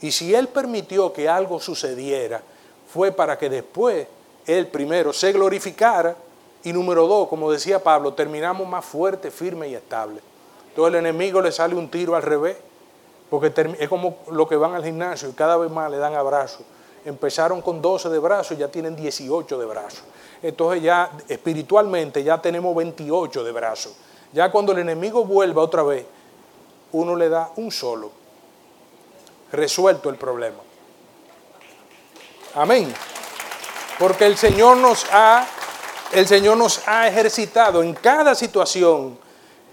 Y 0.00 0.10
si 0.10 0.34
Él 0.34 0.48
permitió 0.48 1.12
que 1.12 1.28
algo 1.28 1.60
sucediera, 1.60 2.42
fue 2.92 3.12
para 3.12 3.38
que 3.38 3.48
después 3.48 4.06
Él 4.46 4.66
primero 4.66 5.12
se 5.12 5.32
glorificara 5.32 6.16
y 6.64 6.72
número 6.72 7.06
dos, 7.06 7.28
como 7.28 7.52
decía 7.52 7.82
Pablo, 7.82 8.14
terminamos 8.14 8.66
más 8.66 8.84
fuerte, 8.84 9.30
firme 9.30 9.68
y 9.68 9.74
estable. 9.74 10.20
Entonces 10.68 10.94
el 10.94 11.06
enemigo 11.06 11.40
le 11.40 11.52
sale 11.52 11.74
un 11.74 11.88
tiro 11.88 12.16
al 12.16 12.22
revés, 12.22 12.56
porque 13.30 13.52
es 13.78 13.88
como 13.88 14.16
los 14.30 14.48
que 14.48 14.56
van 14.56 14.74
al 14.74 14.82
gimnasio 14.82 15.28
y 15.28 15.32
cada 15.32 15.56
vez 15.56 15.70
más 15.70 15.90
le 15.90 15.98
dan 15.98 16.14
abrazos. 16.14 16.62
Empezaron 17.04 17.60
con 17.60 17.82
12 17.82 18.08
de 18.08 18.18
brazos 18.18 18.56
y 18.56 18.60
ya 18.60 18.68
tienen 18.68 18.96
18 18.96 19.58
de 19.58 19.66
brazos. 19.66 20.02
Entonces 20.42 20.82
ya 20.82 21.10
espiritualmente 21.28 22.24
ya 22.24 22.40
tenemos 22.40 22.74
28 22.74 23.44
de 23.44 23.52
brazos. 23.52 23.92
Ya 24.34 24.50
cuando 24.50 24.72
el 24.72 24.80
enemigo 24.80 25.24
vuelva 25.24 25.62
otra 25.62 25.84
vez, 25.84 26.04
uno 26.90 27.14
le 27.14 27.28
da 27.28 27.52
un 27.56 27.70
solo. 27.70 28.10
Resuelto 29.52 30.10
el 30.10 30.16
problema. 30.16 30.58
Amén. 32.54 32.92
Porque 33.98 34.26
el 34.26 34.36
Señor 34.36 34.76
nos 34.78 35.06
ha 35.12 35.46
el 36.12 36.28
Señor 36.28 36.56
nos 36.56 36.86
ha 36.86 37.08
ejercitado 37.08 37.82
en 37.82 37.92
cada 37.94 38.36
situación, 38.36 39.18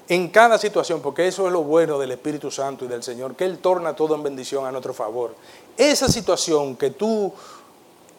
en 0.07 0.29
cada 0.29 0.57
situación, 0.57 0.99
porque 0.99 1.27
eso 1.27 1.45
es 1.45 1.53
lo 1.53 1.63
bueno 1.63 1.99
del 1.99 2.11
Espíritu 2.11 2.49
Santo 2.49 2.85
y 2.85 2.87
del 2.87 3.03
Señor, 3.03 3.35
que 3.35 3.45
Él 3.45 3.59
torna 3.59 3.95
todo 3.95 4.15
en 4.15 4.23
bendición 4.23 4.65
a 4.65 4.71
nuestro 4.71 4.93
favor. 4.93 5.35
Esa 5.77 6.07
situación 6.07 6.75
que 6.75 6.91
tú 6.91 7.31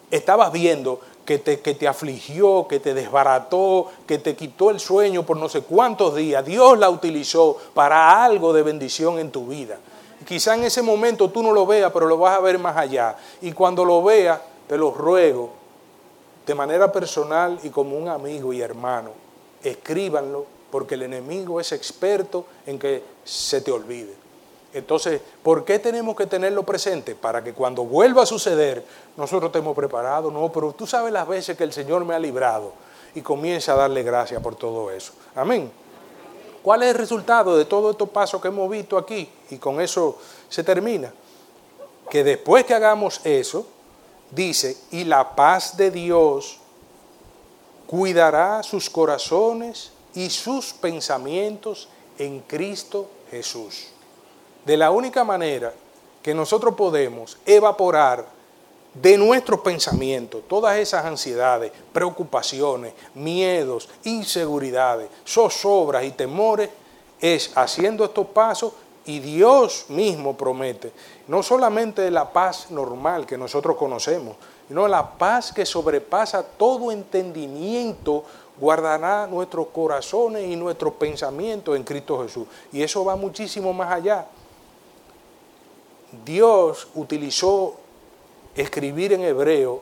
estabas 0.09 0.53
viendo, 0.53 1.01
que 1.25 1.39
te, 1.39 1.61
que 1.61 1.73
te 1.73 1.87
afligió, 1.87 2.67
que 2.67 2.79
te 2.79 2.93
desbarató, 2.93 3.87
que 4.05 4.17
te 4.17 4.35
quitó 4.35 4.69
el 4.69 4.79
sueño 4.79 5.25
por 5.25 5.37
no 5.37 5.47
sé 5.49 5.61
cuántos 5.61 6.15
días, 6.15 6.45
Dios 6.45 6.77
la 6.77 6.89
utilizó 6.89 7.57
para 7.73 8.23
algo 8.23 8.53
de 8.53 8.63
bendición 8.63 9.19
en 9.19 9.31
tu 9.31 9.47
vida. 9.47 9.77
Quizá 10.25 10.55
en 10.55 10.63
ese 10.63 10.81
momento 10.81 11.29
tú 11.29 11.43
no 11.43 11.51
lo 11.51 11.65
veas, 11.65 11.91
pero 11.91 12.07
lo 12.07 12.17
vas 12.17 12.37
a 12.37 12.41
ver 12.41 12.57
más 12.57 12.77
allá. 12.77 13.15
Y 13.41 13.51
cuando 13.51 13.83
lo 13.83 14.01
veas, 14.03 14.39
te 14.67 14.77
lo 14.77 14.91
ruego, 14.91 15.51
de 16.45 16.55
manera 16.55 16.91
personal 16.91 17.59
y 17.63 17.69
como 17.69 17.97
un 17.97 18.07
amigo 18.07 18.51
y 18.53 18.61
hermano, 18.61 19.11
escríbanlo, 19.63 20.45
porque 20.71 20.95
el 20.95 21.03
enemigo 21.03 21.59
es 21.59 21.71
experto 21.71 22.45
en 22.65 22.79
que 22.79 23.03
se 23.23 23.61
te 23.61 23.71
olvide. 23.71 24.22
Entonces, 24.73 25.21
¿por 25.43 25.63
qué 25.63 25.77
tenemos 25.77 26.15
que 26.15 26.25
tenerlo 26.25 26.63
presente? 26.63 27.13
Para 27.13 27.43
que 27.43 27.53
cuando 27.53 27.85
vuelva 27.85 28.23
a 28.23 28.25
suceder, 28.25 28.83
nosotros 29.15 29.49
estemos 29.49 29.75
preparados. 29.75 30.33
No, 30.33 30.51
pero 30.51 30.73
tú 30.73 30.87
sabes 30.87 31.13
las 31.13 31.27
veces 31.27 31.55
que 31.55 31.63
el 31.63 31.71
Señor 31.71 32.03
me 32.05 32.15
ha 32.15 32.19
librado 32.19 32.73
y 33.13 33.21
comienza 33.21 33.73
a 33.73 33.75
darle 33.75 34.01
gracias 34.01 34.41
por 34.41 34.55
todo 34.55 34.89
eso. 34.89 35.13
Amén. 35.35 35.71
¿Cuál 36.63 36.81
es 36.83 36.89
el 36.89 36.95
resultado 36.95 37.55
de 37.55 37.65
todos 37.65 37.91
estos 37.91 38.09
pasos 38.09 38.41
que 38.41 38.47
hemos 38.47 38.69
visto 38.69 38.97
aquí? 38.97 39.29
Y 39.51 39.57
con 39.57 39.79
eso 39.79 40.17
se 40.49 40.63
termina. 40.63 41.13
Que 42.09 42.23
después 42.23 42.65
que 42.65 42.73
hagamos 42.73 43.21
eso, 43.23 43.67
dice, 44.31 44.77
y 44.91 45.03
la 45.03 45.35
paz 45.35 45.77
de 45.77 45.91
Dios 45.91 46.59
cuidará 47.85 48.63
sus 48.63 48.89
corazones 48.89 49.91
y 50.15 50.29
sus 50.31 50.73
pensamientos 50.73 51.89
en 52.17 52.39
Cristo 52.41 53.07
Jesús. 53.29 53.92
De 54.65 54.77
la 54.77 54.91
única 54.91 55.23
manera 55.23 55.73
que 56.21 56.33
nosotros 56.33 56.75
podemos 56.75 57.37
evaporar 57.45 58.25
de 58.93 59.17
nuestros 59.17 59.59
pensamientos 59.61 60.43
todas 60.47 60.77
esas 60.77 61.03
ansiedades, 61.05 61.71
preocupaciones, 61.91 62.93
miedos, 63.15 63.89
inseguridades, 64.03 65.09
zozobras 65.25 66.05
y 66.05 66.11
temores, 66.11 66.69
es 67.19 67.51
haciendo 67.55 68.05
estos 68.05 68.27
pasos 68.27 68.73
y 69.05 69.19
Dios 69.19 69.85
mismo 69.89 70.37
promete, 70.37 70.91
no 71.27 71.43
solamente 71.43 72.09
la 72.11 72.31
paz 72.31 72.71
normal 72.71 73.25
que 73.25 73.37
nosotros 73.37 73.75
conocemos, 73.75 74.35
sino 74.67 74.87
la 74.87 75.17
paz 75.17 75.51
que 75.51 75.65
sobrepasa 75.65 76.43
todo 76.43 76.91
entendimiento, 76.91 78.23
guardará 78.57 79.27
nuestros 79.27 79.67
corazones 79.67 80.49
y 80.49 80.55
nuestros 80.55 80.93
pensamientos 80.93 81.75
en 81.75 81.83
Cristo 81.83 82.21
Jesús. 82.23 82.47
Y 82.71 82.81
eso 82.81 83.03
va 83.03 83.15
muchísimo 83.15 83.73
más 83.73 83.91
allá. 83.91 84.25
Dios 86.25 86.87
utilizó 86.95 87.75
escribir 88.55 89.13
en 89.13 89.23
hebreo 89.23 89.81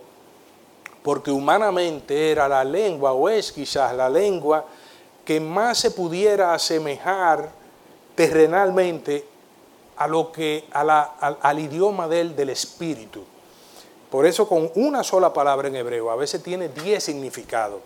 porque 1.04 1.32
humanamente 1.32 2.32
era 2.32 2.48
la 2.48 2.64
lengua, 2.64 3.14
o 3.14 3.28
es 3.28 3.52
quizás 3.52 3.96
la 3.96 4.10
lengua 4.10 4.66
que 5.26 5.40
más 5.40 5.80
se 5.80 5.92
pudiera 5.92 6.54
asemejar 6.54 7.50
terrenalmente 8.16 9.26
a 9.98 10.08
lo 10.08 10.32
que, 10.32 10.66
al, 10.72 11.60
idioma 11.60 12.08
del, 12.08 12.36
del 12.36 12.50
espíritu. 12.50 13.24
Por 14.10 14.26
eso 14.26 14.48
con 14.48 14.72
una 14.76 15.04
sola 15.04 15.34
palabra 15.34 15.70
en 15.70 15.76
hebreo 15.76 16.12
a 16.12 16.16
veces 16.16 16.44
tiene 16.44 16.70
diez 16.70 17.04
significados. 17.04 17.82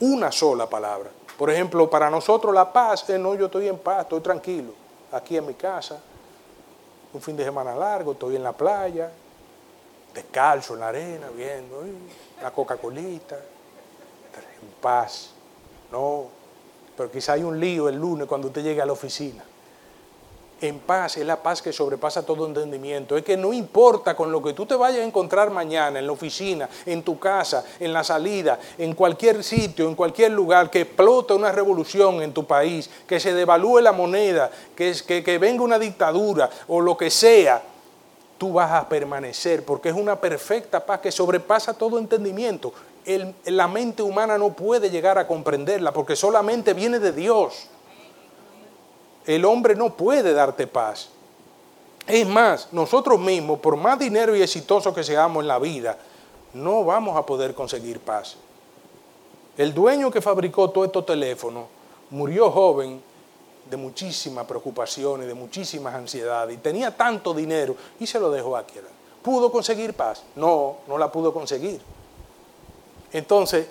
Una 0.00 0.30
sola 0.32 0.68
palabra. 0.68 1.10
Por 1.36 1.50
ejemplo, 1.50 1.88
para 1.88 2.10
nosotros 2.10 2.52
la 2.52 2.72
paz 2.72 3.08
es 3.08 3.20
no, 3.20 3.34
yo 3.34 3.46
estoy 3.46 3.68
en 3.68 3.78
paz, 3.78 4.02
estoy 4.02 4.20
tranquilo, 4.20 4.72
aquí 5.12 5.36
en 5.36 5.46
mi 5.46 5.54
casa, 5.54 6.00
un 7.12 7.20
fin 7.20 7.36
de 7.36 7.44
semana 7.44 7.74
largo, 7.74 8.12
estoy 8.12 8.36
en 8.36 8.42
la 8.42 8.52
playa, 8.52 9.10
descalzo 10.14 10.74
en 10.74 10.80
la 10.80 10.88
arena, 10.88 11.28
viendo 11.34 11.82
la 12.42 12.50
Coca-Colita, 12.50 13.36
en 13.36 14.68
paz. 14.80 15.30
No, 15.90 16.26
pero 16.96 17.10
quizá 17.10 17.34
hay 17.34 17.42
un 17.42 17.58
lío 17.58 17.88
el 17.88 17.96
lunes 17.96 18.26
cuando 18.26 18.48
usted 18.48 18.62
llegue 18.62 18.82
a 18.82 18.86
la 18.86 18.92
oficina 18.92 19.44
en 20.60 20.78
paz, 20.80 21.16
es 21.16 21.26
la 21.26 21.42
paz 21.42 21.62
que 21.62 21.72
sobrepasa 21.72 22.24
todo 22.24 22.46
entendimiento. 22.46 23.16
Es 23.16 23.24
que 23.24 23.36
no 23.36 23.52
importa 23.52 24.14
con 24.16 24.32
lo 24.32 24.42
que 24.42 24.52
tú 24.52 24.66
te 24.66 24.74
vayas 24.74 25.00
a 25.00 25.04
encontrar 25.04 25.50
mañana 25.50 25.98
en 25.98 26.06
la 26.06 26.12
oficina, 26.12 26.68
en 26.86 27.02
tu 27.02 27.18
casa, 27.18 27.64
en 27.78 27.92
la 27.92 28.04
salida, 28.04 28.58
en 28.76 28.94
cualquier 28.94 29.44
sitio, 29.44 29.88
en 29.88 29.94
cualquier 29.94 30.32
lugar, 30.32 30.70
que 30.70 30.82
explote 30.82 31.34
una 31.34 31.52
revolución 31.52 32.22
en 32.22 32.32
tu 32.32 32.46
país, 32.46 32.90
que 33.06 33.20
se 33.20 33.34
devalúe 33.34 33.80
la 33.80 33.92
moneda, 33.92 34.50
que, 34.74 34.94
que, 35.06 35.22
que 35.22 35.38
venga 35.38 35.62
una 35.62 35.78
dictadura 35.78 36.50
o 36.66 36.80
lo 36.80 36.96
que 36.96 37.10
sea, 37.10 37.62
tú 38.38 38.52
vas 38.52 38.72
a 38.72 38.88
permanecer 38.88 39.64
porque 39.64 39.88
es 39.88 39.94
una 39.94 40.16
perfecta 40.20 40.84
paz 40.84 41.00
que 41.00 41.12
sobrepasa 41.12 41.74
todo 41.74 41.98
entendimiento. 41.98 42.72
la 43.44 43.68
mente 43.68 44.02
humana 44.02 44.38
no 44.38 44.52
puede 44.52 44.90
llegar 44.90 45.18
a 45.18 45.26
comprenderla 45.26 45.92
porque 45.92 46.14
solamente 46.14 46.72
viene 46.72 46.98
de 46.98 47.12
Dios 47.12 47.68
el 49.28 49.44
hombre 49.44 49.74
no 49.74 49.94
puede 49.94 50.32
darte 50.32 50.66
paz. 50.66 51.10
Es 52.06 52.26
más, 52.26 52.72
nosotros 52.72 53.20
mismos, 53.20 53.58
por 53.58 53.76
más 53.76 53.98
dinero 53.98 54.34
y 54.34 54.40
exitoso 54.40 54.94
que 54.94 55.04
seamos 55.04 55.42
en 55.42 55.48
la 55.48 55.58
vida, 55.58 55.98
no 56.54 56.82
vamos 56.82 57.14
a 57.14 57.26
poder 57.26 57.54
conseguir 57.54 58.00
paz. 58.00 58.36
El 59.58 59.74
dueño 59.74 60.10
que 60.10 60.22
fabricó 60.22 60.70
todos 60.70 60.86
estos 60.86 61.04
teléfonos 61.04 61.66
murió 62.08 62.50
joven 62.50 63.02
de 63.68 63.76
muchísimas 63.76 64.46
preocupaciones, 64.46 65.26
de 65.26 65.34
muchísimas 65.34 65.94
ansiedades, 65.94 66.56
y 66.56 66.58
tenía 66.58 66.96
tanto 66.96 67.34
dinero 67.34 67.76
y 68.00 68.06
se 68.06 68.18
lo 68.18 68.30
dejó 68.30 68.56
aquí. 68.56 68.76
¿Pudo 69.20 69.52
conseguir 69.52 69.92
paz? 69.92 70.22
No, 70.36 70.78
no 70.86 70.96
la 70.96 71.12
pudo 71.12 71.34
conseguir. 71.34 71.82
Entonces, 73.12 73.66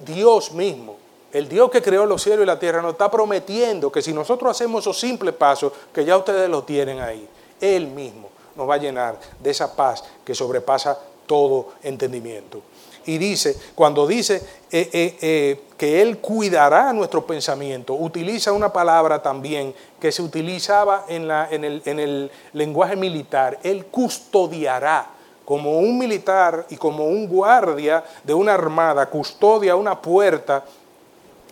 Dios 0.00 0.50
mismo 0.50 0.96
el 1.32 1.48
Dios 1.48 1.70
que 1.70 1.82
creó 1.82 2.06
los 2.06 2.22
cielos 2.22 2.44
y 2.44 2.46
la 2.46 2.58
tierra 2.58 2.82
nos 2.82 2.92
está 2.92 3.10
prometiendo 3.10 3.90
que 3.90 4.02
si 4.02 4.12
nosotros 4.12 4.50
hacemos 4.50 4.82
esos 4.82 4.98
simples 4.98 5.34
pasos, 5.34 5.72
que 5.92 6.04
ya 6.04 6.16
ustedes 6.16 6.48
lo 6.48 6.62
tienen 6.64 7.00
ahí, 7.00 7.28
Él 7.60 7.86
mismo 7.86 8.28
nos 8.54 8.68
va 8.68 8.74
a 8.74 8.78
llenar 8.78 9.18
de 9.40 9.50
esa 9.50 9.74
paz 9.74 10.04
que 10.24 10.34
sobrepasa 10.34 10.98
todo 11.26 11.70
entendimiento. 11.82 12.60
Y 13.04 13.18
dice, 13.18 13.56
cuando 13.74 14.06
dice 14.06 14.36
eh, 14.70 14.88
eh, 14.92 15.18
eh, 15.20 15.60
que 15.76 16.02
Él 16.02 16.18
cuidará 16.18 16.92
nuestro 16.92 17.26
pensamiento, 17.26 17.94
utiliza 17.94 18.52
una 18.52 18.72
palabra 18.72 19.20
también 19.22 19.74
que 19.98 20.12
se 20.12 20.22
utilizaba 20.22 21.06
en, 21.08 21.28
en, 21.30 21.64
el, 21.64 21.82
en 21.84 21.98
el 21.98 22.30
lenguaje 22.52 22.94
militar, 22.94 23.58
Él 23.62 23.86
custodiará 23.86 25.10
como 25.44 25.78
un 25.78 25.98
militar 25.98 26.66
y 26.70 26.76
como 26.76 27.06
un 27.06 27.26
guardia 27.26 28.04
de 28.22 28.32
una 28.32 28.54
armada, 28.54 29.06
custodia 29.06 29.74
una 29.74 30.00
puerta 30.00 30.64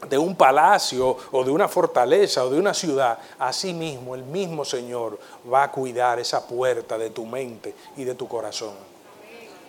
de 0.09 0.19
un 0.19 0.35
palacio 0.35 1.17
o 1.33 1.45
de 1.45 1.51
una 1.51 1.69
fortaleza 1.69 2.45
o 2.45 2.51
de 2.51 2.59
una 2.59 2.73
ciudad, 2.75 3.19
así 3.39 3.75
mismo 3.75 4.15
el 4.15 4.25
mismo 4.25 4.65
Señor 4.65 5.19
va 5.53 5.65
a 5.65 5.73
cuidar 5.73 6.19
esa 6.19 6.47
puerta 6.47 6.97
de 6.97 7.11
tu 7.11 7.27
mente 7.27 7.75
y 7.97 8.05
de 8.05 8.15
tu 8.15 8.27
corazón. 8.27 8.75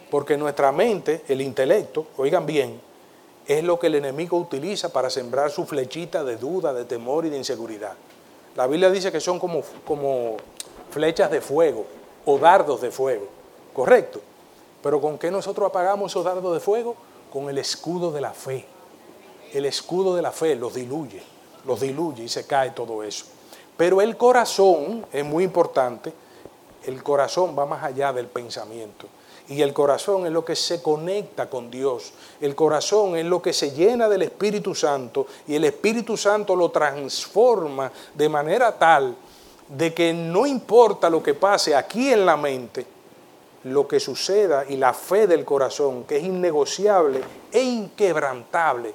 Porque 0.09 0.38
nuestra 0.38 0.71
mente, 0.71 1.23
el 1.27 1.41
intelecto, 1.41 2.07
oigan 2.17 2.45
bien, 2.45 2.82
es 3.45 3.63
lo 3.63 3.79
que 3.79 3.88
el 3.88 3.95
enemigo 3.95 4.38
utiliza 4.38 4.89
para 4.89 5.09
sembrar 5.09 5.51
su 5.51 5.65
flechita 5.65 6.23
de 6.23 6.38
duda, 6.38 6.73
de 6.73 6.86
temor 6.86 7.25
y 7.25 7.29
de 7.29 7.38
inseguridad. 7.38 7.93
La 8.55 8.67
Biblia 8.67 8.89
dice 8.89 9.11
que 9.11 9.19
son 9.19 9.39
como, 9.39 9.61
como 9.86 10.38
flechas 10.91 11.32
de 11.32 11.41
fuego 11.41 11.86
o 12.25 12.38
dardos 12.38 12.82
de 12.82 12.91
fuego, 12.91 13.27
¿correcto? 13.73 14.21
Pero 14.84 14.99
¿con 14.99 15.17
qué 15.17 15.32
nosotros 15.32 15.69
apagamos 15.69 16.11
esos 16.11 16.25
dardos 16.25 16.53
de 16.53 16.59
fuego? 16.59 16.95
Con 17.32 17.49
el 17.49 17.57
escudo 17.57 18.11
de 18.11 18.21
la 18.21 18.34
fe 18.34 18.65
el 19.53 19.65
escudo 19.65 20.15
de 20.15 20.21
la 20.21 20.31
fe 20.31 20.55
los 20.55 20.73
diluye, 20.73 21.21
los 21.65 21.81
diluye 21.81 22.23
y 22.23 22.29
se 22.29 22.45
cae 22.45 22.71
todo 22.71 23.03
eso. 23.03 23.25
Pero 23.77 24.01
el 24.01 24.17
corazón 24.17 25.05
es 25.11 25.25
muy 25.25 25.43
importante, 25.43 26.13
el 26.85 27.01
corazón 27.03 27.55
va 27.57 27.65
más 27.65 27.83
allá 27.83 28.13
del 28.13 28.27
pensamiento. 28.27 29.07
Y 29.49 29.61
el 29.61 29.73
corazón 29.73 30.25
es 30.25 30.31
lo 30.31 30.45
que 30.45 30.55
se 30.55 30.81
conecta 30.81 31.49
con 31.49 31.69
Dios. 31.69 32.13
El 32.39 32.55
corazón 32.55 33.17
es 33.17 33.25
lo 33.25 33.41
que 33.41 33.51
se 33.51 33.71
llena 33.71 34.07
del 34.07 34.21
Espíritu 34.21 34.73
Santo 34.73 35.27
y 35.47 35.55
el 35.55 35.65
Espíritu 35.65 36.15
Santo 36.15 36.55
lo 36.55 36.69
transforma 36.71 37.91
de 38.13 38.29
manera 38.29 38.77
tal 38.77 39.15
de 39.67 39.93
que 39.93 40.13
no 40.13 40.45
importa 40.45 41.09
lo 41.09 41.21
que 41.21 41.33
pase 41.33 41.75
aquí 41.75 42.13
en 42.13 42.25
la 42.25 42.37
mente, 42.37 42.85
lo 43.65 43.87
que 43.87 43.99
suceda 43.99 44.65
y 44.67 44.77
la 44.77 44.93
fe 44.93 45.27
del 45.27 45.45
corazón, 45.45 46.03
que 46.03 46.17
es 46.17 46.23
innegociable 46.23 47.21
e 47.51 47.61
inquebrantable, 47.61 48.93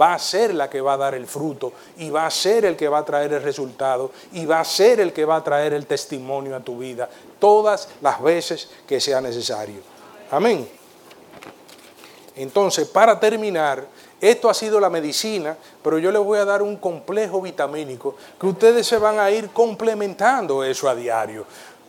va 0.00 0.14
a 0.14 0.18
ser 0.18 0.54
la 0.54 0.68
que 0.68 0.80
va 0.80 0.94
a 0.94 0.96
dar 0.96 1.14
el 1.14 1.26
fruto 1.26 1.72
y 1.96 2.10
va 2.10 2.26
a 2.26 2.30
ser 2.30 2.64
el 2.64 2.76
que 2.76 2.88
va 2.88 2.98
a 2.98 3.04
traer 3.04 3.32
el 3.32 3.42
resultado 3.42 4.10
y 4.32 4.46
va 4.46 4.60
a 4.60 4.64
ser 4.64 5.00
el 5.00 5.12
que 5.12 5.24
va 5.24 5.36
a 5.36 5.44
traer 5.44 5.72
el 5.72 5.86
testimonio 5.86 6.54
a 6.54 6.60
tu 6.60 6.78
vida 6.78 7.08
todas 7.38 7.88
las 8.00 8.22
veces 8.22 8.68
que 8.86 9.00
sea 9.00 9.20
necesario. 9.20 9.80
Amén. 10.30 10.68
Entonces, 12.36 12.86
para 12.88 13.18
terminar, 13.18 13.86
esto 14.20 14.48
ha 14.48 14.54
sido 14.54 14.78
la 14.78 14.90
medicina, 14.90 15.56
pero 15.82 15.98
yo 15.98 16.12
les 16.12 16.22
voy 16.22 16.38
a 16.38 16.44
dar 16.44 16.62
un 16.62 16.76
complejo 16.76 17.40
vitamínico 17.40 18.14
que 18.38 18.46
ustedes 18.46 18.86
se 18.86 18.98
van 18.98 19.18
a 19.18 19.30
ir 19.30 19.50
complementando 19.50 20.62
eso 20.62 20.88
a 20.88 20.94
diario. 20.94 21.44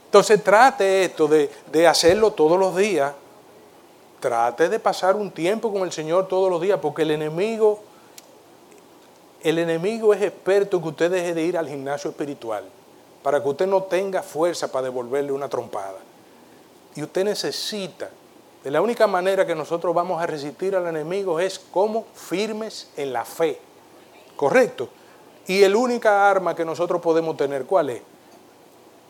Entonces 0.06 0.44
trate 0.44 1.06
esto 1.06 1.28
de, 1.28 1.50
de 1.72 1.88
hacerlo 1.88 2.32
todos 2.32 2.60
los 2.60 2.76
días. 2.76 3.14
Trate 4.20 4.70
de 4.70 4.80
pasar 4.80 5.16
un 5.16 5.32
tiempo 5.32 5.72
con 5.72 5.84
el 5.84 5.92
Señor 5.92 6.28
todos 6.28 6.50
los 6.50 6.62
días, 6.62 6.80
porque 6.82 7.04
el 7.04 7.12
enemigo 7.12 7.82
el 9.44 9.60
enemigo 9.60 10.14
es 10.14 10.22
experto 10.22 10.78
en 10.78 10.84
que 10.84 10.90
usted 10.90 11.12
deje 11.12 11.34
de 11.34 11.44
ir 11.44 11.58
al 11.58 11.68
gimnasio 11.68 12.10
espiritual 12.10 12.64
para 13.24 13.42
que 13.42 13.50
usted 13.50 13.68
no 13.68 13.84
tenga 13.84 14.22
fuerza 14.24 14.72
para 14.72 14.86
devolverle 14.86 15.32
una 15.32 15.48
trompada. 15.48 16.00
Y 16.96 17.04
usted 17.04 17.24
necesita, 17.24 18.10
de 18.64 18.72
la 18.72 18.82
única 18.82 19.08
manera 19.08 19.46
que 19.46 19.56
nosotros 19.56 19.94
vamos 19.94 20.22
a 20.22 20.28
resistir 20.28 20.76
al 20.76 20.88
enemigo 20.88 21.40
es 21.40 21.60
como 21.60 22.06
firmes 22.14 22.90
en 22.98 23.14
la 23.14 23.26
fe. 23.26 23.60
¿Correcto? 24.36 24.90
Y 25.48 25.64
el 25.64 25.76
única 25.76 26.30
arma 26.30 26.56
que 26.56 26.66
nosotros 26.66 27.02
podemos 27.02 27.38
tener, 27.38 27.66
¿cuál 27.66 27.92
es? 27.92 28.02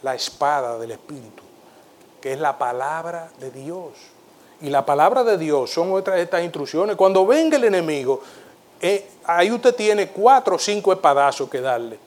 La 0.04 0.16
espada 0.16 0.78
del 0.78 0.92
Espíritu, 0.92 1.44
que 2.20 2.34
es 2.34 2.40
la 2.40 2.58
palabra 2.58 3.30
de 3.40 3.52
Dios. 3.52 3.92
Y 4.62 4.70
la 4.70 4.86
palabra 4.86 5.24
de 5.24 5.38
Dios 5.38 5.72
son 5.72 5.92
otras 5.94 6.20
estas 6.20 6.44
instrucciones. 6.44 6.96
Cuando 6.96 7.26
venga 7.26 7.58
el 7.58 7.64
enemigo, 7.64 8.22
eh, 8.82 9.10
ahí 9.26 9.52
usted 9.52 9.76
tiene 9.76 10.10
cuatro 10.10 10.56
o 10.56 10.60
cinco 10.60 10.92
espadazos 10.92 11.50
que 11.50 11.62
darle. 11.62 12.00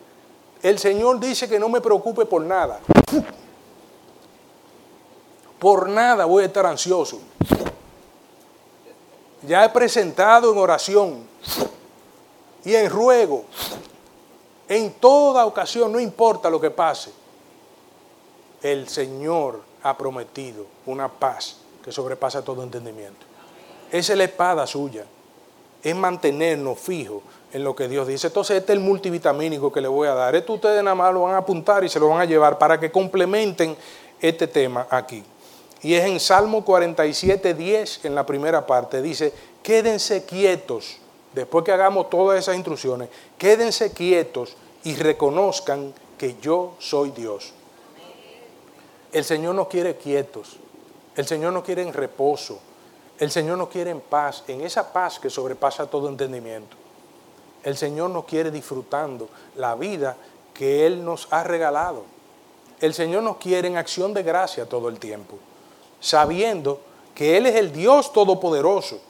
El 0.60 0.78
Señor 0.78 1.20
dice 1.20 1.48
que 1.48 1.58
no 1.58 1.68
me 1.68 1.80
preocupe 1.80 2.26
por 2.26 2.42
nada. 2.42 2.80
Por 5.58 5.88
nada 5.88 6.24
voy 6.24 6.42
a 6.42 6.46
estar 6.46 6.66
ansioso. 6.66 7.20
Ya 9.42 9.64
he 9.64 9.68
presentado 9.68 10.52
en 10.52 10.58
oración 10.58 11.26
y 12.64 12.74
en 12.74 12.90
ruego, 12.90 13.44
en 14.68 14.94
toda 14.94 15.44
ocasión, 15.44 15.92
no 15.92 16.00
importa 16.00 16.48
lo 16.48 16.60
que 16.60 16.70
pase, 16.70 17.12
el 18.62 18.88
Señor 18.88 19.60
ha 19.82 19.96
prometido 19.96 20.64
una 20.86 21.08
paz 21.08 21.58
que 21.84 21.92
sobrepasa 21.92 22.42
todo 22.42 22.62
entendimiento. 22.62 23.26
Esa 23.92 24.12
es 24.12 24.18
la 24.18 24.24
espada 24.24 24.66
suya, 24.66 25.04
es 25.84 25.94
mantenernos 25.94 26.78
fijos 26.78 27.22
en 27.52 27.62
lo 27.62 27.76
que 27.76 27.86
Dios 27.86 28.08
dice. 28.08 28.26
Entonces 28.26 28.56
este 28.56 28.72
es 28.72 28.78
el 28.78 28.84
multivitamínico 28.84 29.70
que 29.70 29.80
le 29.80 29.86
voy 29.86 30.08
a 30.08 30.14
dar. 30.14 30.34
Esto 30.34 30.54
ustedes 30.54 30.82
nada 30.82 30.96
más 30.96 31.12
lo 31.12 31.22
van 31.22 31.34
a 31.34 31.38
apuntar 31.38 31.84
y 31.84 31.88
se 31.88 32.00
lo 32.00 32.08
van 32.08 32.22
a 32.22 32.24
llevar 32.24 32.58
para 32.58 32.80
que 32.80 32.90
complementen 32.90 33.76
este 34.20 34.48
tema 34.48 34.86
aquí. 34.90 35.22
Y 35.82 35.94
es 35.94 36.04
en 36.04 36.18
Salmo 36.18 36.64
47, 36.64 37.52
10, 37.52 38.06
en 38.06 38.14
la 38.14 38.24
primera 38.24 38.66
parte, 38.66 39.02
dice, 39.02 39.34
quédense 39.62 40.24
quietos, 40.24 40.96
después 41.34 41.62
que 41.62 41.72
hagamos 41.72 42.08
todas 42.08 42.38
esas 42.38 42.56
instrucciones, 42.56 43.10
quédense 43.36 43.92
quietos 43.92 44.56
y 44.82 44.96
reconozcan 44.96 45.92
que 46.16 46.36
yo 46.40 46.74
soy 46.78 47.10
Dios. 47.10 47.52
El 49.12 49.24
Señor 49.24 49.54
no 49.54 49.68
quiere 49.68 49.96
quietos, 49.96 50.56
el 51.16 51.26
Señor 51.26 51.52
no 51.52 51.62
quiere 51.62 51.82
en 51.82 51.92
reposo, 51.92 52.58
el 53.18 53.30
Señor 53.30 53.58
no 53.58 53.68
quiere 53.68 53.90
en 53.90 54.00
paz, 54.00 54.42
en 54.48 54.60
esa 54.62 54.92
paz 54.92 55.18
que 55.18 55.30
sobrepasa 55.30 55.86
todo 55.86 56.08
entendimiento. 56.08 56.76
El 57.62 57.76
Señor 57.76 58.10
nos 58.10 58.24
quiere 58.24 58.50
disfrutando 58.50 59.28
la 59.56 59.74
vida 59.74 60.16
que 60.52 60.86
Él 60.86 61.04
nos 61.04 61.28
ha 61.30 61.44
regalado. 61.44 62.02
El 62.80 62.92
Señor 62.92 63.22
nos 63.22 63.36
quiere 63.36 63.68
en 63.68 63.76
acción 63.76 64.12
de 64.12 64.22
gracia 64.22 64.68
todo 64.68 64.88
el 64.88 64.98
tiempo, 64.98 65.36
sabiendo 66.00 66.80
que 67.14 67.36
Él 67.36 67.46
es 67.46 67.54
el 67.54 67.72
Dios 67.72 68.12
todopoderoso, 68.12 69.00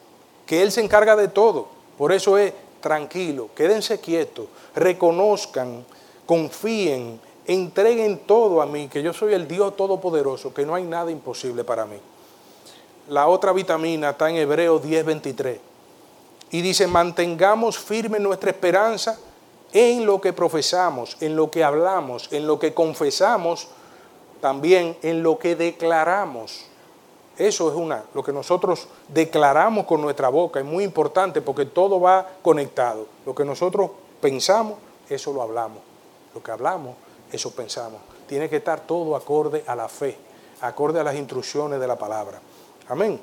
que 0.46 0.62
Él 0.62 0.70
se 0.70 0.82
encarga 0.82 1.16
de 1.16 1.28
todo. 1.28 1.66
Por 1.96 2.12
eso 2.12 2.36
es 2.38 2.52
tranquilo, 2.80 3.48
quédense 3.54 3.98
quietos, 3.98 4.46
reconozcan, 4.74 5.84
confíen, 6.26 7.18
entreguen 7.46 8.18
todo 8.18 8.60
a 8.60 8.66
mí, 8.66 8.88
que 8.88 9.02
yo 9.02 9.14
soy 9.14 9.32
el 9.32 9.48
Dios 9.48 9.74
todopoderoso, 9.76 10.52
que 10.52 10.66
no 10.66 10.74
hay 10.74 10.84
nada 10.84 11.10
imposible 11.10 11.64
para 11.64 11.86
mí. 11.86 11.96
La 13.08 13.26
otra 13.28 13.52
vitamina 13.52 14.10
está 14.10 14.30
en 14.30 14.36
Hebreos 14.36 14.82
10:23 14.82 15.58
y 16.50 16.62
dice, 16.62 16.86
mantengamos 16.86 17.78
firme 17.78 18.18
nuestra 18.18 18.50
esperanza 18.50 19.18
en 19.72 20.06
lo 20.06 20.20
que 20.20 20.32
profesamos, 20.32 21.16
en 21.20 21.36
lo 21.36 21.50
que 21.50 21.64
hablamos, 21.64 22.32
en 22.32 22.46
lo 22.46 22.58
que 22.58 22.72
confesamos, 22.72 23.68
también 24.40 24.96
en 25.02 25.22
lo 25.22 25.38
que 25.38 25.56
declaramos. 25.56 26.66
Eso 27.36 27.68
es 27.68 27.74
una, 27.74 28.04
lo 28.14 28.22
que 28.22 28.32
nosotros 28.32 28.86
declaramos 29.08 29.84
con 29.84 30.00
nuestra 30.00 30.28
boca, 30.28 30.60
es 30.60 30.64
muy 30.64 30.84
importante 30.84 31.42
porque 31.42 31.66
todo 31.66 32.00
va 32.00 32.26
conectado. 32.40 33.06
Lo 33.26 33.34
que 33.34 33.44
nosotros 33.44 33.90
pensamos, 34.20 34.78
eso 35.10 35.32
lo 35.32 35.42
hablamos. 35.42 35.78
Lo 36.32 36.42
que 36.42 36.52
hablamos, 36.52 36.94
eso 37.32 37.50
pensamos. 37.50 38.00
Tiene 38.28 38.48
que 38.48 38.56
estar 38.56 38.80
todo 38.80 39.16
acorde 39.16 39.64
a 39.66 39.74
la 39.74 39.88
fe, 39.88 40.16
acorde 40.60 41.00
a 41.00 41.04
las 41.04 41.16
instrucciones 41.16 41.80
de 41.80 41.86
la 41.88 41.98
palabra. 41.98 42.40
Amén. 42.88 43.20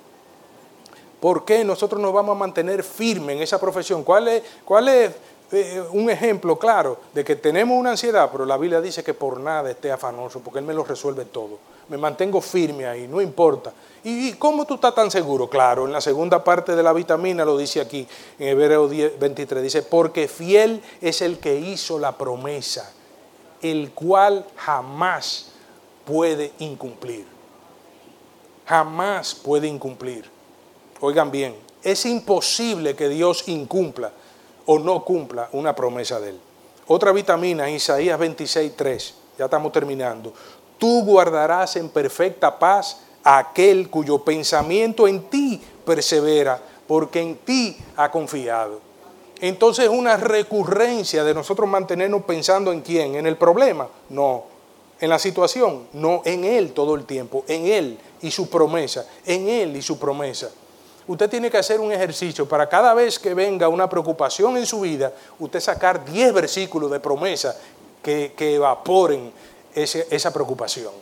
¿Por 1.20 1.46
qué 1.46 1.64
nosotros 1.64 2.02
nos 2.02 2.14
vamos 2.14 2.36
a 2.36 2.40
mantener 2.40 2.84
firmes 2.84 3.36
en 3.36 3.44
esa 3.44 3.60
profesión? 3.60 4.04
¿Cuál 4.04 4.28
es, 4.28 4.44
cuál 4.66 4.88
es 4.88 5.12
eh, 5.54 5.84
un 5.92 6.10
ejemplo 6.10 6.58
claro 6.58 6.98
de 7.14 7.26
que 7.26 7.36
tenemos 7.36 7.78
una 7.78 7.92
ansiedad, 7.92 8.30
pero 8.32 8.46
la 8.46 8.56
Biblia 8.56 8.80
dice 8.80 9.04
que 9.04 9.14
por 9.14 9.38
nada 9.38 9.70
esté 9.70 9.92
afanoso, 9.92 10.40
porque 10.40 10.60
Él 10.60 10.66
me 10.66 10.74
lo 10.74 10.86
resuelve 10.86 11.26
todo. 11.26 11.60
Me 11.90 11.98
mantengo 11.98 12.40
firme 12.40 12.88
ahí, 12.88 13.06
no 13.06 13.20
importa. 13.20 13.74
¿Y 14.02 14.32
cómo 14.34 14.66
tú 14.66 14.76
estás 14.76 14.96
tan 14.96 15.12
seguro? 15.12 15.50
Claro, 15.50 15.86
en 15.86 15.92
la 15.92 16.00
segunda 16.00 16.42
parte 16.42 16.74
de 16.74 16.82
la 16.82 16.94
vitamina 16.94 17.44
lo 17.44 17.58
dice 17.58 17.82
aquí, 17.82 18.08
en 18.40 18.48
Hebreo 18.48 18.88
23, 18.88 19.62
dice, 19.62 19.82
porque 19.84 20.30
fiel 20.30 20.82
es 21.02 21.22
el 21.22 21.38
que 21.38 21.54
hizo 21.58 22.00
la 22.00 22.18
promesa, 22.18 22.90
el 23.62 23.92
cual 23.92 24.46
jamás 24.56 25.48
puede 26.06 26.54
incumplir. 26.60 27.31
Jamás 28.72 29.36
puede 29.36 29.68
incumplir. 29.68 30.24
Oigan 31.02 31.30
bien, 31.30 31.58
es 31.84 32.06
imposible 32.06 32.96
que 32.96 33.10
Dios 33.10 33.50
incumpla 33.50 34.14
o 34.66 34.80
no 34.80 35.04
cumpla 35.04 35.50
una 35.52 35.76
promesa 35.76 36.22
de 36.22 36.30
Él. 36.30 36.40
Otra 36.88 37.12
vitamina, 37.12 37.70
Isaías 37.70 38.18
26, 38.18 38.72
3, 38.78 39.16
ya 39.38 39.44
estamos 39.44 39.74
terminando. 39.74 40.34
Tú 40.78 41.04
guardarás 41.04 41.76
en 41.76 41.90
perfecta 41.90 42.58
paz 42.58 43.02
a 43.26 43.40
aquel 43.40 43.90
cuyo 43.90 44.20
pensamiento 44.20 45.06
en 45.06 45.24
ti 45.24 45.62
persevera, 45.86 46.58
porque 46.88 47.20
en 47.20 47.36
ti 47.40 47.78
ha 47.98 48.10
confiado. 48.10 48.80
Entonces 49.42 49.90
una 49.90 50.16
recurrencia 50.16 51.26
de 51.26 51.34
nosotros 51.34 51.68
mantenernos 51.68 52.24
pensando 52.24 52.72
en 52.72 52.80
quién, 52.80 53.16
en 53.16 53.28
el 53.28 53.36
problema, 53.36 53.90
no, 54.08 54.46
en 55.02 55.10
la 55.10 55.20
situación, 55.20 55.88
no, 55.92 56.22
en 56.24 56.46
Él 56.46 56.72
todo 56.72 56.96
el 56.96 57.06
tiempo, 57.06 57.44
en 57.48 57.66
Él 57.66 58.00
y 58.22 58.32
su 58.32 58.50
promesa, 58.50 59.06
en 59.26 59.50
Él 59.50 59.76
y 59.76 59.82
su 59.82 60.00
promesa 60.00 60.50
usted 61.08 61.30
tiene 61.30 61.50
que 61.50 61.58
hacer 61.58 61.80
un 61.80 61.92
ejercicio 61.92 62.48
para 62.48 62.68
cada 62.68 62.94
vez 62.94 63.20
que 63.20 63.34
venga 63.34 63.68
una 63.68 63.90
preocupación 63.90 64.58
en 64.58 64.66
su 64.66 64.82
vida, 64.82 65.12
usted 65.40 65.60
sacar 65.60 66.06
10 66.06 66.34
versículos 66.34 66.92
de 66.92 67.00
promesa 67.00 67.56
que, 68.02 68.34
evaporen 68.38 69.32
esa 69.74 70.34
preocupación. 70.34 70.94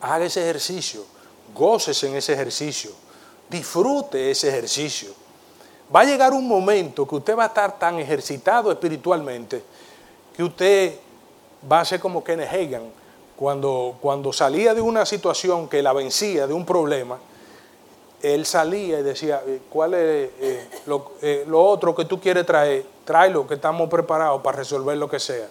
Haga 0.00 0.24
ese 0.24 0.42
ejercicio, 0.42 1.04
gócese 1.54 2.08
en 2.08 2.16
ese 2.16 2.34
ejercicio, 2.34 2.90
disfrute 3.48 4.30
ese 4.30 4.48
ejercicio. 4.48 5.12
Va 5.94 6.00
a 6.00 6.04
llegar 6.04 6.32
un 6.32 6.46
momento 6.46 7.06
que 7.06 7.16
usted 7.16 7.36
va 7.36 7.44
a 7.44 7.48
estar 7.48 7.78
tan 7.78 7.98
ejercitado 7.98 8.70
espiritualmente 8.70 9.62
que 10.36 10.42
usted 10.42 10.98
va 11.70 11.80
a 11.80 11.84
ser 11.84 12.00
como 12.00 12.22
Kenneth 12.22 12.52
Hagan 12.52 12.82
cuando, 13.36 13.96
cuando 14.00 14.32
salía 14.32 14.74
de 14.74 14.80
una 14.80 15.04
situación 15.06 15.68
que 15.68 15.82
la 15.82 15.92
vencía, 15.92 16.46
de 16.46 16.54
un 16.54 16.64
problema 16.64 17.18
él 18.24 18.46
salía 18.46 19.00
y 19.00 19.02
decía, 19.02 19.42
eh, 19.46 19.60
¿cuál 19.68 19.94
es 19.94 20.30
eh, 20.40 20.68
eh, 21.20 21.44
lo, 21.46 21.62
otro 21.62 21.94
que 21.94 22.06
tú 22.06 22.18
quieres 22.18 22.46
traer? 22.46 22.84
Tráelo, 23.04 23.46
que 23.46 23.54
estamos 23.54 23.88
preparados 23.90 24.40
para 24.40 24.56
resolver 24.58 24.96
lo 24.96 25.08
que 25.08 25.20
sea. 25.20 25.46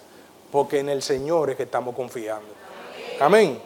Porque 0.50 0.80
en 0.80 0.88
el 0.88 1.02
Señor 1.02 1.50
es 1.50 1.56
que 1.56 1.62
estamos 1.64 1.94
confiando. 1.94 2.48
Amén. 3.20 3.60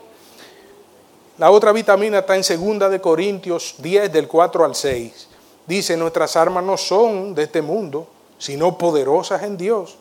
La 1.39 1.51
otra 1.51 1.73
vitamina 1.73 2.19
está 2.19 2.37
en 2.37 2.79
2 2.79 2.91
de 2.91 3.01
Corintios 3.01 3.77
10 3.79 4.13
del 4.13 4.29
4 4.29 4.65
al 4.65 4.75
6. 4.75 5.29
Dice, 5.67 5.97
nuestras 5.97 6.37
armas 6.37 6.65
no 6.65 6.77
son 6.77 7.35
de 7.35 7.45
este 7.45 7.63
mundo, 7.63 8.07
sino 8.37 8.77
poderosas 8.77 9.43
en 9.43 9.57
Dios 9.57 9.97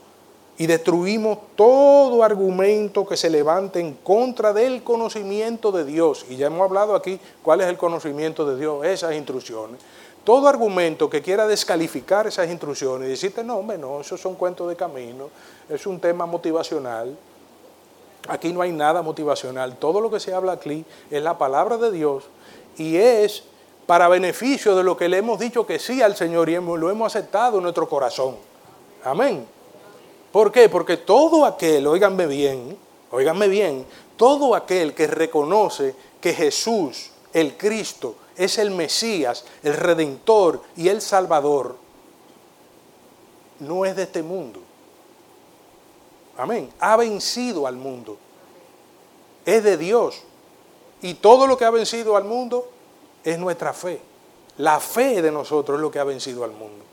y 0.58 0.66
destruimos 0.66 1.38
todo 1.55 2.24
argumento 2.24 3.05
que 3.05 3.16
se 3.16 3.30
levante 3.30 3.80
en 3.80 3.93
contra 3.93 4.53
del 4.53 4.84
conocimiento 4.84 5.72
de 5.72 5.86
Dios. 5.86 6.26
Y 6.30 6.36
ya 6.36 6.47
hemos 6.47 6.62
hablado 6.62 6.95
aquí 6.95 7.20
cuál 7.43 7.62
es 7.62 7.68
el 7.68 7.78
conocimiento 7.78 8.45
de 8.45 8.60
Dios, 8.60 8.84
esas 8.86 9.14
instrucciones. 9.14 9.80
Todo 10.24 10.47
argumento 10.47 11.10
que 11.10 11.22
quiera 11.22 11.47
descalificar 11.47 12.28
esas 12.28 12.49
instrucciones 12.49 13.08
y 13.08 13.12
decirte, 13.12 13.43
no, 13.43 13.58
hombre, 13.58 13.78
no, 13.78 14.01
esos 14.01 14.20
son 14.20 14.36
cuentos 14.36 14.68
de 14.68 14.76
camino, 14.76 15.30
es 15.70 15.86
un 15.86 15.99
tema 15.99 16.26
motivacional. 16.26 17.16
Aquí 18.28 18.51
no 18.51 18.62
hay 18.62 18.72
nada 18.72 19.01
motivacional. 19.03 19.78
Todo 19.78 20.01
lo 20.01 20.10
que 20.10 20.20
se 20.20 20.34
habla 20.34 20.53
aquí 20.53 20.84
es 21.12 21.22
la 21.22 21.38
palabra 21.38 21.78
de 21.78 21.91
Dios 21.91 22.26
y 22.78 22.97
es 22.97 23.43
para 23.86 24.10
beneficio 24.10 24.76
de 24.76 24.84
lo 24.84 24.97
que 24.97 25.08
le 25.08 25.18
hemos 25.18 25.39
dicho 25.39 25.66
que 25.66 25.80
sí 25.80 26.01
al 26.01 26.16
Señor 26.16 26.49
y 26.49 26.55
lo 26.55 26.89
hemos 26.89 27.16
aceptado 27.16 27.58
en 27.58 27.64
nuestro 27.64 27.88
corazón. 27.88 28.36
Amén. 29.03 29.57
¿Por 30.38 30.51
qué? 30.51 30.69
Porque 30.69 30.97
todo 30.97 31.45
aquel, 31.45 31.88
oíganme 31.88 32.27
bien, 32.27 32.77
oíganme 33.09 33.47
bien, 33.47 33.88
todo 34.17 34.53
aquel 34.53 34.93
que 34.93 35.07
reconoce 35.07 35.95
que 36.21 36.31
Jesús, 36.31 37.09
el 37.33 37.57
Cristo, 37.57 38.17
es 38.35 38.59
el 38.59 38.69
Mesías, 38.69 39.45
el 39.63 39.73
Redentor 39.73 40.61
y 40.75 40.89
el 40.89 41.01
Salvador, 41.01 41.75
no 43.61 43.83
es 43.83 43.95
de 43.95 44.03
este 44.03 44.21
mundo. 44.21 44.59
Amén. 46.38 46.71
Ha 46.81 46.95
vencido 46.97 47.65
al 47.65 47.75
mundo. 47.75 48.15
Es 49.43 49.63
de 49.63 49.75
Dios. 49.75 50.21
Y 51.01 51.15
todo 51.15 51.47
lo 51.47 51.57
que 51.57 51.65
ha 51.65 51.71
vencido 51.71 52.15
al 52.15 52.25
mundo 52.25 52.69
es 53.23 53.39
nuestra 53.39 53.73
fe. 53.73 53.99
La 54.57 54.79
fe 54.79 55.19
de 55.23 55.31
nosotros 55.31 55.79
es 55.79 55.81
lo 55.81 55.89
que 55.89 55.97
ha 55.97 56.03
vencido 56.03 56.43
al 56.43 56.51
mundo. 56.51 56.85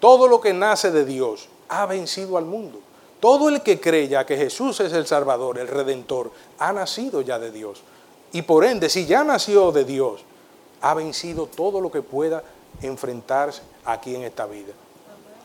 Todo 0.00 0.26
lo 0.26 0.40
que 0.40 0.54
nace 0.54 0.90
de 0.90 1.04
Dios 1.04 1.46
ha 1.70 1.86
vencido 1.86 2.36
al 2.36 2.44
mundo. 2.44 2.80
Todo 3.20 3.48
el 3.48 3.62
que 3.62 3.80
cree 3.80 4.08
ya 4.08 4.26
que 4.26 4.36
Jesús 4.36 4.80
es 4.80 4.92
el 4.92 5.06
Salvador, 5.06 5.58
el 5.58 5.68
Redentor, 5.68 6.30
ha 6.58 6.72
nacido 6.72 7.20
ya 7.20 7.38
de 7.38 7.50
Dios. 7.50 7.82
Y 8.32 8.42
por 8.42 8.64
ende, 8.64 8.88
si 8.88 9.06
ya 9.06 9.24
nació 9.24 9.72
de 9.72 9.84
Dios, 9.84 10.24
ha 10.80 10.94
vencido 10.94 11.46
todo 11.46 11.80
lo 11.80 11.90
que 11.90 12.02
pueda 12.02 12.42
enfrentarse 12.82 13.62
aquí 13.84 14.14
en 14.14 14.22
esta 14.22 14.46
vida. 14.46 14.72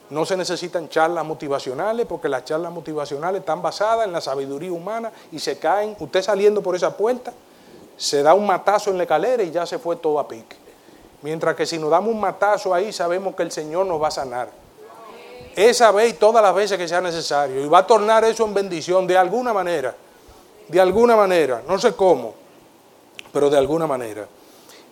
No 0.09 0.25
se 0.25 0.37
necesitan 0.37 0.87
charlas 0.87 1.25
motivacionales 1.25 2.05
porque 2.05 2.29
las 2.29 2.45
charlas 2.45 2.71
motivacionales 2.71 3.41
están 3.41 3.61
basadas 3.61 4.05
en 4.05 4.13
la 4.13 4.21
sabiduría 4.21 4.71
humana 4.71 5.11
y 5.31 5.39
se 5.39 5.57
caen. 5.57 5.95
Usted 5.99 6.21
saliendo 6.21 6.61
por 6.61 6.75
esa 6.75 6.95
puerta, 6.95 7.33
se 7.97 8.23
da 8.23 8.33
un 8.33 8.45
matazo 8.45 8.91
en 8.91 8.97
la 8.97 9.03
escalera 9.03 9.43
y 9.43 9.51
ya 9.51 9.65
se 9.65 9.79
fue 9.79 9.95
todo 9.95 10.19
a 10.19 10.27
pique. 10.27 10.55
Mientras 11.23 11.55
que 11.55 11.65
si 11.65 11.79
nos 11.79 11.89
damos 11.89 12.13
un 12.13 12.19
matazo 12.19 12.73
ahí, 12.73 12.93
sabemos 12.93 13.35
que 13.35 13.43
el 13.43 13.51
Señor 13.51 13.85
nos 13.85 14.01
va 14.01 14.09
a 14.09 14.11
sanar 14.11 14.64
Esa 15.55 15.91
vez 15.91 16.11
y 16.11 16.13
todas 16.13 16.43
las 16.43 16.53
veces 16.53 16.77
que 16.77 16.87
sea 16.87 17.01
necesario. 17.01 17.63
Y 17.63 17.67
va 17.67 17.79
a 17.79 17.87
tornar 17.87 18.25
eso 18.25 18.45
en 18.45 18.53
bendición 18.53 19.07
de 19.07 19.17
alguna 19.17 19.53
manera. 19.53 19.95
De 20.67 20.81
alguna 20.81 21.15
manera. 21.15 21.63
No 21.67 21.79
sé 21.79 21.93
cómo, 21.93 22.33
pero 23.31 23.49
de 23.49 23.57
alguna 23.57 23.87
manera. 23.87 24.27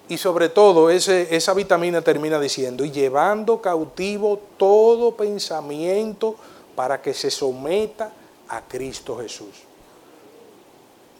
Y 0.07 0.18
sobre 0.18 0.49
todo, 0.49 0.89
ese, 0.89 1.36
esa 1.36 1.53
vitamina 1.53 2.01
termina 2.01 2.39
diciendo, 2.39 2.84
y 2.84 2.91
llevando 2.91 3.61
cautivo 3.61 4.39
todo 4.57 5.16
pensamiento 5.16 6.36
para 6.76 7.01
que 7.01 7.14
se 7.14 7.32
someta 7.32 8.11
a 8.49 8.61
Cristo 8.61 9.18
Jesús. 9.18 9.64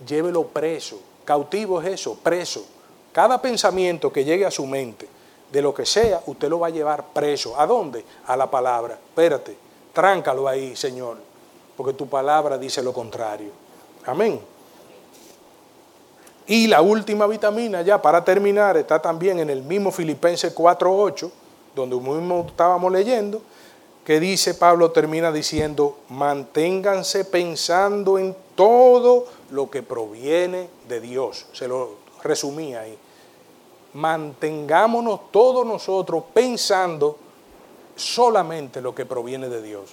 Llévelo 0.06 0.48
preso. 0.48 1.00
Cautivo 1.26 1.82
es 1.82 1.88
eso, 1.94 2.16
preso. 2.22 2.66
Cada 3.12 3.41
pensamiento 3.41 4.12
que 4.12 4.26
llegue 4.26 4.46
a 4.46 4.52
su 4.52 4.66
mente, 4.66 5.08
de 5.54 5.62
lo 5.62 5.72
que 5.72 5.86
sea, 5.86 6.20
usted 6.26 6.49
lo 6.49 6.62
va 6.62 6.68
a 6.68 6.72
llevar 6.72 7.14
preso. 7.14 7.60
¿A 7.60 7.68
dónde? 7.68 8.04
A 8.26 8.36
la 8.36 8.49
palabra. 8.49 8.95
Espérate, 8.95 9.56
tráncalo 9.93 10.47
ahí, 10.47 10.76
Señor, 10.76 11.18
porque 11.78 11.93
tu 11.93 12.08
palabra 12.08 12.58
dice 12.58 12.82
lo 12.82 12.91
contrario. 12.91 13.51
Amén. 14.08 14.41
Y 16.47 16.66
la 16.66 16.82
última 16.82 17.28
vitamina, 17.28 17.84
ya 17.84 18.01
para 18.01 18.26
terminar, 18.26 18.78
está 18.78 18.99
también 18.99 19.39
en 19.39 19.51
el 19.51 19.62
mismo 19.62 19.91
Filipenses 19.91 20.56
4.8, 20.56 21.30
donde 21.76 21.95
mismo 21.97 22.45
estábamos 22.47 22.91
leyendo, 22.91 23.39
que 24.04 24.20
dice, 24.20 24.56
Pablo 24.56 24.89
termina 24.89 25.32
diciendo, 25.32 25.99
manténganse 26.10 27.26
pensando 27.26 28.18
en 28.18 28.36
todo 28.56 29.28
lo 29.51 29.70
que 29.70 29.84
proviene 29.84 30.68
de 30.88 30.99
Dios. 30.99 31.45
Se 31.54 31.68
lo 31.68 31.91
resumí 32.24 32.74
ahí 32.74 32.97
mantengámonos 33.94 35.32
todos 35.32 35.66
nosotros 35.66 36.24
pensando 36.34 37.18
solamente 37.96 38.82
lo 38.82 38.94
que 38.96 39.06
proviene 39.06 39.50
de 39.50 39.62
Dios. 39.62 39.91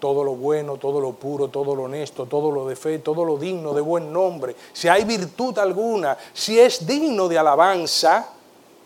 Todo 0.00 0.24
lo 0.24 0.34
bueno, 0.34 0.76
todo 0.76 1.00
lo 1.00 1.12
puro, 1.12 1.48
todo 1.48 1.74
lo 1.74 1.84
honesto, 1.84 2.26
todo 2.26 2.50
lo 2.50 2.66
de 2.66 2.76
fe, 2.76 2.98
todo 2.98 3.24
lo 3.24 3.38
digno 3.38 3.72
de 3.72 3.80
buen 3.80 4.12
nombre. 4.12 4.54
Si 4.72 4.88
hay 4.88 5.04
virtud 5.04 5.58
alguna, 5.58 6.16
si 6.32 6.58
es 6.58 6.86
digno 6.86 7.28
de 7.28 7.38
alabanza, 7.38 8.30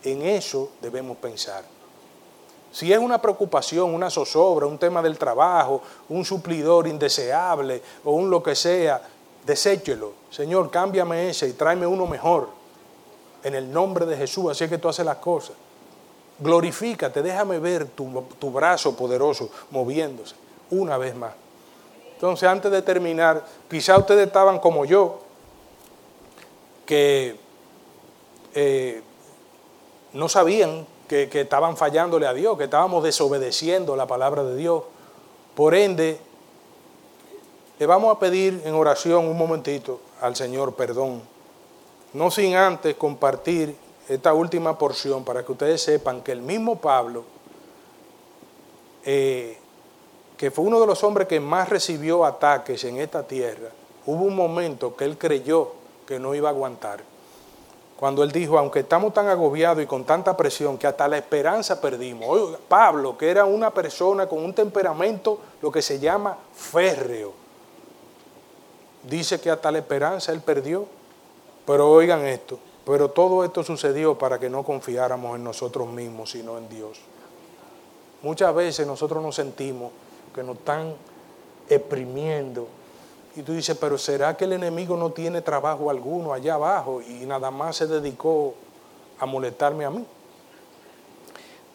en 0.05 0.23
eso 0.23 0.71
debemos 0.81 1.17
pensar. 1.17 1.65
Si 2.71 2.93
es 2.93 2.99
una 2.99 3.21
preocupación, 3.21 3.95
una 3.95 4.11
zozobra, 4.11 4.67
un 4.67 4.79
tema 4.79 5.03
del 5.03 5.19
trabajo, 5.19 5.81
un 6.11 6.25
suplidor 6.25 6.87
indeseable 6.87 7.83
o 8.05 8.13
un 8.13 8.31
lo 8.31 8.43
que 8.43 8.55
sea, 8.55 9.01
deséchelo. 9.45 10.13
Señor, 10.31 10.71
cámbiame 10.71 11.31
ese 11.31 11.49
y 11.49 11.55
tráeme 11.55 11.87
uno 11.87 12.07
mejor 12.07 12.58
en 13.43 13.55
el 13.55 13.73
nombre 13.73 14.07
de 14.07 14.17
Jesús, 14.17 14.51
así 14.51 14.65
es 14.65 14.71
que 14.71 14.79
tú 14.79 14.89
haces 14.89 15.05
las 15.05 15.17
cosas. 15.17 15.57
Glorifícate, 16.39 17.23
déjame 17.23 17.59
ver 17.59 17.87
tu, 17.87 18.25
tu 18.39 18.51
brazo 18.51 18.97
poderoso 18.97 19.51
moviéndose 19.71 20.35
una 20.71 20.97
vez 20.99 21.15
más. 21.15 21.33
Entonces, 22.15 22.49
antes 22.49 22.71
de 22.71 22.83
terminar, 22.83 23.45
quizá 23.71 23.97
ustedes 23.97 24.27
estaban 24.27 24.59
como 24.59 24.85
yo, 24.85 25.21
que 26.85 27.37
eh, 28.55 29.03
no 30.13 30.29
sabían 30.29 30.87
que, 31.07 31.29
que, 31.29 31.43
estaban 31.43 31.77
fallándole 31.77 32.27
a 32.27 32.33
Dios, 32.33 32.57
que 32.59 32.65
estábamos 32.65 33.05
desobedeciendo 33.05 33.95
la 33.95 34.07
palabra 34.07 34.43
de 34.43 34.57
Dios. 34.57 34.85
Por 35.55 35.75
ende, 35.75 36.19
le 37.79 37.87
vamos 37.87 38.17
a 38.17 38.19
pedir 38.19 38.63
en 38.65 38.75
oración 38.75 39.27
un 39.27 39.37
momentito 39.37 40.01
al 40.21 40.35
Señor 40.35 40.75
perdón 40.75 41.23
no 42.15 42.31
sin 42.31 42.57
antes 42.57 42.95
compartir 42.97 43.77
esta 44.09 44.33
última 44.33 44.79
porción 44.79 45.25
para 45.25 45.45
que 45.45 45.53
ustedes 45.53 45.83
sepan 45.83 46.23
que 46.23 46.33
el 46.33 46.41
mismo 46.41 46.77
Pablo, 46.77 47.25
eh, 49.05 49.59
que 50.37 50.51
fue 50.51 50.65
uno 50.65 50.81
de 50.81 50.87
los 50.87 51.03
hombres 51.05 51.29
que 51.29 51.41
más 51.41 51.69
recibió 51.69 52.25
ataques 52.25 52.85
en 52.85 52.99
esta 52.99 53.27
tierra, 53.27 53.69
hubo 54.07 54.25
un 54.25 54.35
momento 54.35 54.97
que 54.97 55.05
él 55.05 55.19
creyó 55.19 55.73
que 56.07 56.19
no 56.19 56.35
iba 56.35 56.49
a 56.49 56.53
aguantar. 56.53 57.01
Cuando 57.99 58.23
él 58.23 58.31
dijo, 58.31 58.57
aunque 58.57 58.81
estamos 58.81 59.13
tan 59.13 59.27
agobiados 59.27 59.83
y 59.83 59.87
con 59.87 60.05
tanta 60.05 60.37
presión 60.37 60.79
que 60.79 60.87
hasta 60.87 61.09
la 61.09 61.19
esperanza 61.19 61.81
perdimos. 61.81 62.57
Pablo, 62.69 63.19
que 63.19 63.29
era 63.29 63.45
una 63.45 63.75
persona 63.75 64.29
con 64.29 64.45
un 64.45 64.55
temperamento, 64.55 65.41
lo 65.61 65.73
que 65.73 65.83
se 65.83 65.99
llama 65.99 66.39
férreo, 66.55 67.33
dice 69.03 69.41
que 69.41 69.51
hasta 69.51 69.73
la 69.73 69.79
esperanza 69.79 70.33
él 70.33 70.41
perdió. 70.41 70.87
Pero 71.69 71.91
oigan 71.91 72.25
esto, 72.25 72.59
pero 72.87 73.11
todo 73.11 73.45
esto 73.45 73.63
sucedió 73.63 74.17
para 74.17 74.39
que 74.39 74.49
no 74.49 74.65
confiáramos 74.65 75.37
en 75.37 75.45
nosotros 75.45 75.87
mismos, 75.87 76.31
sino 76.31 76.57
en 76.57 76.67
Dios. 76.67 76.99
Muchas 78.23 78.55
veces 78.55 78.87
nosotros 78.87 79.23
nos 79.23 79.35
sentimos 79.35 79.93
que 80.35 80.43
nos 80.43 80.57
están 80.57 80.95
exprimiendo. 81.69 82.69
Y 83.37 83.43
tú 83.43 83.53
dices, 83.53 83.77
pero 83.79 83.99
¿será 83.99 84.35
que 84.35 84.47
el 84.47 84.55
enemigo 84.55 84.97
no 84.97 85.11
tiene 85.11 85.43
trabajo 85.43 85.91
alguno 85.91 86.33
allá 86.33 86.55
abajo 86.55 87.03
y 87.03 87.27
nada 87.27 87.51
más 87.51 87.77
se 87.77 87.87
dedicó 87.87 88.55
a 89.19 89.27
molestarme 89.27 89.85
a 89.85 89.91
mí? 89.91 90.07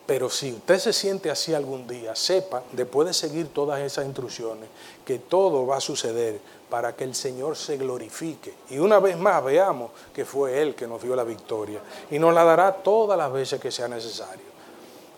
Pero 0.06 0.30
si 0.30 0.52
usted 0.52 0.80
se 0.80 0.92
siente 0.92 1.32
así 1.32 1.54
algún 1.54 1.88
día, 1.88 2.16
sepa, 2.16 2.62
después 2.74 3.08
de 3.08 3.14
seguir 3.14 3.54
todas 3.54 3.80
esas 3.80 4.06
instrucciones, 4.06 4.68
que 5.06 5.20
todo 5.20 5.66
va 5.66 5.78
a 5.78 5.82
suceder 5.82 6.40
para 6.70 6.94
que 6.96 7.06
el 7.06 7.16
Señor 7.16 7.56
se 7.56 7.78
glorifique. 7.78 8.54
Y 8.70 8.80
una 8.80 9.00
vez 9.00 9.18
más 9.18 9.44
veamos 9.44 9.92
que 10.14 10.26
fue 10.26 10.62
Él 10.62 10.76
que 10.76 10.88
nos 10.88 11.02
dio 11.02 11.16
la 11.16 11.24
victoria 11.24 11.80
y 12.12 12.20
nos 12.20 12.34
la 12.34 12.44
dará 12.44 12.74
todas 12.74 13.18
las 13.18 13.32
veces 13.32 13.62
que 13.62 13.72
sea 13.72 13.88
necesario. 13.88 14.54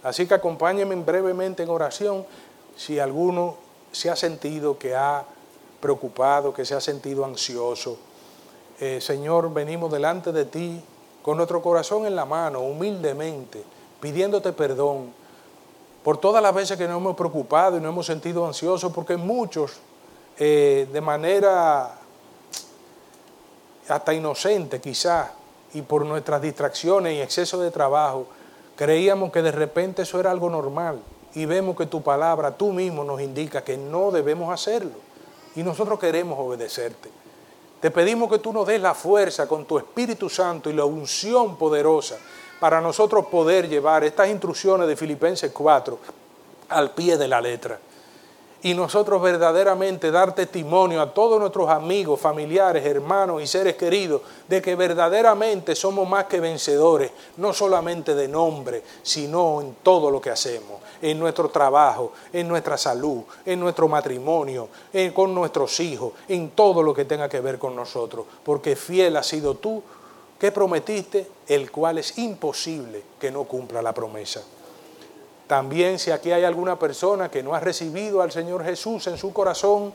Así 0.04 0.28
que 0.28 0.36
acompáñenme 0.36 0.96
brevemente 0.98 1.64
en 1.64 1.70
oración 1.70 2.26
si 2.76 3.00
alguno 3.00 3.56
se 3.92 4.12
ha 4.12 4.16
sentido 4.16 4.78
que 4.78 4.94
ha 4.94 5.26
preocupado, 5.80 6.54
que 6.54 6.66
se 6.66 6.76
ha 6.76 6.82
sentido 6.82 7.26
ansioso. 7.26 7.98
Eh, 8.80 9.00
Señor, 9.02 9.52
venimos 9.52 9.92
delante 9.92 10.32
de 10.32 10.46
ti 10.46 10.84
con 11.24 11.38
nuestro 11.38 11.62
corazón 11.62 12.06
en 12.06 12.16
la 12.16 12.26
mano, 12.26 12.60
humildemente, 12.60 13.64
pidiéndote 14.06 14.54
perdón 14.54 15.12
por 16.04 16.20
todas 16.20 16.44
las 16.44 16.54
veces 16.54 16.78
que 16.78 16.88
nos 16.88 16.98
hemos 16.98 17.16
preocupado 17.16 17.76
y 17.76 17.80
nos 17.80 17.90
hemos 17.90 18.06
sentido 18.06 18.46
ansiosos, 18.46 18.94
porque 18.94 19.18
muchos 19.18 19.80
eh, 20.38 20.88
de 20.94 21.02
manera 21.02 21.98
hasta 23.88 24.14
inocente 24.14 24.80
quizás, 24.80 25.32
y 25.74 25.82
por 25.82 26.06
nuestras 26.06 26.40
distracciones 26.40 27.16
y 27.16 27.22
exceso 27.22 27.60
de 27.60 27.72
trabajo, 27.72 28.28
creíamos 28.76 29.32
que 29.32 29.42
de 29.42 29.52
repente 29.52 30.04
eso 30.04 30.20
era 30.20 30.30
algo 30.30 30.52
normal. 30.52 31.02
Y 31.34 31.46
vemos 31.46 31.76
que 31.76 31.88
tu 31.88 32.04
palabra, 32.04 32.56
tú 32.56 32.74
mismo 32.74 33.04
nos 33.04 33.20
indica 33.20 33.64
que 33.64 33.76
no 33.76 34.12
debemos 34.12 34.54
hacerlo. 34.54 35.00
Y 35.56 35.64
nosotros 35.64 36.00
queremos 36.00 36.38
obedecerte. 36.38 37.10
Te 37.82 37.90
pedimos 37.90 38.30
que 38.30 38.38
tú 38.38 38.54
nos 38.54 38.68
des 38.68 38.80
la 38.80 38.94
fuerza 38.94 39.48
con 39.48 39.66
tu 39.66 39.80
Espíritu 39.80 40.30
Santo 40.30 40.70
y 40.70 40.74
la 40.74 40.86
unción 40.86 41.58
poderosa 41.58 42.18
para 42.60 42.82
nosotros 42.82 43.26
poder 43.28 43.68
llevar 43.68 44.04
estas 44.04 44.30
instrucciones 44.30 44.88
de 44.88 44.96
Filipenses 44.96 45.52
4 45.52 46.00
al 46.70 46.92
pie 46.92 47.18
de 47.18 47.28
la 47.28 47.42
letra. 47.42 47.80
Y 48.64 48.74
nosotros 48.74 49.22
verdaderamente 49.22 50.10
dar 50.10 50.34
testimonio 50.34 51.00
a 51.00 51.14
todos 51.14 51.40
nuestros 51.40 51.70
amigos, 51.70 52.20
familiares, 52.20 52.84
hermanos 52.84 53.44
y 53.44 53.46
seres 53.46 53.76
queridos 53.76 54.22
de 54.48 54.60
que 54.60 54.76
verdaderamente 54.76 55.76
somos 55.76 56.10
más 56.10 56.26
que 56.26 56.40
vencedores, 56.40 57.12
no 57.38 57.54
solamente 57.54 58.16
de 58.16 58.28
nombre, 58.28 58.82
sino 59.04 59.62
en 59.62 59.76
todo 59.84 60.10
lo 60.10 60.20
que 60.20 60.32
hacemos, 60.32 60.82
en 61.00 61.20
nuestro 61.20 61.50
trabajo, 61.50 62.14
en 62.34 62.48
nuestra 62.48 62.76
salud, 62.76 63.22
en 63.46 63.60
nuestro 63.60 63.88
matrimonio, 63.88 64.70
con 65.14 65.36
nuestros 65.36 65.80
hijos, 65.80 66.14
en 66.28 66.50
todo 66.50 66.82
lo 66.82 66.92
que 66.92 67.06
tenga 67.06 67.30
que 67.30 67.42
ver 67.42 67.60
con 67.60 67.76
nosotros, 67.76 68.26
porque 68.44 68.76
fiel 68.76 69.18
has 69.18 69.28
sido 69.28 69.54
tú 69.54 69.84
que 70.40 70.52
prometiste, 70.52 71.28
el 71.48 71.72
cual 71.72 71.98
es 71.98 72.18
imposible 72.18 73.04
que 73.20 73.32
no 73.32 73.46
cumpla 73.46 73.82
la 73.82 73.94
promesa. 73.94 74.42
También 75.48 76.00
si 76.00 76.12
aquí 76.12 76.32
hay 76.32 76.44
alguna 76.44 76.78
persona 76.78 77.30
que 77.30 77.44
no 77.44 77.54
ha 77.54 77.60
recibido 77.60 78.22
al 78.22 78.32
Señor 78.32 78.64
Jesús 78.64 79.08
en 79.08 79.18
su 79.18 79.32
corazón, 79.32 79.94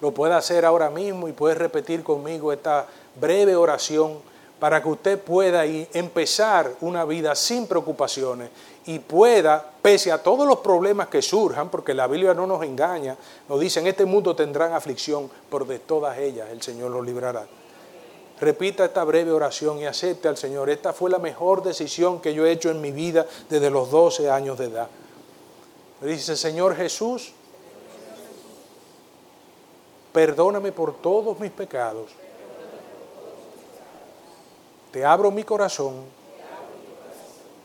lo 0.00 0.12
puede 0.12 0.34
hacer 0.34 0.64
ahora 0.64 0.90
mismo 0.90 1.28
y 1.28 1.32
puede 1.32 1.54
repetir 1.54 2.02
conmigo 2.02 2.52
esta 2.52 2.86
breve 3.18 3.56
oración 3.56 4.18
para 4.58 4.82
que 4.82 4.88
usted 4.88 5.18
pueda 5.18 5.64
empezar 5.64 6.74
una 6.82 7.06
vida 7.06 7.34
sin 7.34 7.66
preocupaciones 7.66 8.50
y 8.84 8.98
pueda, 8.98 9.64
pese 9.80 10.12
a 10.12 10.22
todos 10.22 10.46
los 10.46 10.58
problemas 10.58 11.08
que 11.08 11.22
surjan, 11.22 11.70
porque 11.70 11.94
la 11.94 12.06
Biblia 12.06 12.34
no 12.34 12.46
nos 12.46 12.62
engaña, 12.62 13.16
nos 13.48 13.58
dice, 13.58 13.80
en 13.80 13.86
este 13.86 14.04
mundo 14.04 14.36
tendrán 14.36 14.74
aflicción, 14.74 15.30
pero 15.50 15.64
de 15.64 15.78
todas 15.78 16.18
ellas 16.18 16.48
el 16.50 16.60
Señor 16.60 16.90
los 16.90 17.04
librará 17.04 17.46
repita 18.40 18.86
esta 18.86 19.04
breve 19.04 19.30
oración 19.30 19.78
y 19.78 19.86
acepte 19.86 20.28
al 20.28 20.36
Señor. 20.36 20.70
Esta 20.70 20.92
fue 20.92 21.10
la 21.10 21.18
mejor 21.18 21.62
decisión 21.62 22.20
que 22.20 22.32
yo 22.34 22.46
he 22.46 22.52
hecho 22.52 22.70
en 22.70 22.80
mi 22.80 22.90
vida 22.90 23.26
desde 23.48 23.70
los 23.70 23.90
12 23.90 24.30
años 24.30 24.58
de 24.58 24.66
edad. 24.66 24.88
dice, 26.00 26.36
Señor 26.36 26.74
Jesús, 26.74 27.32
perdóname 30.12 30.72
por 30.72 30.94
todos 30.94 31.38
mis 31.38 31.50
pecados. 31.50 32.10
Te 34.90 35.04
abro 35.04 35.30
mi 35.30 35.44
corazón. 35.44 36.04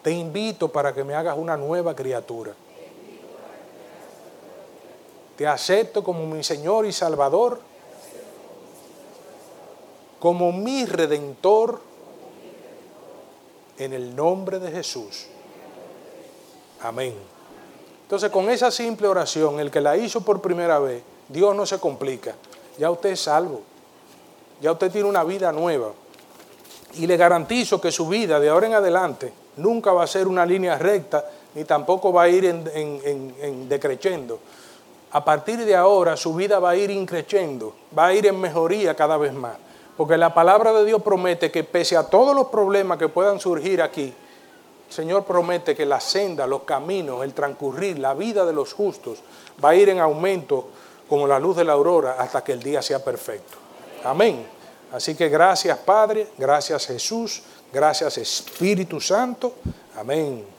Te 0.04 0.12
invito 0.12 0.68
para 0.68 0.94
que 0.94 1.04
me 1.04 1.16
hagas 1.16 1.38
una 1.38 1.58
nueva 1.58 1.96
criatura. 1.96 2.54
Te 5.36 5.48
acepto 5.48 6.04
como 6.04 6.26
mi 6.28 6.44
Señor 6.44 6.86
y 6.86 6.92
Salvador, 6.92 7.60
como 10.26 10.52
mi 10.52 10.88
Redentor, 10.88 11.80
en 13.78 13.94
el 13.94 14.16
nombre 14.16 14.58
de 14.58 14.72
Jesús. 14.72 15.28
Amén. 16.82 17.14
Entonces, 18.02 18.32
con 18.32 18.50
esa 18.50 18.72
simple 18.72 19.08
oración, 19.08 19.60
el 19.60 19.70
que 19.70 19.82
la 19.82 19.96
hizo 19.96 20.22
por 20.22 20.42
primera 20.42 20.80
vez, 20.80 21.04
Dios 21.30 21.56
no 21.56 21.68
se 21.68 21.80
complica. 21.80 22.34
Ya 22.80 22.90
usted 22.90 23.10
es 23.10 23.20
salvo. 23.20 23.62
Ya 24.62 24.72
usted 24.72 24.92
tiene 24.92 25.08
una 25.08 25.24
vida 25.24 25.52
nueva. 25.52 25.92
Y 26.96 27.06
le 27.06 27.18
garantizo 27.18 27.80
que 27.80 27.92
su 27.92 28.08
vida 28.08 28.40
de 28.40 28.50
ahora 28.50 28.66
en 28.66 28.74
adelante 28.74 29.32
nunca 29.58 29.94
va 29.94 30.06
a 30.06 30.08
ser 30.08 30.28
una 30.28 30.44
línea 30.44 30.76
recta, 30.80 31.24
ni 31.54 31.66
tampoco 31.66 32.12
va 32.12 32.24
a 32.24 32.30
ir 32.30 32.46
en, 32.46 32.68
en, 32.74 33.70
decreciendo. 33.70 34.40
A 35.12 35.24
partir 35.24 35.64
de 35.64 35.76
ahora 35.76 36.18
su 36.18 36.34
vida 36.34 36.58
va 36.58 36.72
a 36.72 36.76
ir 36.76 36.90
increciendo, 36.90 37.76
va 37.96 38.08
a 38.08 38.14
ir 38.16 38.26
en 38.26 38.42
mejoría 38.42 38.96
cada 38.96 39.18
vez 39.18 39.32
más. 39.32 39.58
Porque 39.98 40.18
la 40.18 40.34
palabra 40.34 40.74
de 40.74 40.86
Dios 40.86 41.02
promete 41.02 41.52
que 41.52 41.64
pese 41.64 41.96
a 41.96 42.04
todos 42.04 42.36
los 42.36 42.48
problemas 42.48 42.98
que 42.98 43.08
puedan 43.08 43.40
surgir 43.40 43.82
aquí, 43.82 44.14
el 44.88 44.94
Señor 44.94 45.26
promete 45.26 45.76
que 45.76 45.86
la 45.86 46.00
senda, 46.00 46.46
los 46.46 46.64
caminos, 46.64 47.24
el 47.24 47.34
transcurrir, 47.34 48.00
la 48.00 48.14
vida 48.14 48.46
de 48.46 48.54
los 48.54 48.74
justos 48.74 49.20
va 49.64 49.70
a 49.70 49.76
ir 49.76 49.90
en 49.90 50.00
aumento 50.00 50.68
como 51.08 51.28
la 51.28 51.40
luz 51.40 51.56
de 51.58 51.64
la 51.64 51.74
aurora 51.74 52.18
hasta 52.20 52.44
que 52.44 52.52
el 52.52 52.62
día 52.62 52.82
sea 52.82 53.04
perfecto. 53.04 53.58
Amén. 54.04 54.46
Así 54.92 55.16
que 55.16 55.30
gracias 55.30 55.78
Padre, 55.80 56.28
gracias 56.38 56.88
Jesús, 56.88 57.42
gracias 57.72 58.18
Espíritu 58.18 59.02
Santo. 59.02 59.54
Amén. 59.98 60.55